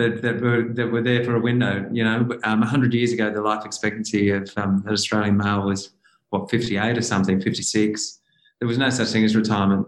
that, 0.00 0.22
that 0.22 0.40
were 0.40 0.62
that 0.74 0.90
were 0.90 1.02
there 1.02 1.24
for 1.24 1.36
a 1.36 1.40
window. 1.40 1.88
You 1.92 2.04
know, 2.04 2.28
um, 2.44 2.62
hundred 2.62 2.94
years 2.94 3.12
ago, 3.12 3.32
the 3.32 3.42
life 3.42 3.64
expectancy 3.64 4.30
of 4.30 4.50
um, 4.56 4.82
an 4.86 4.92
Australian 4.92 5.36
male 5.36 5.62
was 5.62 5.90
what 6.30 6.50
fifty 6.50 6.76
eight 6.76 6.96
or 6.96 7.02
something, 7.02 7.40
fifty 7.40 7.62
six. 7.62 8.20
There 8.58 8.68
was 8.68 8.78
no 8.78 8.90
such 8.90 9.08
thing 9.08 9.24
as 9.24 9.36
retirement, 9.36 9.86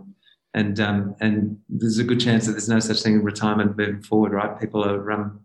and 0.55 0.79
um, 0.81 1.17
and 1.21 1.59
there's 1.69 1.99
a 1.99 2.05
good 2.05 2.21
chance 2.21 2.47
that 2.47 2.53
there's 2.53 2.69
no 2.69 2.81
such 2.81 3.03
thing 3.03 3.17
as 3.17 3.23
retirement 3.23 3.77
moving 3.77 4.03
forward. 4.03 4.33
Right? 4.33 4.61
People 4.61 4.85
are 4.85 5.11
um, 5.11 5.41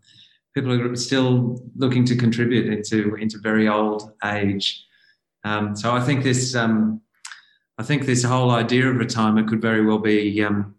people 0.53 0.71
are 0.71 0.95
still 0.95 1.61
looking 1.75 2.03
to 2.05 2.15
contribute 2.15 2.71
into 2.71 3.15
into 3.15 3.39
very 3.39 3.67
old 3.67 4.11
age. 4.25 4.85
so 5.45 5.95
I 5.95 6.01
think 6.01 6.23
this 6.23 6.55
I 6.55 7.83
think 7.83 8.05
this 8.05 8.23
whole 8.23 8.51
idea 8.51 8.89
of 8.89 8.97
retirement 8.97 9.47
could 9.47 9.61
very 9.61 9.85
well 9.85 9.99
be 9.99 10.43
um, 10.43 10.75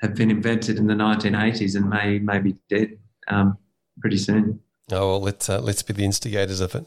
have 0.00 0.14
been 0.14 0.30
invented 0.30 0.78
in 0.78 0.86
the 0.86 0.94
1980s 0.94 1.76
and 1.76 1.88
may 1.88 2.18
may 2.18 2.38
be 2.38 2.56
dead 2.68 2.98
um, 3.28 3.58
pretty 4.00 4.16
soon. 4.16 4.60
Oh 4.92 5.10
well, 5.10 5.20
let's 5.20 5.48
uh, 5.48 5.60
let's 5.60 5.82
be 5.82 5.92
the 5.92 6.04
instigators 6.04 6.60
of 6.60 6.74
it. 6.74 6.84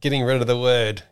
Getting 0.00 0.22
rid 0.22 0.40
of 0.40 0.46
the 0.46 0.58
word, 0.58 1.02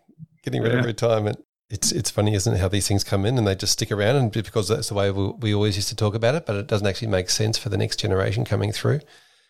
getting 0.42 0.62
rid 0.62 0.72
yeah. 0.72 0.78
of 0.78 0.84
retirement. 0.84 1.44
It's 1.70 1.92
it's 1.92 2.10
funny, 2.10 2.34
isn't 2.34 2.54
it, 2.54 2.60
how 2.60 2.68
these 2.68 2.86
things 2.88 3.04
come 3.04 3.24
in 3.24 3.38
and 3.38 3.46
they 3.46 3.54
just 3.54 3.72
stick 3.72 3.90
around, 3.90 4.16
and 4.16 4.32
because 4.32 4.68
that's 4.68 4.88
the 4.88 4.94
way 4.94 5.10
we, 5.10 5.32
we 5.40 5.54
always 5.54 5.76
used 5.76 5.88
to 5.88 5.96
talk 5.96 6.14
about 6.14 6.34
it, 6.34 6.46
but 6.46 6.56
it 6.56 6.66
doesn't 6.66 6.86
actually 6.86 7.08
make 7.08 7.30
sense 7.30 7.58
for 7.58 7.68
the 7.68 7.78
next 7.78 7.98
generation 7.98 8.44
coming 8.44 8.72
through. 8.72 9.00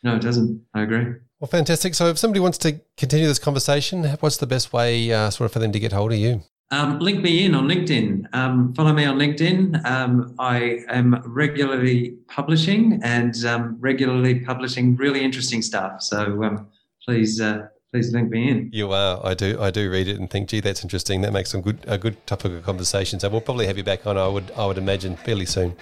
No, 0.03 0.17
it 0.17 0.23
doesn't. 0.23 0.63
I 0.75 0.83
agree. 0.83 1.15
Well, 1.41 1.49
fantastic. 1.49 1.95
So, 1.95 2.09
if 2.09 2.19
somebody 2.19 2.41
wants 2.41 2.59
to 2.59 2.81
continue 2.97 3.27
this 3.27 3.39
conversation, 3.39 4.05
what's 4.21 4.37
the 4.37 4.47
best 4.47 4.73
way, 4.73 5.13
uh, 5.13 5.31
sort 5.31 5.47
of, 5.47 5.53
for 5.53 5.59
them 5.59 5.73
to 5.73 5.81
get 5.81 5.93
hold 5.93 6.13
of 6.13 6.19
you? 6.19 6.43
Um, 6.71 6.99
link 6.99 7.23
me 7.23 7.45
in 7.45 7.55
on 7.55 7.69
LinkedIn. 7.69 8.35
Um, 8.35 8.75
follow 8.75 8.93
me 8.93 9.05
on 9.05 9.19
LinkedIn. 9.19 9.85
Um, 9.85 10.35
I 10.39 10.81
am 10.89 11.23
regularly 11.25 12.17
publishing 12.27 13.01
and 13.03 13.45
um, 13.45 13.77
regularly 13.81 14.41
publishing 14.41 14.97
really 14.97 15.23
interesting 15.23 15.63
stuff. 15.63 16.03
So 16.03 16.43
um, 16.43 16.67
please, 17.05 17.41
uh, 17.41 17.69
please 17.93 18.13
link 18.13 18.31
me 18.31 18.49
in. 18.49 18.71
You 18.73 18.91
are. 18.93 19.21
I 19.25 19.35
do. 19.35 19.61
I 19.61 19.71
do 19.71 19.91
read 19.91 20.09
it 20.09 20.19
and 20.19 20.29
think, 20.29 20.49
gee, 20.49 20.61
that's 20.61 20.83
interesting. 20.83 21.21
That 21.21 21.33
makes 21.33 21.51
some 21.51 21.61
good 21.61 21.79
a 21.87 21.99
good 21.99 22.27
topic 22.27 22.53
of 22.53 22.65
conversation. 22.65 23.21
So 23.21 23.29
we'll 23.29 23.41
probably 23.41 23.67
have 23.67 23.77
you 23.77 23.85
back 23.85 24.07
on. 24.07 24.17
I 24.17 24.27
would. 24.27 24.51
I 24.57 24.67
would 24.67 24.79
imagine 24.79 25.17
fairly 25.17 25.47
soon. 25.47 25.77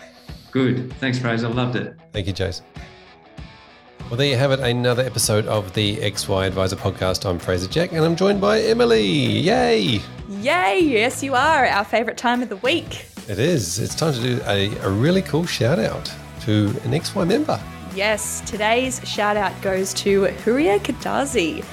Good. 0.51 0.93
Thanks, 0.95 1.19
Fraser. 1.19 1.49
Loved 1.49 1.77
it. 1.77 1.97
Thank 2.13 2.27
you, 2.27 2.35
Jace. 2.35 2.61
Well, 4.13 4.19
there 4.19 4.29
you 4.29 4.37
have 4.37 4.53
it, 4.53 4.61
another 4.61 5.03
episode 5.03 5.47
of 5.47 5.73
the 5.73 5.97
XY 5.97 6.47
Advisor 6.47 6.77
podcast. 6.77 7.25
I'm 7.25 7.39
Fraser 7.39 7.67
Jack, 7.67 7.93
and 7.93 8.05
I'm 8.05 8.15
joined 8.15 8.43
by 8.43 8.61
Emily. 8.61 9.03
Yay! 9.03 10.03
Yay! 10.29 10.81
Yes, 10.81 11.23
you 11.23 11.35
are 11.35 11.65
our 11.65 11.83
favourite 11.83 12.19
time 12.19 12.43
of 12.43 12.51
the 12.51 12.59
week. 12.59 13.07
It 13.27 13.39
is. 13.39 13.79
It's 13.79 13.95
time 13.95 14.13
to 14.13 14.21
do 14.21 14.39
a, 14.45 14.69
a 14.81 14.91
really 14.91 15.23
cool 15.23 15.47
shout 15.47 15.79
out 15.79 16.13
to 16.43 16.79
an 16.85 16.91
XY 16.91 17.27
member. 17.27 17.59
Yes, 17.95 18.43
today's 18.43 19.01
shout 19.09 19.39
out 19.39 19.59
goes 19.63 19.95
to 19.95 20.25
Huria 20.45 20.79
Kadazi. 20.79 21.65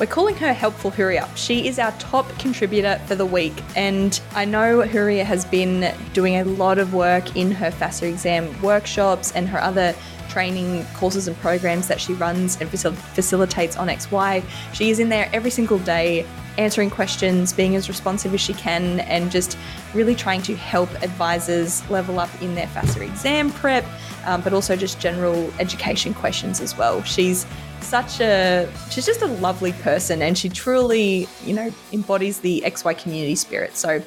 We're 0.00 0.06
calling 0.06 0.34
her 0.38 0.52
Helpful 0.52 0.90
Huria. 0.90 1.28
She 1.36 1.68
is 1.68 1.78
our 1.78 1.92
top 1.92 2.28
contributor 2.40 3.00
for 3.06 3.14
the 3.14 3.24
week, 3.24 3.62
and 3.76 4.20
I 4.34 4.44
know 4.44 4.80
Huria 4.80 5.24
has 5.24 5.44
been 5.44 5.94
doing 6.14 6.34
a 6.34 6.44
lot 6.44 6.78
of 6.78 6.94
work 6.94 7.36
in 7.36 7.52
her 7.52 7.70
FASEA 7.70 8.10
exam 8.10 8.60
workshops 8.60 9.30
and 9.32 9.48
her 9.48 9.62
other 9.62 9.94
training 10.28 10.84
courses 10.94 11.28
and 11.28 11.36
programs 11.38 11.88
that 11.88 12.00
she 12.00 12.12
runs 12.14 12.60
and 12.60 12.70
facil- 12.70 12.94
facilitates 12.94 13.76
on 13.76 13.88
XY. 13.88 14.44
She 14.72 14.90
is 14.90 14.98
in 14.98 15.08
there 15.08 15.28
every 15.32 15.50
single 15.50 15.78
day 15.78 16.26
answering 16.58 16.90
questions, 16.90 17.52
being 17.52 17.76
as 17.76 17.88
responsive 17.88 18.32
as 18.32 18.40
she 18.40 18.54
can, 18.54 19.00
and 19.00 19.30
just 19.30 19.58
really 19.94 20.14
trying 20.14 20.42
to 20.42 20.56
help 20.56 20.90
advisors 21.02 21.88
level 21.90 22.18
up 22.18 22.30
in 22.42 22.54
their 22.54 22.66
FASEA 22.68 23.02
exam 23.02 23.50
prep, 23.52 23.84
um, 24.24 24.40
but 24.40 24.52
also 24.52 24.76
just 24.76 25.00
general 25.00 25.52
education 25.58 26.14
questions 26.14 26.60
as 26.60 26.76
well. 26.76 27.02
She's 27.02 27.46
such 27.80 28.20
a 28.20 28.68
she's 28.90 29.06
just 29.06 29.22
a 29.22 29.26
lovely 29.26 29.72
person 29.72 30.22
and 30.22 30.36
she 30.36 30.48
truly 30.48 31.28
you 31.44 31.54
know 31.54 31.70
embodies 31.92 32.40
the 32.40 32.62
xy 32.66 32.98
community 32.98 33.36
spirit 33.36 33.76
so 33.76 34.02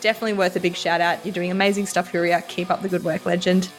definitely 0.00 0.32
worth 0.32 0.54
a 0.54 0.60
big 0.60 0.76
shout 0.76 1.00
out 1.00 1.24
you're 1.24 1.32
doing 1.32 1.50
amazing 1.50 1.86
stuff 1.86 2.12
huria 2.12 2.46
keep 2.48 2.70
up 2.70 2.82
the 2.82 2.88
good 2.88 3.02
work 3.02 3.26
legend 3.26 3.70